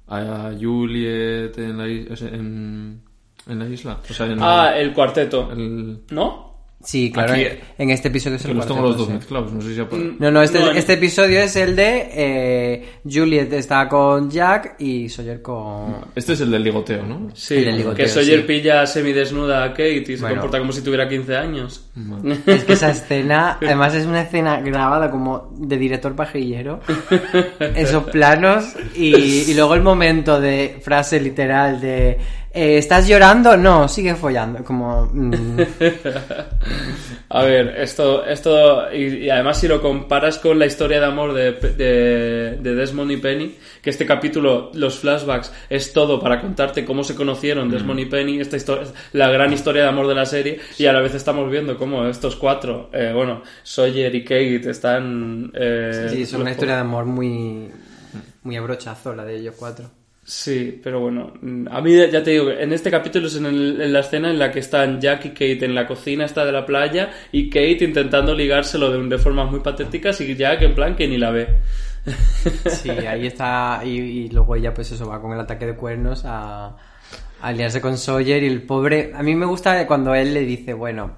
a 0.07 0.51
Juliet 0.59 1.57
en 1.57 1.77
la, 1.77 1.85
en, 1.87 3.01
en 3.47 3.59
la 3.59 3.67
isla. 3.67 3.97
O 4.09 4.13
sea, 4.13 4.25
en 4.27 4.39
Ah, 4.41 4.73
el 4.77 4.93
cuarteto. 4.93 5.51
el- 5.51 5.99
¿No? 6.11 6.52
Sí, 6.83 7.11
claro, 7.11 7.33
Aquí- 7.33 7.43
en, 7.43 7.59
en 7.77 7.89
este 7.91 8.09
episodio 8.09 8.35
es 8.35 8.45
el 8.45 8.57
los 8.57 8.67
tengo 8.67 8.81
cuarteto, 8.81 8.99
los 8.99 9.07
dos 9.07 9.15
mezclados. 9.17 9.53
No 9.53 9.61
sé 9.61 9.69
si 9.69 9.75
ya. 9.75 9.87
No, 10.19 10.31
no, 10.31 10.41
este, 10.41 10.59
No, 10.59 10.71
este 10.71 10.93
episodio 10.93 11.39
es 11.39 11.55
el 11.55 11.75
de 11.77 12.09
eh, 12.13 12.85
Juliet 13.09 13.51
está 13.53 13.87
con 13.87 14.29
Jack 14.29 14.75
y 14.79 15.07
Sawyer 15.07 15.41
con... 15.41 15.95
Este 16.15 16.33
es 16.33 16.41
el 16.41 16.51
del 16.51 16.63
ligoteo, 16.63 17.03
¿no? 17.03 17.29
Sí, 17.33 17.55
El 17.55 17.65
del 17.65 17.77
ligoteo, 17.77 18.05
que 18.05 18.09
Sawyer 18.11 18.41
sí. 18.41 18.45
pilla 18.47 18.85
semidesnuda 18.85 19.63
a 19.63 19.69
Kate 19.69 19.99
y 19.99 20.05
se 20.05 20.17
Bueno. 20.17 20.35
comporta 20.35 20.59
como 20.59 20.71
si 20.73 20.81
tuviera 20.81 21.07
15 21.07 21.37
años. 21.37 21.89
Es 22.47 22.63
que 22.65 22.73
esa 22.73 22.89
escena, 22.91 23.57
además 23.61 23.93
es 23.95 24.05
una 24.05 24.21
escena 24.23 24.59
grabada 24.61 25.09
como 25.09 25.53
de 25.57 25.77
director 25.77 26.13
pajillero, 26.15 26.81
esos 27.75 28.03
planos 28.05 28.65
y, 28.95 29.15
y 29.15 29.53
luego 29.53 29.73
el 29.75 29.81
momento 29.81 30.39
de 30.41 30.79
frase 30.83 31.19
literal 31.21 31.79
de 31.79 32.17
eh, 32.53 32.77
¿estás 32.77 33.07
llorando? 33.07 33.57
No, 33.57 33.87
sigue 33.87 34.15
follando, 34.15 34.63
como... 34.63 35.09
mm, 35.11 35.57
A 37.29 37.43
ver, 37.43 37.75
esto, 37.79 38.23
esto 38.25 38.91
y, 38.93 39.25
y 39.25 39.29
además 39.31 39.59
si 39.59 39.67
lo 39.67 39.81
comparas 39.81 40.37
con 40.37 40.59
la 40.59 40.67
historia 40.67 40.99
de 40.99 41.05
amor 41.07 41.33
de, 41.33 41.53
de, 41.53 42.57
de 42.61 42.75
Desmond 42.75 43.09
y 43.11 43.17
Penny, 43.17 43.55
que 43.81 43.89
este 43.89 44.05
capítulo, 44.05 44.69
los 44.75 44.99
flashbacks, 44.99 45.51
es 45.67 45.93
todo 45.93 46.19
para 46.19 46.39
contarte 46.41 46.85
cómo 46.85 47.03
se 47.03 47.15
conocieron 47.15 47.71
Desmond 47.71 48.01
y 48.01 48.05
Penny, 48.05 48.39
esta 48.39 48.57
historia, 48.57 48.87
la 49.13 49.29
gran 49.31 49.51
historia 49.51 49.81
de 49.83 49.89
amor 49.89 50.07
de 50.07 50.13
la 50.15 50.27
serie, 50.27 50.59
y 50.77 50.85
a 50.85 50.93
la 50.93 50.99
vez 51.01 51.15
estamos 51.15 51.49
viendo 51.49 51.75
cómo 51.75 52.05
estos 52.05 52.35
cuatro, 52.35 52.91
eh, 52.93 53.11
bueno, 53.15 53.41
Sawyer 53.63 54.13
y 54.13 54.23
Kate 54.23 54.69
están... 54.69 55.51
eh, 55.55 56.07
sí, 56.11 56.21
es 56.21 56.33
los- 56.33 56.41
una 56.41 56.51
historia 56.51 56.75
de 56.75 56.81
amor 56.81 57.05
muy, 57.05 57.71
muy 58.43 58.55
a 58.57 58.61
brochazo 58.61 59.15
la 59.15 59.25
de 59.25 59.37
ellos 59.37 59.55
cuatro. 59.57 59.89
Sí, 60.25 60.79
pero 60.81 61.01
bueno, 61.01 61.33
mm, 61.41 61.67
a 61.69 61.81
mí 61.81 61.95
ya 61.95 62.23
te 62.23 62.31
digo, 62.31 62.49
en 62.49 62.71
este 62.71 62.89
capítulo 62.89 63.27
es 63.27 63.35
en, 63.35 63.91
la 63.91 63.99
escena 63.99 64.29
en 64.29 64.39
la 64.39 64.51
que 64.51 64.59
están 64.59 65.01
Jack 65.01 65.25
y 65.25 65.29
Kate 65.29 65.65
en 65.65 65.75
la 65.75 65.85
cocina 65.85 66.23
esta 66.23 66.45
de 66.45 66.51
la 66.53 66.65
playa 66.65 67.11
y 67.33 67.49
Kate 67.49 67.79
intentando 67.83 68.33
ligárselo 68.33 68.89
de, 68.89 69.17
formas 69.17 69.51
muy 69.51 69.59
patéticas 69.59 70.21
y 70.21 70.33
Jack 70.35 70.61
en 70.61 70.75
plan 70.75 70.95
que 70.95 71.07
ni 71.07 71.17
la 71.17 71.31
ve. 71.31 71.47
Sí, 72.69 72.89
ahí 72.89 73.27
está. 73.27 73.81
Y, 73.83 73.89
y 73.89 74.29
luego 74.29 74.55
ella, 74.55 74.73
pues 74.73 74.91
eso, 74.91 75.07
va 75.07 75.21
con 75.21 75.33
el 75.33 75.39
ataque 75.39 75.65
de 75.65 75.75
cuernos 75.75 76.25
a, 76.25 76.65
a 76.65 76.75
aliarse 77.41 77.79
con 77.79 77.97
Sawyer. 77.97 78.43
Y 78.43 78.47
el 78.47 78.63
pobre. 78.63 79.11
A 79.15 79.23
mí 79.23 79.35
me 79.35 79.45
gusta 79.45 79.87
cuando 79.87 80.13
él 80.13 80.33
le 80.33 80.41
dice, 80.41 80.73
bueno, 80.73 81.17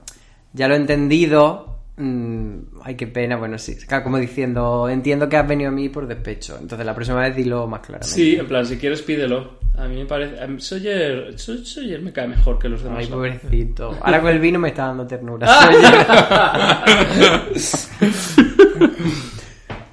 ya 0.54 0.68
lo 0.68 0.76
he 0.76 0.78
entendido. 0.78 1.75
Mm, 1.98 2.56
ay, 2.84 2.96
qué 2.96 3.08
pena. 3.08 3.36
Bueno, 3.38 3.58
sí. 3.58 3.76
claro, 3.76 4.04
Como 4.04 4.18
diciendo, 4.18 4.88
entiendo 4.90 5.28
que 5.30 5.38
has 5.38 5.48
venido 5.48 5.70
a 5.70 5.74
mí 5.74 5.90
por 5.90 6.08
despecho. 6.08 6.58
Entonces 6.62 6.86
la 6.86 6.94
próxima 6.96 7.22
vez 7.22 7.36
dilo 7.36 7.68
más 7.68 7.82
claramente. 7.82 8.14
Sí, 8.14 8.36
en 8.36 8.48
plan, 8.48 8.66
si 8.66 8.78
quieres 8.78 9.02
pídelo. 9.02 9.64
A 9.78 9.88
mí 9.90 9.98
me 9.98 10.06
parece... 10.06 10.40
a 10.42 10.48
mí 10.48 10.62
Sawyer, 10.62 11.36
Saw- 11.36 11.64
Sawyer 11.66 12.02
me 12.02 12.14
cae 12.14 12.28
mejor 12.30 12.58
que 12.58 12.70
los 12.70 12.82
demás. 12.82 13.00
Ay, 13.00 13.08
pobrecito. 13.08 13.98
Ahora 14.02 14.22
con 14.22 14.30
el 14.32 14.40
vino 14.40 14.58
me 14.58 14.70
está 14.70 14.86
dando 14.86 15.06
ternura. 15.06 15.48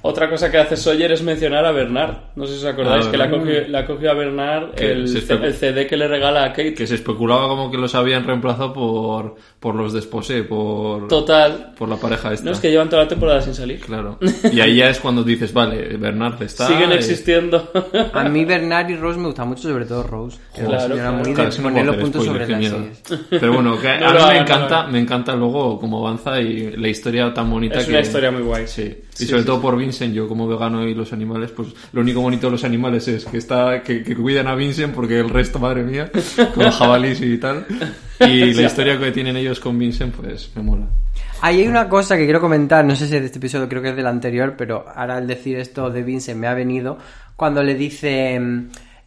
Otra 0.05 0.29
cosa 0.29 0.51
que 0.51 0.57
hace 0.57 0.75
Sawyer 0.75 1.13
es 1.13 1.23
mencionar 1.23 1.65
a 1.65 1.71
Bernard. 1.71 2.15
No 2.35 2.45
sé 2.45 2.53
si 2.53 2.59
os 2.59 2.65
acordáis 2.65 3.05
Ah, 3.07 3.11
que 3.11 3.17
la 3.17 3.29
cogió, 3.29 3.67
la 3.69 3.85
cogió 3.85 4.11
a 4.11 4.13
Bernard 4.13 4.71
el, 4.75 5.03
el 5.03 5.53
CD 5.53 5.87
que 5.87 5.95
le 5.95 6.09
regala 6.09 6.43
a 6.43 6.49
Kate. 6.49 6.73
Que 6.73 6.85
se 6.85 6.95
especulaba 6.95 7.47
como 7.47 7.71
que 7.71 7.77
los 7.77 7.95
habían 7.95 8.25
reemplazado 8.25 8.73
por, 8.73 9.35
por 9.61 9.75
los 9.75 9.93
desposé, 9.93 10.43
por, 10.43 11.07
Total. 11.07 11.71
por 11.77 11.87
la 11.87 11.95
pareja 11.95 12.33
esta. 12.33 12.45
No 12.45 12.51
es 12.51 12.59
que 12.59 12.69
llevan 12.69 12.89
toda 12.89 13.03
la 13.03 13.07
temporada 13.07 13.41
sin 13.41 13.53
salir. 13.55 13.79
Claro. 13.79 14.19
Y 14.51 14.59
ahí 14.59 14.75
ya 14.75 14.89
es 14.89 14.99
cuando 14.99 15.23
dices, 15.23 15.53
vale, 15.53 15.95
Bernard 15.97 16.41
está. 16.43 16.67
Siguen 16.67 16.91
eh, 16.91 16.95
existiendo. 16.95 17.71
A 18.13 18.25
mí 18.25 18.43
Bernard 18.43 18.89
y 18.89 18.97
Rose 18.97 19.17
me 19.17 19.27
gusta 19.27 19.45
mucho, 19.45 19.69
sobre 19.69 19.85
todo 19.85 20.03
Rose. 20.03 20.37
Que 20.53 20.61
es 20.63 20.67
Claro, 20.67 20.81
señora 20.81 21.01
claro. 21.09 21.17
muy 21.23 21.33
Claro, 21.33 21.49
de 21.49 21.55
es 21.55 21.59
no 21.59 21.63
poner 21.69 21.85
los 21.85 21.95
puntos 21.95 22.25
sobre 22.25 22.47
las. 22.47 22.73
Pero 23.29 23.53
bueno, 23.53 23.79
que 23.79 23.87
No 23.99 24.09
a 24.09 24.13
mí 24.13 24.17
hagan, 24.17 24.27
me 24.27 24.33
no 24.35 24.41
encanta, 24.41 24.87
me 24.87 24.99
encanta 24.99 25.35
luego 25.35 25.79
cómo 25.79 26.05
avanza 26.05 26.41
y 26.41 26.75
la 26.75 26.89
historia 26.89 27.33
tan 27.33 27.49
bonita 27.49 27.79
Es 27.79 27.85
que... 27.85 27.91
una 27.91 28.01
historia 28.01 28.31
muy 28.31 28.41
guay. 28.41 28.67
Sí. 28.67 28.93
Sí, 29.13 29.25
y 29.25 29.27
sobre 29.27 29.41
sí, 29.43 29.47
todo 29.47 29.57
sí. 29.57 29.61
por 29.61 29.77
Vincent, 29.93 30.15
yo 30.15 30.27
como 30.27 30.47
vegano 30.47 30.87
y 30.87 30.95
los 30.95 31.13
animales, 31.13 31.51
pues 31.51 31.69
lo 31.91 32.01
único 32.01 32.21
bonito 32.21 32.47
de 32.47 32.51
los 32.51 32.63
animales 32.63 33.07
es 33.07 33.25
que 33.25 33.37
está 33.37 33.83
que, 33.83 34.01
que 34.01 34.15
cuidan 34.15 34.47
a 34.47 34.55
Vincent 34.55 34.93
porque 34.95 35.19
el 35.19 35.29
resto, 35.29 35.59
madre 35.59 35.83
mía, 35.83 36.11
con 36.55 36.71
jabalís 36.71 37.21
y 37.21 37.37
tal. 37.37 37.65
Y 38.19 38.53
la 38.55 38.63
historia 38.63 38.97
que 38.97 39.11
tienen 39.11 39.37
ellos 39.37 39.59
con 39.59 39.77
Vincent, 39.77 40.15
pues 40.15 40.49
me 40.55 40.63
mola. 40.63 40.87
Ahí 41.41 41.61
hay 41.61 41.67
una 41.67 41.87
cosa 41.87 42.17
que 42.17 42.23
quiero 42.23 42.41
comentar, 42.41 42.83
no 42.83 42.95
sé 42.95 43.07
si 43.07 43.15
es 43.15 43.21
de 43.21 43.27
este 43.27 43.37
episodio, 43.37 43.69
creo 43.69 43.83
que 43.83 43.89
es 43.89 43.95
del 43.95 44.07
anterior, 44.07 44.55
pero 44.57 44.85
ahora 44.95 45.17
al 45.17 45.27
decir 45.27 45.57
esto 45.57 45.91
de 45.91 46.01
Vincent 46.01 46.39
me 46.39 46.47
ha 46.47 46.53
venido 46.55 46.97
cuando 47.35 47.61
le 47.61 47.75
dice... 47.75 48.41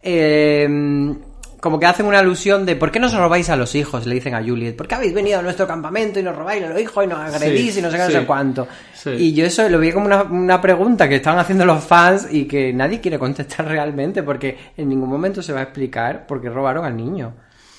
eh, 0.01 1.17
como 1.61 1.79
que 1.79 1.85
hacen 1.85 2.05
una 2.05 2.19
alusión 2.19 2.65
de 2.65 2.75
¿por 2.75 2.91
qué 2.91 2.99
nos 2.99 3.13
robáis 3.13 3.49
a 3.49 3.55
los 3.55 3.73
hijos? 3.75 4.05
Le 4.05 4.15
dicen 4.15 4.35
a 4.35 4.43
Juliet, 4.43 4.75
¿por 4.75 4.87
qué 4.87 4.95
habéis 4.95 5.13
venido 5.13 5.39
a 5.39 5.41
nuestro 5.41 5.65
campamento 5.67 6.19
y 6.19 6.23
nos 6.23 6.35
robáis 6.35 6.63
a 6.63 6.69
los 6.69 6.79
hijos 6.79 7.03
y 7.03 7.07
nos 7.07 7.19
agredís 7.19 7.73
Sí, 7.73 7.79
y 7.79 7.81
no 7.81 7.89
sé 7.91 7.97
qué, 7.97 8.03
no 8.03 8.09
sí, 8.09 8.13
sé 8.15 8.25
cuánto? 8.25 8.67
sí. 8.93 9.09
Y 9.11 9.33
yo 9.33 9.45
eso 9.45 9.67
lo 9.69 9.79
vi 9.79 9.91
como 9.91 10.05
una, 10.05 10.23
una 10.23 10.61
pregunta 10.61 11.09
que 11.09 11.15
estaban 11.15 11.39
haciendo 11.39 11.65
los 11.65 11.83
fans 11.83 12.27
y 12.31 12.45
que 12.45 12.71
nadie 12.73 13.01
quiere 13.01 13.17
contestar 13.17 13.67
realmente 13.69 14.23
porque 14.23 14.57
en 14.77 14.89
ningún 14.89 15.09
momento 15.09 15.41
se 15.41 15.53
va 15.53 15.59
a 15.59 15.63
explicar 15.63 16.25
por 16.27 16.41
qué 16.41 16.49
robaron 16.49 16.85
al 16.85 16.95
niño. 16.95 17.33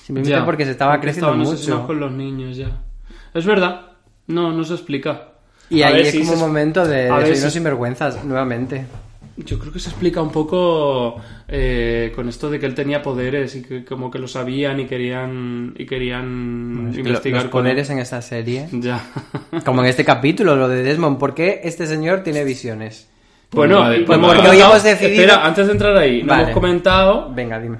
Simplemente 0.05 0.37
Ya, 0.39 0.45
porque 0.45 0.65
se 0.65 0.71
estaba 0.71 0.99
creciendo 0.99 1.33
mucho. 1.35 1.85
con 1.87 1.99
los 1.99 2.11
niños 2.11 2.57
ya. 2.57 2.69
Es 3.33 3.45
verdad. 3.45 3.81
No, 4.27 4.51
no 4.51 4.63
se 4.63 4.73
explica. 4.73 5.25
Y 5.69 5.83
A 5.83 5.87
ahí 5.87 6.01
es 6.01 6.11
si 6.11 6.19
como 6.19 6.31
se- 6.31 6.35
un 6.35 6.41
momento 6.41 6.85
de, 6.85 7.11
de 7.11 7.35
si- 7.35 7.51
sinvergüenzas, 7.51 8.23
nuevamente. 8.25 8.85
Yo 9.45 9.57
creo 9.57 9.71
que 9.71 9.79
se 9.79 9.89
explica 9.89 10.21
un 10.21 10.31
poco 10.31 11.15
eh, 11.47 12.11
con 12.15 12.27
esto 12.27 12.49
de 12.49 12.59
que 12.59 12.65
él 12.65 12.75
tenía 12.75 13.01
poderes 13.01 13.55
y 13.55 13.61
que 13.63 13.85
como 13.85 14.11
que 14.11 14.19
lo 14.19 14.27
sabían 14.27 14.79
y 14.81 14.85
querían 14.85 15.73
y 15.77 15.85
querían 15.85 16.91
investigar 16.95 17.43
los 17.43 17.51
con 17.51 17.61
poderes 17.63 17.89
en 17.89 17.99
esta 17.99 18.21
serie. 18.21 18.67
Ya. 18.71 19.01
Como 19.63 19.81
en 19.81 19.87
este 19.87 20.03
capítulo, 20.03 20.55
lo 20.55 20.67
de 20.67 20.83
Desmond. 20.83 21.17
¿Por 21.17 21.33
qué 21.33 21.61
este 21.63 21.87
señor 21.87 22.21
tiene 22.23 22.43
visiones? 22.43 23.09
Bueno, 23.51 23.79
Vale, 23.79 23.99
no 23.99 24.05
pues 24.05 24.19
hemos 24.19 24.83
decidido- 24.83 25.21
Espera, 25.23 25.45
antes 25.45 25.65
de 25.67 25.71
entrar 25.73 25.97
ahí, 25.97 26.21
no 26.21 26.27
Vale. 26.29 26.43
hemos 26.43 26.53
comentado 26.53 27.33
Venga, 27.33 27.59
dime. 27.59 27.77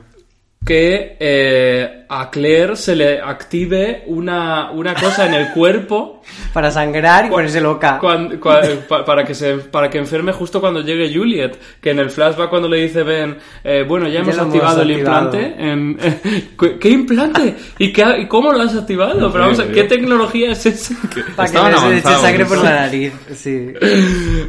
Que 0.65 1.15
eh, 1.19 2.05
a 2.09 2.29
Claire 2.29 2.75
se 2.75 2.95
le 2.95 3.19
active 3.21 4.03
una, 4.07 4.71
una 4.71 4.93
cosa 4.93 5.25
en 5.25 5.33
el 5.33 5.51
cuerpo 5.53 6.21
Para 6.53 6.69
sangrar 6.69 7.25
y 7.25 7.29
ponerse 7.29 7.59
loca. 7.61 7.97
cuan- 7.99 8.39
cua- 8.39 8.61
pa- 8.87 9.03
para 9.05 9.23
que 9.23 9.33
se 9.33 9.55
para 9.55 9.89
que 9.89 9.97
enferme 9.97 10.31
justo 10.31 10.59
cuando 10.61 10.81
llegue 10.81 11.11
Juliet 11.11 11.57
que 11.81 11.89
en 11.91 11.99
el 11.99 12.11
flashback 12.11 12.49
cuando 12.49 12.67
le 12.67 12.77
dice 12.81 13.01
Ben 13.03 13.37
eh, 13.63 13.83
bueno 13.87 14.07
ya, 14.07 14.19
hemos 14.19 14.35
lo 14.35 14.43
hemos 14.43 14.53
activado 14.55 14.81
el 14.83 14.91
activado. 14.91 15.25
implante 15.25 15.71
en- 15.71 15.97
¿qué, 16.59 16.77
qué 16.77 16.89
implante? 16.89 17.55
¿y, 17.79 17.91
qué, 17.93 18.03
y 18.19 18.27
cómo 18.27 18.51
lo 18.53 18.61
has 18.61 18.75
activado? 18.75 19.31
pero 19.31 19.45
vamos 19.45 19.61
¿qué 19.61 19.83
tecnología 19.85 20.51
es 20.51 20.65
esa? 20.67 20.93
Para 21.35 21.49
que 21.51 21.57
le 21.57 21.77
se 21.79 21.89
le 21.89 21.97
eche 21.97 22.15
sangre 22.15 22.45
por 22.45 22.57
¿no? 22.57 22.63
la 22.65 22.71
nariz. 22.81 23.13
Sí. 23.33 23.73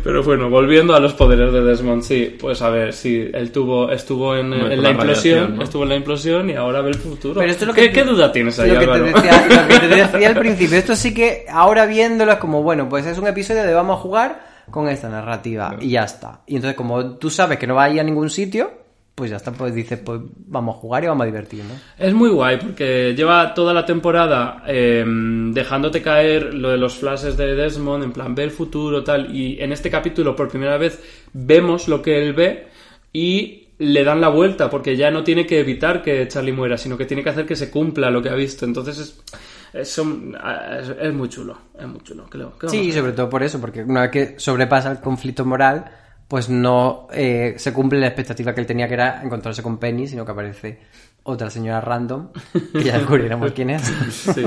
pero 0.04 0.22
bueno 0.22 0.50
volviendo 0.50 0.94
a 0.94 1.00
los 1.00 1.14
poderes 1.14 1.52
de 1.52 1.62
Desmond 1.62 2.02
sí 2.02 2.36
pues 2.38 2.60
a 2.62 2.68
ver 2.68 2.92
sí 2.92 3.26
él 3.32 3.50
tuvo 3.52 3.90
estuvo 3.90 4.36
en, 4.36 4.52
en 4.52 4.68
la 4.68 4.76
la 4.76 4.90
implosión 4.90 5.56
¿no? 5.56 5.62
estuvo 5.62 5.84
en 5.84 5.88
la 5.88 5.94
implosión 5.94 6.09
y 6.14 6.52
ahora 6.54 6.80
ve 6.80 6.90
el 6.90 6.96
futuro 6.96 7.40
Pero 7.40 7.50
esto 7.50 7.64
es 7.64 7.68
lo 7.68 7.74
¿Qué, 7.74 7.88
que- 7.88 7.92
qué 7.92 8.04
duda 8.04 8.30
tienes 8.32 8.58
ahí 8.58 8.70
lo 8.70 8.80
que, 8.80 8.86
te 8.86 8.92
Álvaro? 8.92 9.04
decía, 9.06 9.46
lo 9.62 9.68
que 9.68 9.78
te 9.78 9.88
decía 9.88 10.28
al 10.28 10.34
principio. 10.38 10.78
Esto 10.78 10.96
sí 10.96 11.14
que 11.14 11.44
ahora 11.50 11.86
viéndolo 11.86 12.32
es 12.32 12.38
como, 12.38 12.62
bueno, 12.62 12.88
pues 12.88 13.06
es 13.06 13.18
un 13.18 13.26
episodio 13.26 13.62
de 13.64 13.74
vamos 13.74 13.98
a 13.98 14.02
jugar 14.02 14.50
con 14.70 14.88
esta 14.88 15.08
narrativa 15.08 15.76
y 15.80 15.90
ya 15.90 16.04
está. 16.04 16.40
Y 16.46 16.56
entonces 16.56 16.76
como 16.76 17.16
tú 17.16 17.30
sabes 17.30 17.58
que 17.58 17.66
no 17.66 17.74
va 17.74 17.84
a 17.84 17.90
ir 17.90 18.00
a 18.00 18.04
ningún 18.04 18.30
sitio, 18.30 18.70
pues 19.14 19.30
ya 19.30 19.36
está, 19.36 19.52
pues 19.52 19.74
dices, 19.74 19.98
pues 19.98 20.18
vamos 20.46 20.76
a 20.76 20.78
jugar 20.78 21.04
y 21.04 21.08
vamos 21.08 21.24
a 21.24 21.26
divertirnos. 21.26 21.76
Es 21.98 22.14
muy 22.14 22.30
guay 22.30 22.56
porque 22.56 23.12
lleva 23.14 23.52
toda 23.52 23.74
la 23.74 23.84
temporada 23.84 24.62
eh, 24.66 25.04
dejándote 25.06 26.00
caer 26.00 26.54
lo 26.54 26.70
de 26.70 26.78
los 26.78 26.94
flashes 26.96 27.36
de 27.36 27.54
Desmond, 27.54 28.04
en 28.04 28.12
plan, 28.12 28.34
ve 28.34 28.44
el 28.44 28.50
futuro, 28.50 29.04
tal. 29.04 29.34
Y 29.36 29.60
en 29.60 29.72
este 29.72 29.90
capítulo, 29.90 30.34
por 30.34 30.48
primera 30.48 30.78
vez, 30.78 30.98
vemos 31.34 31.86
lo 31.88 32.00
que 32.00 32.16
él 32.22 32.32
ve 32.32 32.68
y 33.12 33.68
le 33.80 34.04
dan 34.04 34.20
la 34.20 34.28
vuelta 34.28 34.70
porque 34.70 34.96
ya 34.96 35.10
no 35.10 35.24
tiene 35.24 35.46
que 35.46 35.58
evitar 35.60 36.02
que 36.02 36.28
Charlie 36.28 36.52
muera, 36.52 36.76
sino 36.78 36.96
que 36.96 37.04
tiene 37.06 37.22
que 37.24 37.30
hacer 37.30 37.44
que 37.46 37.56
se 37.56 37.70
cumpla 37.70 38.10
lo 38.10 38.22
que 38.22 38.28
ha 38.28 38.34
visto. 38.34 38.64
Entonces 38.64 38.98
es, 38.98 39.20
es, 39.72 39.98
es- 39.98 40.96
es 41.00 41.12
muy 41.14 41.28
chulo, 41.28 41.58
es 41.78 41.86
muy 41.86 42.00
chulo. 42.02 42.26
¿Qué 42.30 42.38
le- 42.38 42.44
qué 42.44 42.66
vamos 42.66 42.72
a 42.74 42.76
Sí, 42.82 42.92
sobre 42.92 43.12
todo 43.12 43.28
por 43.28 43.42
eso, 43.42 43.60
porque 43.60 43.82
una 43.82 44.02
vez 44.02 44.10
que 44.10 44.34
sobrepasa 44.38 44.90
el 44.92 45.00
conflicto 45.00 45.44
moral, 45.44 45.84
pues 46.28 46.48
no 46.48 47.08
eh, 47.12 47.54
se 47.56 47.72
cumple 47.72 47.98
la 47.98 48.06
expectativa 48.06 48.54
que 48.54 48.60
él 48.60 48.66
tenía, 48.66 48.86
que 48.86 48.94
era 48.94 49.22
encontrarse 49.24 49.62
con 49.62 49.78
Penny, 49.78 50.06
sino 50.06 50.24
que 50.24 50.30
aparece 50.32 50.78
otra 51.22 51.50
señora 51.50 51.80
random, 51.80 52.28
que 52.72 52.84
ya 52.84 52.98
descubriremos 52.98 53.50
quién 53.52 53.70
es. 53.70 53.82
Sí. 54.34 54.44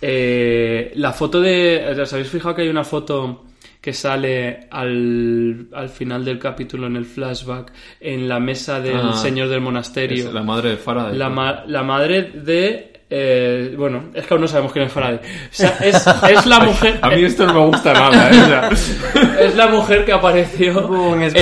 Eh, 0.00 0.92
la 0.96 1.12
foto 1.12 1.40
de. 1.40 1.96
¿Os 2.02 2.12
habéis 2.12 2.28
fijado 2.28 2.54
que 2.54 2.62
hay 2.62 2.68
una 2.68 2.84
foto 2.84 3.44
que 3.86 3.92
sale 3.92 4.66
al, 4.68 5.68
al 5.72 5.88
final 5.90 6.24
del 6.24 6.40
capítulo 6.40 6.88
en 6.88 6.96
el 6.96 7.04
flashback 7.04 7.70
en 8.00 8.28
la 8.28 8.40
mesa 8.40 8.80
del 8.80 8.96
Ah, 9.00 9.12
señor 9.12 9.46
del 9.48 9.60
monasterio? 9.60 10.26
es 10.26 10.34
la 10.34 10.42
madre 10.42 10.70
de 10.70 10.76
Faraday. 10.76 11.16
La, 11.16 11.28
ma- 11.28 11.62
la 11.68 11.84
madre 11.84 12.32
de. 12.34 12.92
eh, 13.08 13.76
bueno, 13.78 14.06
es 14.12 14.26
que 14.26 14.34
aún 14.34 14.40
no 14.40 14.48
sabemos 14.48 14.72
quién 14.72 14.86
es 14.86 14.92
Faraday. 14.92 15.18
O 15.18 15.20
sea, 15.52 15.78
es, 15.84 16.04
es 16.04 16.46
la 16.46 16.58
mujer. 16.64 16.98
A 17.00 17.10
mí 17.10 17.22
esto 17.22 17.46
no 17.46 17.54
me 17.54 17.60
gusta 17.66 17.92
nada, 17.92 18.28
¿eh? 18.28 18.40
O 18.72 18.76
sea, 18.76 19.34
Es 19.46 19.54
la 19.54 19.68
mujer 19.68 20.04
que 20.04 20.12
apareció 20.12 20.88
Un 20.88 21.22
en, 21.22 21.36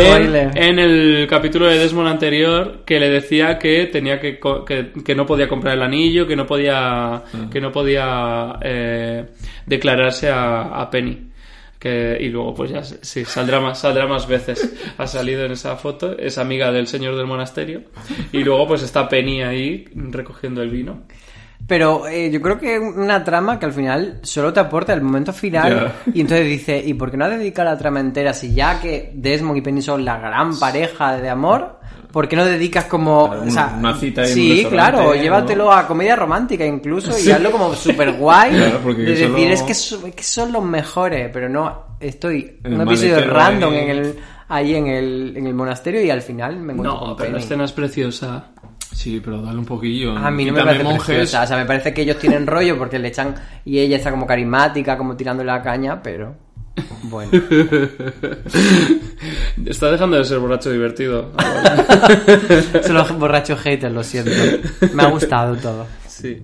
en 0.54 0.78
el 0.78 1.26
capítulo 1.26 1.64
de 1.66 1.78
Desmond 1.78 2.08
anterior 2.08 2.82
que 2.84 3.00
le 3.00 3.08
decía 3.08 3.58
que 3.58 3.86
tenía 3.86 4.20
que, 4.20 4.38
co- 4.38 4.66
que, 4.66 4.92
que 5.02 5.14
no 5.14 5.24
podía 5.24 5.48
comprar 5.48 5.76
el 5.76 5.82
anillo, 5.82 6.26
que 6.26 6.36
no 6.36 6.44
podía 6.44 7.22
que 7.50 7.58
no 7.62 7.72
podía 7.72 8.58
eh, 8.60 9.24
declararse 9.64 10.28
a, 10.28 10.78
a 10.82 10.90
Penny. 10.90 11.30
Que, 11.84 12.16
y 12.18 12.30
luego 12.30 12.54
pues 12.54 12.70
ya 12.70 12.82
sí, 12.82 13.26
saldrá 13.26 13.60
más, 13.60 13.78
saldrá 13.78 14.06
más 14.06 14.26
veces. 14.26 14.72
Ha 14.96 15.06
salido 15.06 15.44
en 15.44 15.52
esa 15.52 15.76
foto, 15.76 16.16
es 16.16 16.38
amiga 16.38 16.72
del 16.72 16.86
señor 16.86 17.14
del 17.14 17.26
monasterio. 17.26 17.82
Y 18.32 18.42
luego 18.42 18.66
pues 18.68 18.82
está 18.82 19.06
Penny 19.06 19.42
ahí 19.42 19.84
recogiendo 19.94 20.62
el 20.62 20.70
vino. 20.70 21.02
Pero 21.66 22.08
eh, 22.08 22.30
yo 22.30 22.40
creo 22.40 22.58
que 22.58 22.78
una 22.78 23.22
trama 23.22 23.58
que 23.58 23.66
al 23.66 23.74
final 23.74 24.20
solo 24.22 24.50
te 24.50 24.60
aporta 24.60 24.94
el 24.94 25.02
momento 25.02 25.34
final. 25.34 25.92
Y 26.14 26.22
entonces 26.22 26.46
dice, 26.46 26.82
¿y 26.82 26.94
por 26.94 27.10
qué 27.10 27.18
no 27.18 27.28
dedica 27.28 27.64
la 27.64 27.76
trama 27.76 28.00
entera 28.00 28.32
si 28.32 28.54
ya 28.54 28.80
que 28.80 29.12
Desmond 29.14 29.58
y 29.58 29.60
Penny 29.60 29.82
son 29.82 30.06
la 30.06 30.18
gran 30.18 30.58
pareja 30.58 31.18
de 31.18 31.28
amor? 31.28 31.80
¿Por 32.14 32.28
qué 32.28 32.36
no 32.36 32.44
dedicas 32.46 32.84
como... 32.84 33.26
Claro, 33.28 33.42
o 33.46 33.50
sea, 33.50 33.66
una- 33.76 33.90
una 33.90 33.98
cita 33.98 34.22
en 34.22 34.28
un 34.28 34.34
Sí, 34.34 34.66
claro, 34.70 35.14
llévatelo 35.14 35.70
a 35.72 35.86
comedia 35.86 36.14
romántica 36.16 36.64
incluso 36.64 37.10
y 37.18 37.30
hazlo 37.30 37.50
como 37.50 37.74
súper 37.74 38.12
guay. 38.12 38.52
Claro, 38.56 38.80
porque 38.82 39.02
de 39.02 39.16
solo- 39.16 39.34
decir, 39.34 39.50
es 39.50 39.62
que, 39.62 39.74
son, 39.74 40.06
es 40.06 40.14
que 40.14 40.22
son 40.22 40.52
los 40.52 40.62
mejores, 40.64 41.28
pero 41.32 41.48
no, 41.48 41.96
estoy 42.00 42.60
El 42.64 42.74
un 42.74 42.80
episodio 42.82 43.20
random 43.28 43.72
ahí. 43.72 43.78
en 43.80 43.90
el, 43.90 44.14
ahí 44.48 44.74
en 44.76 44.86
el, 44.86 45.34
en 45.36 45.46
el 45.48 45.54
monasterio 45.54 46.02
y 46.04 46.08
al 46.10 46.22
final 46.22 46.56
me 46.60 46.72
encuentro 46.74 46.94
No, 47.00 47.06
con 47.08 47.16
pero 47.16 47.32
la 47.32 47.38
escena 47.38 47.64
es 47.64 47.72
preciosa. 47.72 48.44
sí, 48.92 49.20
pero 49.22 49.42
dale 49.42 49.58
un 49.58 49.64
poquillo. 49.66 50.16
A 50.16 50.30
mí 50.30 50.44
no 50.44 50.52
me 50.52 50.62
parece 50.64 50.84
monjes. 50.84 51.04
preciosa. 51.06 51.42
O 51.42 51.46
sea, 51.48 51.56
me 51.56 51.66
parece 51.66 51.92
que 51.92 52.02
ellos 52.02 52.18
tienen 52.20 52.46
rollo 52.46 52.78
porque 52.78 52.98
le 53.00 53.08
echan... 53.08 53.34
Y 53.64 53.80
ella 53.80 53.96
está 53.96 54.12
como 54.12 54.24
carismática, 54.24 54.96
como 54.96 55.16
tirándole 55.16 55.48
la 55.50 55.60
caña, 55.60 56.00
pero... 56.00 56.43
Bueno. 57.04 57.30
Está 59.66 59.90
dejando 59.92 60.16
de 60.16 60.24
ser 60.24 60.38
borracho 60.38 60.70
divertido. 60.70 61.30
Son 62.82 62.94
los 62.94 63.18
borrachos 63.18 63.60
haters, 63.60 63.92
lo 63.92 64.02
siento. 64.02 64.32
Me 64.94 65.02
ha 65.02 65.10
gustado 65.10 65.56
todo. 65.56 65.86
Sí. 66.08 66.42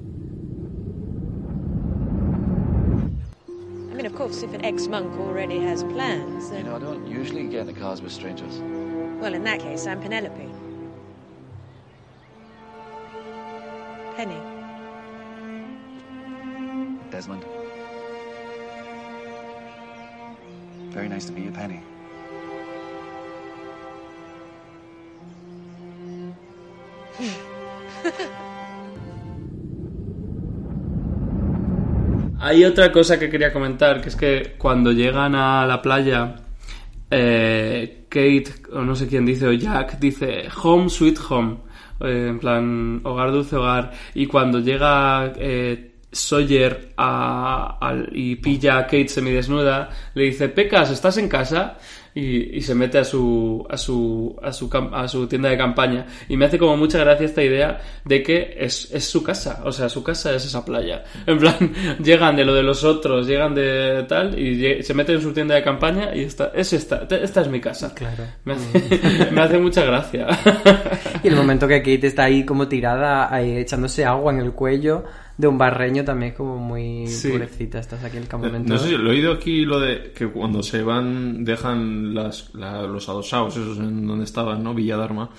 I 3.91 3.95
mean, 3.95 4.07
of 4.07 4.15
course, 4.15 4.43
if 4.45 4.55
an 4.55 4.65
ex-monk 4.65 5.13
already 5.19 5.59
has 5.59 5.83
plans, 5.85 6.45
You 6.45 6.51
then... 6.53 6.67
know, 6.67 6.77
I 6.77 6.79
don't 6.79 7.07
usually 7.07 7.49
get 7.49 7.61
in 7.63 7.67
the 7.67 7.73
cars 7.79 8.01
with 8.01 8.13
strangers. 8.13 8.61
Well, 9.21 9.35
in 9.35 9.43
that 9.45 9.59
case, 9.61 9.87
I'm 9.87 10.01
Penelope. 10.01 10.49
Penny. 14.17 14.39
Desmond. 17.11 17.45
Very 20.93 21.09
nice 21.09 21.27
to 21.27 21.33
meet 21.33 21.45
you, 21.45 21.53
Penny. 21.53 21.81
Hay 32.43 32.65
otra 32.65 32.91
cosa 32.91 33.19
que 33.19 33.29
quería 33.29 33.53
comentar, 33.53 34.01
que 34.01 34.09
es 34.09 34.17
que 34.17 34.55
cuando 34.57 34.93
llegan 34.93 35.35
a 35.35 35.67
la 35.67 35.83
playa, 35.83 36.37
eh, 37.11 38.07
Kate, 38.09 38.47
o 38.73 38.83
no 38.83 38.97
sé 38.97 39.07
quién 39.07 39.27
dice, 39.27 39.47
o 39.47 39.53
Jack, 39.53 39.99
dice 40.01 40.49
home 40.63 40.89
sweet 40.89 41.19
home, 41.29 41.59
eh, 42.01 42.29
en 42.31 42.39
plan 42.39 43.01
hogar 43.05 43.31
dulce 43.31 43.57
hogar, 43.57 43.93
y 44.15 44.27
cuando 44.27 44.59
llega 44.59 45.33
eh, 45.37 45.90
Sawyer 46.13 46.93
a- 46.97 47.79
y 48.13 48.37
pilla 48.37 48.79
a 48.79 48.83
Kate 48.85 49.09
semidesnuda, 49.09 49.91
le 50.15 50.25
dice, 50.25 50.49
Pecas, 50.49 50.91
¿estás 50.91 51.17
en 51.19 51.29
casa? 51.29 51.77
Y, 52.13 52.57
y 52.57 52.61
se 52.63 52.75
mete 52.75 52.99
a 52.99 53.05
su, 53.05 53.65
a, 53.71 53.77
su, 53.77 54.37
a, 54.43 54.53
su, 54.53 54.69
cam- 54.69 54.91
a 54.93 55.07
su 55.07 55.29
tienda 55.29 55.49
de 55.49 55.57
campaña. 55.57 56.07
Y 56.29 56.37
me 56.37 56.47
hace 56.47 56.59
como 56.59 56.77
mucha 56.77 56.99
gracia 56.99 57.25
esta 57.25 57.41
idea 57.41 57.79
de 58.05 58.21
que 58.25 58.57
es, 58.59 58.91
es 58.93 59.05
su 59.09 59.23
casa. 59.23 59.61
O 59.65 59.71
sea, 59.71 59.89
su 59.89 60.03
casa 60.03 60.35
es 60.35 60.45
esa 60.45 60.65
playa. 60.65 61.05
En 61.25 61.39
plan, 61.39 61.55
llegan 62.03 62.35
de 62.35 62.45
lo 62.45 62.53
de 62.53 62.65
los 62.65 62.83
otros, 62.83 63.29
llegan 63.29 63.55
de 63.55 64.05
tal, 64.09 64.37
y 64.37 64.83
se 64.83 64.93
meten 64.93 65.17
en 65.17 65.23
su 65.23 65.33
tienda 65.33 65.55
de 65.55 65.63
campaña 65.63 66.11
y 66.13 66.23
esta, 66.25 66.51
es 66.53 66.73
esta, 66.73 67.07
esta 67.09 67.43
es 67.43 67.49
mi 67.49 67.61
casa. 67.61 67.95
Claro. 67.95 68.25
Me 68.45 68.55
hace, 68.55 69.29
me 69.31 69.41
hace 69.43 69.59
mucha 69.59 69.85
gracia. 69.85 70.27
Y 71.23 71.29
el 71.29 71.37
momento 71.37 71.69
que 71.69 71.79
Kate 71.79 72.09
está 72.09 72.25
ahí 72.25 72.45
como 72.45 72.67
tirada, 72.67 73.33
ahí 73.33 73.57
echándose 73.57 74.05
agua 74.05 74.33
en 74.33 74.41
el 74.41 74.51
cuello 74.51 75.05
de 75.41 75.47
un 75.49 75.57
barreño 75.59 76.05
también 76.05 76.33
como 76.35 76.59
muy 76.59 77.07
Sí. 77.07 77.31
pobrecita. 77.31 77.79
Estás 77.79 78.05
aquí 78.05 78.19
en 78.19 78.25
el 78.25 78.29
campamento. 78.29 78.69
No 78.73 78.79
sé 78.79 78.89
si 78.89 78.97
lo 78.97 79.11
he 79.11 79.15
oído 79.15 79.33
aquí 79.33 79.65
lo 79.65 79.81
de 79.81 80.13
que 80.15 80.29
cuando 80.29 80.63
se 80.63 80.83
van 80.83 81.45
dejan 81.45 82.15
las, 82.15 82.55
la- 82.55 82.83
los 82.83 83.09
adosados 83.09 83.57
esos 83.57 83.79
en 83.79 84.07
donde 84.07 84.25
estaban, 84.25 84.63
¿no? 84.63 84.75
Villadharma. 84.75 85.31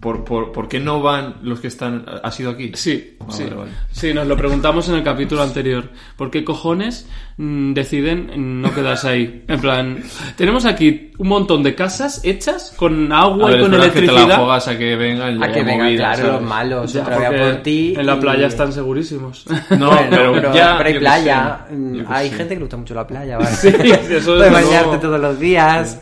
¿Por, 0.00 0.22
por, 0.24 0.52
por 0.52 0.68
qué 0.68 0.78
no 0.78 1.02
van 1.02 1.36
los 1.42 1.58
que 1.60 1.66
están... 1.66 2.04
¿Ha 2.22 2.30
sido 2.30 2.50
aquí? 2.50 2.70
Sí, 2.74 3.16
Ah, 3.20 3.24
sí. 3.30 3.42
vale, 3.44 3.56
vale. 3.56 3.70
Sí, 3.90 4.14
nos 4.14 4.26
lo 4.28 4.36
preguntamos 4.36 4.88
en 4.88 4.94
el 4.94 5.02
capítulo 5.02 5.42
anterior. 5.42 5.90
¿Por 6.16 6.30
qué 6.30 6.44
cojones 6.44 7.08
mm, 7.36 7.72
deciden 7.74 8.62
no 8.62 8.72
quedarse 8.72 9.08
ahí? 9.08 9.44
En 9.48 9.60
plan, 9.60 9.98
tenemos 10.36 10.64
aquí 10.66 11.10
un 11.18 11.28
montón 11.28 11.62
de 11.64 11.74
casas 11.74 12.20
hechas 12.24 12.72
con 12.76 13.12
agua 13.12 13.48
A 13.48 13.50
ver, 13.50 13.58
y 13.58 13.62
con 13.62 13.70
verdad 13.72 13.86
que 13.86 13.90
te 13.92 13.98
electricidad. 13.98 14.28
la 14.28 14.36
juegas 14.38 14.68
a 14.68 14.78
que 14.78 14.96
vengan 14.96 15.42
A 15.42 15.52
que 15.52 15.62
vengan, 15.64 15.86
movida, 15.86 15.98
claro, 15.98 16.16
¿sabes? 16.16 16.32
los 16.32 16.42
malos. 16.42 16.92
Ya, 16.92 17.02
otra 17.02 17.18
vez 17.18 17.26
a 17.26 17.30
porque 17.30 17.44
por 17.54 17.62
ti. 17.62 17.94
en 17.98 18.06
la 18.06 18.14
y- 18.14 18.20
playa 18.20 18.46
están 18.46 18.72
segurísimos. 18.72 19.44
No, 19.78 19.88
Bueno, 19.90 20.06
pero, 20.10 20.32
pero 20.32 20.54
ya... 20.54 20.74
pero 20.78 20.88
hay 20.90 20.98
playa. 21.00 21.66
sé, 21.68 22.04
Hay 22.08 22.28
sé. 22.30 22.36
gente 22.36 22.48
que 22.50 22.54
le 22.54 22.60
gusta 22.60 22.76
mucho 22.76 22.94
la 22.94 23.06
playa, 23.06 23.36
¿vale? 23.38 23.50
Sí, 23.56 23.68
eso 23.68 23.74
desde 24.12 24.22
Puedes 24.24 24.52
bañarte 24.52 24.98
todos 24.98 25.20
los 25.20 25.38
días. 25.40 26.00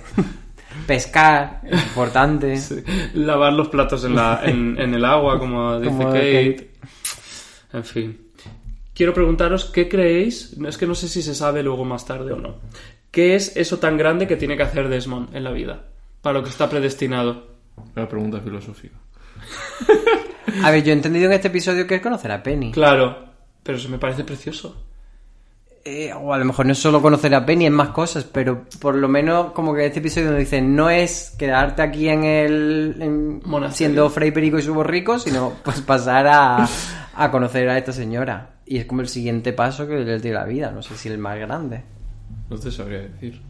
Pescar, 0.87 1.63
importante. 1.71 2.59
Lavar 3.15 3.53
los 3.53 3.69
platos 3.69 4.05
en, 4.05 4.15
la, 4.15 4.41
en, 4.45 4.79
en 4.79 4.95
el 4.95 5.05
agua, 5.05 5.39
como 5.39 5.79
dice 5.81 5.91
Como 5.91 6.13
Kate. 6.13 6.71
En 7.73 7.85
fin. 7.85 8.21
Quiero 8.95 9.13
preguntaros 9.13 9.67
qué 9.67 9.89
creéis, 9.89 10.57
no 10.57 10.69
es 10.69 10.79
que 10.79 10.87
no 10.87 10.95
sé 10.95 11.09
si 11.09 11.21
se 11.21 11.35
sabe 11.35 11.63
luego 11.63 11.85
más 11.85 12.07
tarde 12.07 12.33
o 12.33 12.37
no. 12.37 12.55
¿Qué 13.11 13.35
es 13.35 13.57
eso 13.57 13.79
tan 13.79 13.97
grande 13.97 14.27
que 14.27 14.37
tiene 14.37 14.57
que 14.57 14.63
hacer 14.63 14.89
Desmond 14.89 15.35
en 15.35 15.45
la 15.45 15.51
vida? 15.51 15.85
Para 16.23 16.39
lo 16.39 16.45
que 16.45 16.51
está 16.51 16.69
predestinado. 16.69 17.47
Una 17.95 18.09
pregunta 18.09 18.41
filosófica. 18.41 18.97
A 20.63 20.71
ver, 20.71 20.83
yo 20.83 20.91
he 20.91 20.95
entendido 20.95 21.27
en 21.27 21.33
este 21.33 21.49
episodio 21.49 21.87
que 21.87 21.97
es 21.97 22.01
conocer 22.01 22.31
a 22.31 22.43
Penny. 22.43 22.73
Claro, 22.73 23.27
pero 23.63 23.79
eso 23.79 23.89
me 23.89 23.99
parece 23.99 24.25
precioso. 24.25 24.77
Eh, 25.89 26.13
o 26.13 26.35
a 26.35 26.39
lo 26.39 26.45
mejor 26.45 26.67
no 26.67 26.73
es 26.73 26.79
solo 26.79 27.01
conocer 27.01 27.33
a 27.33 27.47
Penny, 27.47 27.67
es 27.67 27.71
más 27.73 27.91
cosas, 27.91 28.25
pero 28.25 28.65
por 28.81 28.97
lo 28.97 29.07
menos 29.07 29.53
como 29.53 29.73
que 29.73 29.87
este 29.87 30.01
episodio 30.01 30.31
nos 30.31 30.41
dice, 30.41 30.61
no 30.61 30.91
es 30.91 31.33
quedarte 31.39 31.81
aquí 31.83 32.09
en 32.09 32.25
el... 32.25 32.97
en- 33.01 33.73
siendo 33.73 34.11
Frey 34.11 34.33
Perico 34.33 34.59
y 34.59 34.63
su 34.63 34.75
borrico, 34.75 35.19
sino 35.21 35.53
pues 35.65 35.81
pasar 35.83 36.27
a, 36.27 36.69
a 37.15 37.31
conocer 37.31 37.69
a 37.69 37.79
esta 37.79 37.93
señora. 37.93 38.57
Y 38.67 38.79
es 38.79 38.87
como 38.87 39.01
el 39.03 39.09
siguiente 39.09 39.53
paso 39.53 39.87
que 39.87 39.95
le 39.99 40.19
tiene 40.19 40.37
la 40.37 40.45
vida, 40.45 40.73
no 40.73 40.83
sé 40.83 40.97
si 40.97 41.09
el 41.09 41.19
más 41.19 41.39
grande. 41.39 41.85
No 42.51 42.59
te 42.59 42.73
sabría 42.73 42.99
decir. 43.03 43.41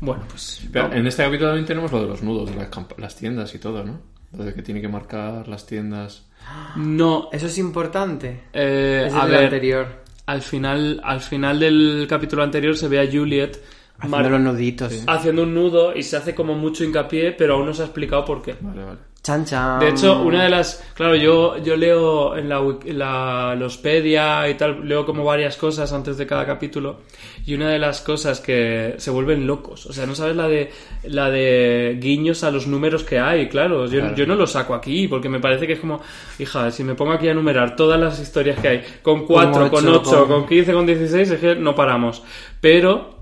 Bueno, 0.00 0.24
pues. 0.28 0.66
Pero 0.72 0.92
en 0.92 1.06
este 1.06 1.22
capítulo 1.22 1.50
también 1.50 1.66
tenemos 1.66 1.92
lo 1.92 2.00
de 2.02 2.08
los 2.08 2.20
nudos, 2.22 2.50
de 2.50 2.56
las, 2.56 2.68
las 2.96 3.14
tiendas 3.14 3.54
y 3.54 3.60
todo, 3.60 3.84
¿no? 3.84 4.00
De 4.32 4.54
que 4.54 4.62
tiene 4.62 4.80
que 4.80 4.88
marcar 4.88 5.46
las 5.46 5.66
tiendas. 5.66 6.26
No, 6.76 7.28
Eso 7.32 7.46
es 7.46 7.58
importante. 7.58 8.40
eh, 8.52 9.04
es 9.06 9.14
a 9.14 9.24
el 9.26 9.30
ver, 9.30 9.44
anterior. 9.44 9.99
Al 10.30 10.42
final, 10.42 11.00
al 11.02 11.20
final 11.20 11.58
del 11.58 12.06
capítulo 12.08 12.44
anterior 12.44 12.76
se 12.76 12.86
ve 12.86 13.00
a 13.00 13.10
Juliet 13.10 13.60
Haciendo 13.98 14.30
los 14.30 14.40
nuditos. 14.40 15.04
haciendo 15.08 15.42
un 15.42 15.54
nudo 15.54 15.94
y 15.94 16.02
se 16.02 16.16
hace 16.16 16.34
como 16.34 16.54
mucho 16.54 16.84
hincapié, 16.84 17.32
pero 17.32 17.54
aún 17.54 17.66
no 17.66 17.74
se 17.74 17.82
ha 17.82 17.86
explicado 17.86 18.24
por 18.24 18.40
qué. 18.40 18.54
Vale, 18.60 18.84
vale. 18.84 18.98
Chan 19.22 19.44
chan. 19.44 19.80
De 19.80 19.90
hecho, 19.90 20.22
una 20.22 20.44
de 20.44 20.48
las. 20.48 20.82
Claro, 20.94 21.14
yo, 21.14 21.58
yo 21.58 21.76
leo 21.76 22.36
en 22.38 22.48
la, 22.48 22.58
la 22.86 23.54
Lospedia 23.54 24.48
y 24.48 24.54
tal, 24.54 24.88
leo 24.88 25.04
como 25.04 25.24
varias 25.24 25.58
cosas 25.58 25.92
antes 25.92 26.16
de 26.16 26.26
cada 26.26 26.46
capítulo. 26.46 27.00
Y 27.44 27.52
una 27.54 27.68
de 27.68 27.78
las 27.78 28.00
cosas 28.00 28.40
que 28.40 28.94
se 28.96 29.10
vuelven 29.10 29.46
locos. 29.46 29.84
O 29.84 29.92
sea, 29.92 30.06
no 30.06 30.14
sabes 30.14 30.36
la 30.36 30.48
de 30.48 30.70
la 31.04 31.28
de 31.30 31.98
guiños 32.00 32.44
a 32.44 32.50
los 32.50 32.66
números 32.66 33.04
que 33.04 33.18
hay, 33.18 33.48
claro. 33.50 33.84
Yo, 33.86 34.00
Claro. 34.00 34.16
yo 34.16 34.26
no 34.26 34.36
lo 34.36 34.46
saco 34.46 34.72
aquí, 34.74 35.06
porque 35.06 35.28
me 35.28 35.38
parece 35.38 35.66
que 35.66 35.74
es 35.74 35.80
como. 35.80 36.00
Hija, 36.38 36.70
si 36.70 36.82
me 36.82 36.94
pongo 36.94 37.12
aquí 37.12 37.28
a 37.28 37.32
enumerar 37.32 37.76
todas 37.76 38.00
las 38.00 38.18
historias 38.20 38.58
que 38.58 38.68
hay, 38.68 38.82
con 39.02 39.26
4, 39.26 39.70
con 39.70 39.86
ocho, 39.86 40.00
8, 40.00 40.10
con- 40.26 40.28
con 40.40 40.46
15, 40.48 40.72
con 40.72 40.86
16, 40.86 41.30
es 41.32 41.40
que 41.40 41.54
no 41.56 41.74
paramos. 41.74 42.22
Pero 42.62 43.19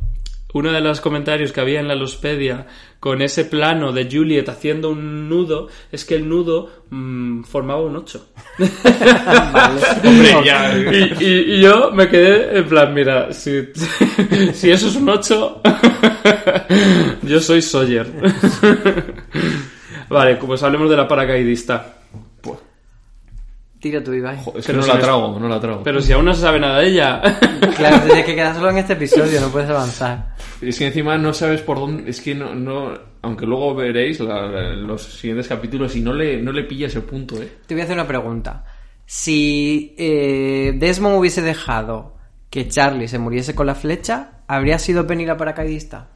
uno 0.55 0.73
de 0.73 0.81
los 0.81 1.01
comentarios 1.01 1.53
que 1.53 1.61
había 1.61 1.79
en 1.81 1.89
la 1.89 1.95
Lospedia 1.95 2.67
con 3.01 3.21
ese 3.23 3.45
plano 3.45 3.93
de 3.93 4.09
Juliet 4.11 4.49
haciendo 4.49 4.91
un 4.91 5.29
nudo 5.29 5.69
es 5.93 6.05
que 6.05 6.15
el 6.17 6.29
nudo 6.29 6.85
mm, 6.91 7.43
formaba 7.45 7.83
un 7.83 7.97
8. 7.97 8.27
Hombre, 10.05 10.35
ya. 10.45 10.77
Y, 10.79 11.25
y- 11.25 11.55
y 11.57 11.61
yo 11.61 11.91
me 11.93 12.09
quedé 12.09 12.59
en 12.59 12.65
plan, 12.67 12.93
mira, 12.95 13.33
si, 13.33 13.69
si 14.55 14.71
eso 14.71 14.89
es 14.89 14.97
un 14.97 15.09
8, 15.09 15.63
yo 17.23 17.41
soy 17.41 17.63
Sawyer. 17.63 18.07
Vale, 20.09 20.37
pues 20.37 20.63
hablemos 20.63 20.89
de 20.91 20.97
la 20.97 21.07
paracaidista. 21.07 21.98
Tira 23.81 24.03
tú, 24.03 24.13
Ibai. 24.13 24.39
Es 24.57 24.67
que 24.67 24.73
Pero 24.73 24.79
no 24.79 24.83
si 24.83 24.89
la 24.89 24.99
trago, 24.99 25.39
no 25.39 25.49
la 25.49 25.61
trago. 25.61 25.83
Pero 25.85 26.01
si 26.01 26.13
aún 26.13 26.25
no 26.25 26.35
se 26.35 26.41
sabe 26.41 26.59
nada 26.59 26.81
de 26.81 26.89
ella. 26.89 27.23
Claro, 27.77 28.01
tienes 28.07 28.25
que 28.25 28.35
quedar 28.35 28.55
solo 28.57 28.71
en 28.71 28.79
este 28.79 28.95
episodio, 28.95 29.41
no 29.41 29.51
puedes 29.51 29.71
avanzar. 29.71 30.35
Es 30.61 30.79
que 30.79 30.87
encima 30.89 31.17
no 31.17 31.33
sabes 31.33 31.61
por 31.61 31.79
dónde. 31.79 32.11
Es 32.11 32.21
que 32.21 32.35
no. 32.35 32.53
no 32.55 32.93
aunque 33.23 33.47
luego 33.47 33.75
veréis 33.75 34.19
la- 34.21 34.47
la- 34.49 34.73
los 34.75 35.03
siguientes 35.03 35.47
capítulos 35.47 35.95
y 35.95 36.01
no 36.01 36.13
le, 36.13 36.43
no 36.43 36.51
le 36.51 36.65
pilla 36.65 36.87
ese 36.89 37.01
punto, 37.03 37.41
¿eh? 37.41 37.49
Te 37.67 37.75
voy 37.75 37.83
a 37.83 37.85
hacer 37.85 37.95
una 37.97 38.07
pregunta. 38.07 38.65
Si 39.07 39.95
eh, 39.97 40.73
Desmond 40.77 41.17
hubiese 41.19 41.41
dejado 41.43 42.17
que 42.51 42.67
Charlie 42.69 43.07
se 43.09 43.19
muriese 43.21 43.55
con 43.55 43.67
la 43.67 43.75
flecha, 43.77 44.41
¿habría 44.49 44.79
sido 44.81 45.07
Penny 45.07 45.25
la 45.27 45.37
paracaidista? 45.37 46.09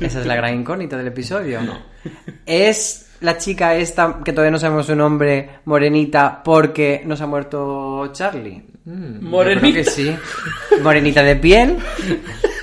Esa 0.00 0.20
es 0.20 0.26
la 0.26 0.36
gran 0.36 0.54
incógnita 0.54 0.96
del 0.96 1.08
episodio. 1.08 1.60
No. 1.62 1.78
¿Es 2.46 3.05
la 3.20 3.38
chica 3.38 3.74
esta, 3.74 4.20
que 4.24 4.32
todavía 4.32 4.50
no 4.50 4.58
sabemos 4.58 4.86
su 4.86 4.96
nombre, 4.96 5.60
morenita, 5.64 6.42
porque 6.42 7.02
no 7.04 7.16
se 7.16 7.24
ha 7.24 7.26
muerto 7.26 8.10
Charlie? 8.12 8.62
Morenita. 8.84 9.66
Yo 9.66 9.72
creo 9.72 9.84
que 9.84 9.90
sí. 9.90 10.16
Morenita 10.82 11.22
de 11.22 11.36
piel. 11.36 11.76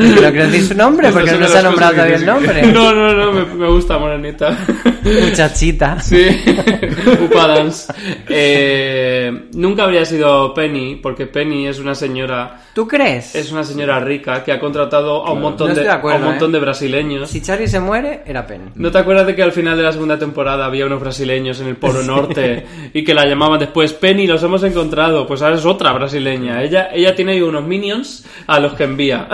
No 0.00 0.30
quiero 0.30 0.46
decir 0.46 0.68
su 0.68 0.74
nombre 0.74 1.10
porque 1.12 1.32
no 1.32 1.46
se 1.46 1.58
ha 1.58 1.62
nombrado 1.62 1.92
todavía 1.92 2.14
el 2.14 2.20
sí 2.20 2.26
nombre. 2.26 2.62
No, 2.72 2.94
no, 2.94 3.12
no, 3.12 3.32
me, 3.32 3.44
me 3.44 3.68
gusta 3.68 3.98
Morenita. 3.98 4.56
Muchachita. 5.02 6.00
Sí, 6.00 6.26
Upadance. 7.24 7.92
Eh, 8.28 9.48
nunca 9.54 9.84
habría 9.84 10.04
sido 10.04 10.54
Penny, 10.54 10.96
porque 10.96 11.26
Penny 11.26 11.66
es 11.66 11.78
una 11.78 11.94
señora. 11.94 12.62
¿Tú 12.74 12.86
crees? 12.86 13.34
Es 13.34 13.50
una 13.52 13.64
señora 13.64 14.00
rica 14.00 14.44
que 14.44 14.52
ha 14.52 14.60
contratado 14.60 15.26
a 15.26 15.32
un 15.32 15.40
montón, 15.40 15.68
No 15.68 15.74
de, 15.74 15.88
acuerdo, 15.88 16.18
a 16.18 16.20
un 16.20 16.26
montón 16.32 16.50
¿eh? 16.50 16.52
de 16.54 16.58
brasileños. 16.60 17.30
Si 17.30 17.42
Charlie 17.42 17.68
se 17.68 17.80
muere, 17.80 18.22
era 18.26 18.46
Penny. 18.46 18.70
¿No 18.76 18.90
te 18.90 18.98
acuerdas 18.98 19.26
de 19.26 19.34
que 19.34 19.42
al 19.42 19.52
final 19.52 19.76
de 19.76 19.82
la 19.82 19.92
segunda 19.92 20.18
temporada 20.18 20.66
había 20.66 20.86
unos 20.86 21.00
brasileños 21.00 21.60
en 21.60 21.68
el 21.68 21.76
Polo 21.76 22.02
Norte 22.04 22.66
y 22.92 23.04
que 23.04 23.14
la 23.14 23.26
llamaban 23.26 23.58
después 23.58 23.92
Penny, 23.92 24.26
los 24.26 24.42
hemos 24.42 24.62
encontrado? 24.62 25.26
Pues 25.26 25.42
ahora 25.42 25.56
es 25.56 25.64
otra 25.64 25.92
brasileña. 25.92 26.62
Ella, 26.62 26.90
ella 26.92 27.14
tiene 27.14 27.32
ahí 27.32 27.42
unos 27.42 27.64
minions 27.64 28.24
a 28.46 28.60
los 28.60 28.74
que 28.74 28.84
envía. 28.84 29.28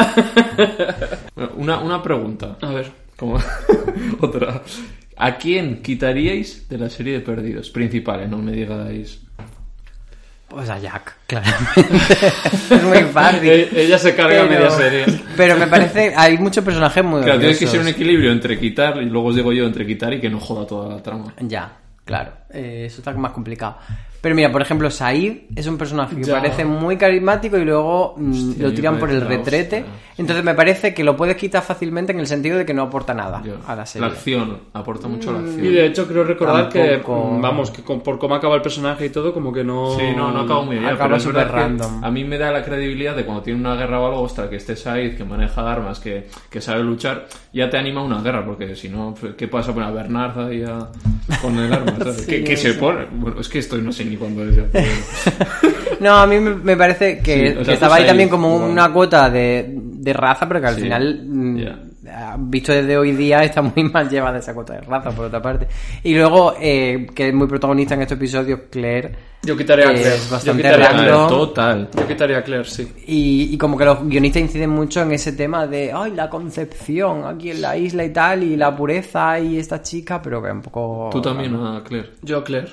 Bueno, 1.34 1.52
Una, 1.56 1.78
una 1.78 2.02
pregunta. 2.02 2.56
A 2.60 2.70
ver. 2.70 2.90
Como 3.16 3.38
otra. 4.20 4.62
¿A 5.16 5.36
quién 5.38 5.82
quitaríais 5.82 6.68
de 6.68 6.78
la 6.78 6.90
serie 6.90 7.14
de 7.14 7.20
perdidos? 7.20 7.70
Principales, 7.70 8.28
no 8.28 8.38
me 8.38 8.52
digáis. 8.52 9.20
Pues 10.48 10.68
a 10.70 10.78
Jack, 10.78 11.16
claramente. 11.26 11.80
es 12.70 12.82
muy 12.84 12.98
fácil. 13.12 13.48
Eh, 13.48 13.68
Ella 13.74 13.98
se 13.98 14.14
carga 14.14 14.46
Pero- 14.46 14.48
media 14.48 14.70
serie. 14.70 15.04
Pero 15.36 15.56
me 15.56 15.66
parece, 15.66 16.12
hay 16.16 16.38
muchos 16.38 16.62
personajes 16.64 17.02
muy 17.02 17.22
Claro, 17.22 17.40
tiene 17.40 17.56
que 17.58 17.66
ser 17.66 17.80
un 17.80 17.88
equilibrio 17.88 18.30
entre 18.30 18.58
quitar, 18.58 19.02
y 19.02 19.06
luego 19.06 19.28
os 19.28 19.36
digo 19.36 19.52
yo, 19.52 19.64
entre 19.66 19.86
quitar 19.86 20.12
y 20.12 20.20
que 20.20 20.30
no 20.30 20.38
joda 20.38 20.66
toda 20.66 20.94
la 20.96 21.02
trama. 21.02 21.34
Ya, 21.40 21.72
claro. 22.04 22.32
Eh, 22.50 22.84
eso 22.86 23.00
está 23.00 23.12
más 23.14 23.32
complicado. 23.32 23.78
Pero 24.26 24.34
mira, 24.34 24.50
por 24.50 24.60
ejemplo, 24.60 24.90
Said 24.90 25.36
es 25.54 25.68
un 25.68 25.78
personaje 25.78 26.16
que 26.16 26.24
Ya. 26.24 26.34
parece 26.40 26.64
muy 26.64 26.96
carismático 26.96 27.56
y 27.58 27.64
luego 27.64 28.14
mm, 28.16 28.30
Hostia, 28.50 28.66
lo 28.66 28.74
tiran 28.74 28.98
por 28.98 29.08
el 29.08 29.20
la 29.20 29.26
retrete. 29.26 29.76
hostia, 29.82 29.92
Entonces 30.18 30.44
me 30.44 30.52
parece 30.52 30.92
que 30.92 31.04
lo 31.04 31.16
puedes 31.16 31.36
quitar 31.36 31.62
fácilmente 31.62 32.10
en 32.10 32.18
el 32.18 32.26
sentido 32.26 32.58
de 32.58 32.66
que 32.66 32.74
no 32.74 32.82
aporta 32.82 33.14
nada 33.14 33.40
a 33.66 33.70
la 33.70 33.76
La 33.76 33.86
serie. 33.86 34.08
acción, 34.08 34.58
aporta 34.72 35.06
mucho 35.06 35.30
la 35.32 35.38
acción. 35.38 35.64
Y 35.64 35.68
de 35.68 35.86
hecho 35.86 36.08
creo 36.08 36.24
recordar 36.24 36.68
Tampoco- 36.70 37.36
que, 37.36 37.40
vamos, 37.40 37.70
que 37.70 37.82
con- 37.84 38.00
por 38.00 38.18
cómo 38.18 38.34
acaba 38.34 38.56
el 38.56 38.62
personaje 38.62 39.06
y 39.06 39.10
todo, 39.10 39.32
como 39.32 39.52
que 39.52 39.62
no... 39.62 39.94
Sí, 39.96 40.02
no, 40.16 40.32
no 40.32 40.40
acabo 40.40 40.64
muy 40.64 40.74
bien. 40.80 40.90
Acaba 40.90 41.20
súper 41.20 41.46
que 41.46 41.52
random. 41.52 42.02
A 42.02 42.10
mí 42.10 42.24
me 42.24 42.36
da 42.36 42.50
la 42.50 42.64
credibilidad 42.64 43.14
de 43.14 43.24
cuando 43.24 43.44
tiene 43.44 43.60
una 43.60 43.76
guerra 43.76 44.00
o 44.00 44.06
algo, 44.06 44.22
ostras, 44.22 44.48
que 44.48 44.56
esté 44.56 44.74
Said, 44.74 45.16
que 45.16 45.22
maneja 45.24 45.70
armas, 45.70 46.00
que, 46.00 46.26
que 46.50 46.60
sabe 46.60 46.82
luchar, 46.82 47.28
ya 47.52 47.70
te 47.70 47.78
anima 47.78 48.00
a 48.00 48.04
una 48.04 48.20
guerra, 48.22 48.44
porque 48.44 48.74
si 48.74 48.88
no, 48.88 49.14
¿qué 49.38 49.46
pasa 49.46 49.72
poner 49.72 49.88
a 49.90 49.92
Bernard 49.92 50.48
ahí 50.48 50.64
a- 50.64 50.88
con 51.40 51.56
el 51.60 51.72
arma? 51.72 51.92
Sí, 52.16 52.26
¿Qué, 52.26 52.42
qué 52.44 52.56
se 52.56 52.72
pone? 52.74 53.04
Bueno, 53.12 53.40
es 53.40 53.48
que 53.48 53.58
esto 53.60 53.76
no 53.76 53.92
sé 53.92 54.04
ni 54.04 54.15
ya. 54.54 54.64
pero- 54.72 54.86
No, 56.00 56.10
a 56.18 56.26
mí 56.26 56.38
me, 56.40 56.76
parece 56.76 57.18
que, 57.20 57.34
Sí, 57.34 57.42
o 57.46 57.48
sea, 57.52 57.58
que 57.58 57.64
tú 57.64 57.70
estaba 57.72 57.96
ahí 57.96 58.06
también 58.06 58.28
como 58.28 58.54
una 58.54 58.92
cuota 58.92 59.30
de, 59.30 59.64
de 59.76 60.12
raza, 60.12 60.46
pero 60.46 60.60
que 60.60 60.66
al 60.66 60.74
Sí, 60.74 60.82
final, 60.82 61.22
mm, 61.26 61.56
visto 62.50 62.72
desde 62.72 62.98
hoy 62.98 63.12
día, 63.12 63.42
está 63.44 63.62
muy 63.62 63.84
mal 63.92 64.08
llevada 64.08 64.38
esa 64.38 64.52
cuota 64.52 64.74
de 64.74 64.80
raza, 64.82 65.10
por 65.10 65.24
otra 65.26 65.40
parte. 65.40 65.66
Y 66.02 66.14
luego, 66.14 66.54
eh, 66.60 67.06
que 67.14 67.28
es 67.28 67.34
muy 67.34 67.46
protagonista 67.46 67.94
en 67.94 68.02
este 68.02 68.14
episodio, 68.14 68.68
Claire. 68.70 69.36
Yo 69.42 69.56
quitaría 69.56 69.86
a 69.88 69.92
Claire. 69.92 70.08
Es 70.16 70.24
Yo 70.26 70.32
bastante 70.32 70.62
quitaría 70.62 70.86
a 70.86 70.90
Claire. 70.90 71.10
random. 71.12 71.28
Total. 71.28 71.88
Yo 71.96 72.06
quitaría 72.06 72.38
a 72.38 72.42
Claire, 72.42 72.64
sí. 72.64 72.92
Y, 73.06 73.48
y 73.54 73.58
como 73.58 73.78
que 73.78 73.84
los 73.86 74.06
guionistas 74.06 74.42
inciden 74.42 74.70
mucho 74.70 75.00
en 75.02 75.12
ese 75.12 75.32
tema 75.32 75.66
de, 75.66 75.92
ay, 75.94 76.12
la 76.12 76.28
concepción 76.28 77.24
aquí 77.24 77.50
en 77.52 77.62
la 77.62 77.76
isla 77.76 78.04
y 78.04 78.12
tal, 78.12 78.42
y 78.42 78.56
la 78.56 78.74
pureza 78.76 79.38
y 79.40 79.58
esta 79.58 79.80
chica, 79.82 80.20
pero 80.20 80.42
que 80.42 80.50
un 80.50 80.62
poco... 80.62 81.08
Tú 81.12 81.22
también, 81.22 81.54
a 81.54 81.82
Claire. 81.86 82.10
Yo, 82.22 82.42
Claire. 82.44 82.68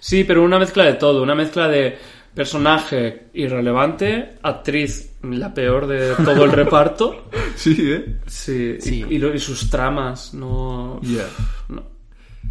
Sí. 0.00 0.24
pero 0.24 0.42
una 0.42 0.58
mezcla 0.58 0.84
de 0.84 0.94
todo. 0.94 1.22
Una 1.22 1.34
mezcla 1.34 1.68
de 1.68 1.98
personaje 2.34 3.28
irrelevante, 3.34 4.34
actriz 4.42 5.12
la 5.22 5.52
peor 5.54 5.86
de 5.86 6.14
todo 6.24 6.44
el 6.44 6.52
reparto. 6.52 7.28
Sí, 7.56 7.74
¿eh? 7.90 8.18
Sí, 8.26 8.76
Sí. 8.80 9.04
Y, 9.08 9.14
y 9.14 9.18
lo- 9.18 9.34
y 9.34 9.38
sus 9.38 9.70
tramas, 9.70 10.34
no... 10.34 11.00
Ya. 11.02 11.24
no. 11.70 11.82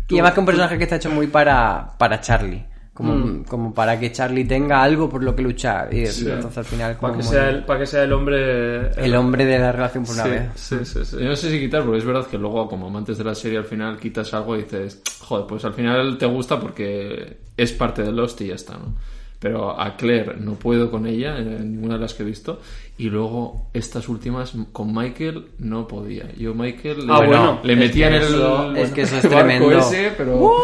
Y 0.10 0.16
además 0.16 0.34
que 0.34 0.40
un 0.40 0.46
personaje 0.48 0.78
que 0.80 0.84
está 0.86 0.96
hecho 0.96 1.12
muy 1.12 1.28
para, 1.28 1.96
para 2.00 2.20
Charlie. 2.22 2.66
Como, 2.96 3.14
Mm. 3.14 3.44
como 3.44 3.74
para 3.74 4.00
que 4.00 4.10
Charlie 4.14 4.46
tenga 4.46 4.82
algo 4.82 5.10
por 5.10 5.22
lo 5.22 5.36
que 5.36 5.42
luchar. 5.42 5.94
Y 5.94 6.06
Sí. 6.08 6.30
entonces 6.30 6.58
al 6.60 6.64
final 6.64 6.96
Para 6.96 7.18
que, 7.18 7.24
sea 7.24 7.50
el, 7.50 7.66
para 7.66 7.80
que 7.82 7.86
sea 7.88 8.04
el 8.04 8.14
hombre... 8.14 8.90
el 8.92 9.14
hombre 9.18 9.44
de 9.46 9.60
la 9.60 9.74
relación 9.74 10.06
por 10.06 10.16
una 10.16 10.24
Sí, 10.24 10.30
vez. 10.30 10.50
sí, 10.56 10.78
sí, 10.86 11.00
sí. 11.04 11.18
Yo 11.20 11.26
no 11.26 11.36
sé 11.36 11.52
si 11.52 11.60
quitar, 11.60 11.84
porque 11.84 11.98
es 11.98 12.06
verdad 12.06 12.26
que 12.26 12.38
luego, 12.38 12.70
como 12.70 12.88
amantes 12.88 13.18
de 13.18 13.26
la 13.26 13.36
serie, 13.36 13.58
al 13.58 13.66
final 13.66 14.00
quitas 14.00 14.34
algo 14.34 14.56
y 14.56 14.64
dices, 14.64 15.02
joder, 15.20 15.46
pues 15.46 15.66
al 15.66 15.74
final 15.74 16.18
te 16.18 16.26
gusta 16.26 16.58
porque 16.58 17.36
es 17.58 17.72
parte 17.74 18.02
del 18.02 18.16
Lost 18.16 18.40
y 18.40 18.48
ya 18.48 18.56
está, 18.56 18.74
¿no? 18.78 18.96
Pero 19.40 19.80
a 19.80 19.96
Claire 19.98 20.36
no 20.40 20.54
puedo 20.56 20.90
con 20.90 21.06
ella, 21.06 21.38
en 21.38 21.74
ninguna 21.74 21.96
de 21.96 22.00
las 22.02 22.14
que 22.14 22.24
he 22.24 22.26
visto. 22.26 22.62
Y 22.98 23.10
luego 23.10 23.68
estas 23.74 24.08
últimas 24.08 24.54
con 24.72 24.94
Michael 24.96 25.48
no 25.60 25.88
podía. 25.88 26.32
Yo 26.36 26.54
Michael 26.54 27.06
Ah, 27.10 27.20
le, 27.22 27.28
bueno. 27.28 27.60
le 27.64 27.76
metía 27.76 28.08
en 28.08 28.14
el, 28.14 28.24
eso- 28.24 28.76
es 28.76 28.92
que 28.92 29.02
eso 29.02 29.18
es 29.18 29.24
barco 29.24 29.38
tremendo. 29.38 29.78
ese, 29.80 30.14
pero... 30.18 30.56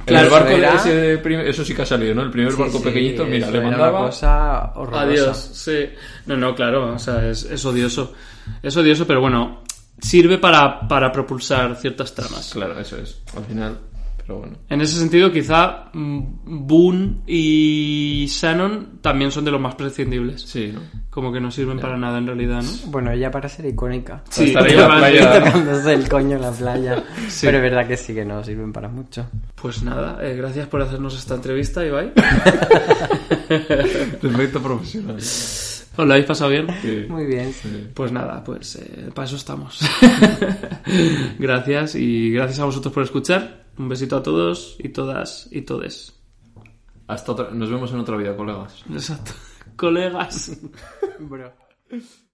En 0.00 0.06
Claro, 0.06 0.24
el 0.26 0.32
barco 0.32 0.48
era- 0.50 0.74
ese 0.74 0.94
de 0.96 1.18
prim- 1.18 1.40
eso 1.40 1.64
sí 1.64 1.74
que 1.74 1.82
ha 1.82 1.86
salido, 1.86 2.14
¿no? 2.14 2.22
El 2.22 2.30
primer 2.30 2.52
Sí, 2.52 2.58
barco 2.60 2.78
sí, 2.78 2.84
pequeñito, 2.84 3.24
mira, 3.24 3.50
le 3.50 3.60
mandaba... 3.60 3.98
una 4.00 4.06
cosa 4.08 4.72
horrorosa. 4.74 5.02
Adiós, 5.02 5.36
sí. 5.52 5.86
No, 6.26 6.36
no, 6.36 6.54
claro, 6.56 6.94
o 6.94 6.98
sea, 6.98 7.28
es, 7.28 7.44
es 7.44 7.64
odioso. 7.64 8.12
Es 8.62 8.76
odioso, 8.76 9.06
pero 9.06 9.20
bueno, 9.20 9.62
sirve 10.00 10.38
para, 10.38 10.88
para 10.88 11.12
propulsar 11.12 11.76
ciertas 11.76 12.12
tramas. 12.14 12.50
Claro, 12.52 12.78
eso 12.80 12.96
es. 12.96 13.20
Al 13.36 13.44
final, 13.44 13.78
pero 14.26 14.38
bueno. 14.40 14.56
En 14.68 14.80
ese 14.80 14.98
sentido, 14.98 15.30
quizá 15.30 15.90
mm, 15.92 16.66
Boone 16.66 17.22
y 17.26 18.26
Shannon 18.28 18.98
también 19.00 19.30
son 19.30 19.44
de 19.44 19.50
los 19.50 19.60
más 19.60 19.74
prescindibles. 19.74 20.42
Sí, 20.42 20.72
¿no? 20.72 20.80
Como 21.10 21.32
que 21.32 21.40
no 21.40 21.50
sirven 21.50 21.78
para 21.78 21.96
nada 21.96 22.18
en 22.18 22.26
realidad, 22.26 22.62
¿no? 22.62 22.90
Bueno, 22.90 23.10
ella 23.10 23.30
para 23.30 23.48
ser 23.48 23.66
icónica. 23.66 24.22
Sí, 24.30 24.44
estar 24.44 24.64
ahí 24.64 24.72
en 24.72 24.80
la 24.80 24.96
playa. 24.96 25.44
Tocándose 25.44 25.92
el 25.92 26.08
coño 26.08 26.36
en 26.36 26.42
la 26.42 26.52
playa. 26.52 27.04
Sí. 27.28 27.46
Pero 27.46 27.58
es 27.58 27.62
verdad 27.62 27.86
que 27.86 27.96
sí 27.96 28.14
que 28.14 28.24
no 28.24 28.42
sirven 28.42 28.72
para 28.72 28.88
mucho. 28.88 29.26
Pues 29.60 29.82
nada, 29.82 30.18
eh, 30.22 30.36
gracias 30.36 30.68
por 30.68 30.80
hacernos 30.82 31.18
esta 31.18 31.34
entrevista, 31.34 31.84
Ibai. 31.84 32.12
Perfecto 34.20 34.62
profesional. 34.62 35.18
¿Os 35.96 36.06
lo 36.06 36.12
habéis 36.12 36.26
pasado 36.26 36.50
bien? 36.50 36.66
Sí. 36.80 37.04
Muy 37.08 37.26
bien. 37.26 37.52
Pues 37.94 38.12
nada, 38.12 38.42
pues 38.42 38.76
eh, 38.76 39.10
para 39.14 39.26
eso 39.26 39.36
estamos. 39.36 39.80
gracias 41.38 41.94
y 41.96 42.30
gracias 42.32 42.60
a 42.60 42.64
vosotros 42.64 42.94
por 42.94 43.02
escuchar. 43.02 43.61
Un 43.78 43.88
besito 43.88 44.16
a 44.16 44.22
todos 44.22 44.76
y 44.78 44.90
todas 44.90 45.48
y 45.50 45.62
todes. 45.62 46.20
Hasta 47.06 47.32
otra... 47.32 47.50
Nos 47.50 47.70
vemos 47.70 47.92
en 47.92 48.00
otra 48.00 48.16
vida, 48.16 48.36
colegas. 48.36 48.84
Exacto. 48.90 49.32
Colegas. 49.76 50.60
Bro. 51.18 51.52